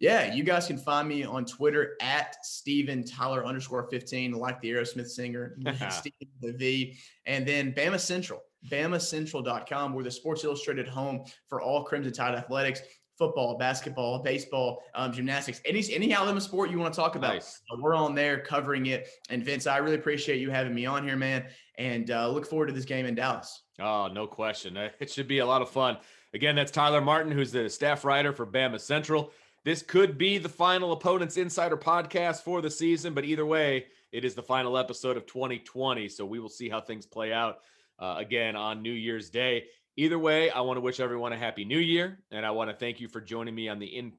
Yeah, 0.00 0.32
you 0.32 0.44
guys 0.44 0.66
can 0.66 0.78
find 0.78 1.08
me 1.08 1.24
on 1.24 1.44
Twitter 1.44 1.96
at 2.00 2.36
Steven 2.44 3.04
Tyler 3.04 3.44
underscore 3.44 3.88
15, 3.90 4.32
like 4.32 4.60
the 4.60 4.70
Aerosmith 4.70 5.08
singer, 5.08 5.56
Steven 5.90 6.28
the 6.40 6.52
V, 6.52 6.96
and 7.26 7.46
then 7.46 7.72
Bama 7.72 7.98
Central, 7.98 8.40
BamaCentral.com. 8.70 9.94
We're 9.94 10.04
the 10.04 10.10
Sports 10.10 10.44
Illustrated 10.44 10.86
home 10.88 11.24
for 11.48 11.60
all 11.60 11.84
Crimson 11.84 12.12
Tide 12.12 12.34
athletics 12.34 12.80
football, 13.18 13.58
basketball, 13.58 14.20
baseball, 14.20 14.82
um, 14.94 15.12
gymnastics, 15.12 15.60
any 15.66 15.84
any 15.92 16.14
Alabama 16.14 16.40
sport 16.40 16.70
you 16.70 16.78
want 16.78 16.94
to 16.94 17.00
talk 17.00 17.16
about. 17.16 17.34
Nice. 17.34 17.60
Uh, 17.70 17.76
we're 17.80 17.94
on 17.94 18.14
there 18.14 18.40
covering 18.40 18.86
it. 18.86 19.08
And 19.28 19.44
Vince, 19.44 19.66
I 19.66 19.78
really 19.78 19.96
appreciate 19.96 20.40
you 20.40 20.50
having 20.50 20.74
me 20.74 20.86
on 20.86 21.06
here, 21.06 21.16
man. 21.16 21.46
And 21.76 22.10
uh, 22.10 22.28
look 22.30 22.46
forward 22.46 22.66
to 22.66 22.72
this 22.72 22.84
game 22.84 23.06
in 23.06 23.14
Dallas. 23.14 23.62
Oh, 23.80 24.08
no 24.08 24.26
question. 24.26 24.76
Uh, 24.76 24.90
it 25.00 25.10
should 25.10 25.28
be 25.28 25.38
a 25.38 25.46
lot 25.46 25.62
of 25.62 25.68
fun. 25.68 25.98
Again, 26.34 26.56
that's 26.56 26.70
Tyler 26.70 27.00
Martin, 27.00 27.32
who's 27.32 27.52
the 27.52 27.68
staff 27.68 28.04
writer 28.04 28.32
for 28.32 28.46
Bama 28.46 28.80
Central. 28.80 29.32
This 29.64 29.82
could 29.82 30.16
be 30.16 30.38
the 30.38 30.48
final 30.48 30.92
Opponents 30.92 31.36
Insider 31.36 31.76
podcast 31.76 32.42
for 32.42 32.62
the 32.62 32.70
season, 32.70 33.12
but 33.14 33.24
either 33.24 33.44
way, 33.44 33.86
it 34.12 34.24
is 34.24 34.34
the 34.34 34.42
final 34.42 34.78
episode 34.78 35.16
of 35.16 35.26
2020. 35.26 36.08
So 36.08 36.24
we 36.24 36.38
will 36.38 36.48
see 36.48 36.68
how 36.68 36.80
things 36.80 37.06
play 37.06 37.32
out 37.32 37.58
uh, 37.98 38.14
again 38.18 38.56
on 38.56 38.82
New 38.82 38.92
Year's 38.92 39.30
Day. 39.30 39.64
Either 39.98 40.16
way, 40.16 40.48
I 40.48 40.60
want 40.60 40.76
to 40.76 40.80
wish 40.80 41.00
everyone 41.00 41.32
a 41.32 41.36
happy 41.36 41.64
new 41.64 41.80
year, 41.80 42.20
and 42.30 42.46
I 42.46 42.52
want 42.52 42.70
to 42.70 42.76
thank 42.76 43.00
you 43.00 43.08
for 43.08 43.20
joining 43.20 43.52
me 43.52 43.68
on 43.68 43.80
the 43.80 43.86
in 43.86 44.12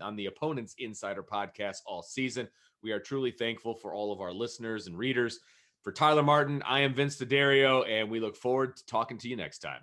on 0.00 0.16
the 0.16 0.24
opponents 0.26 0.74
insider 0.78 1.22
podcast 1.22 1.80
all 1.84 2.02
season. 2.02 2.48
We 2.82 2.92
are 2.92 2.98
truly 2.98 3.32
thankful 3.32 3.74
for 3.74 3.92
all 3.92 4.14
of 4.14 4.22
our 4.22 4.32
listeners 4.32 4.86
and 4.86 4.96
readers. 4.96 5.38
For 5.82 5.92
Tyler 5.92 6.22
Martin, 6.22 6.62
I 6.66 6.80
am 6.80 6.94
Vince 6.94 7.18
D'Addario, 7.18 7.86
and 7.86 8.10
we 8.10 8.18
look 8.18 8.34
forward 8.34 8.78
to 8.78 8.86
talking 8.86 9.18
to 9.18 9.28
you 9.28 9.36
next 9.36 9.58
time. 9.58 9.82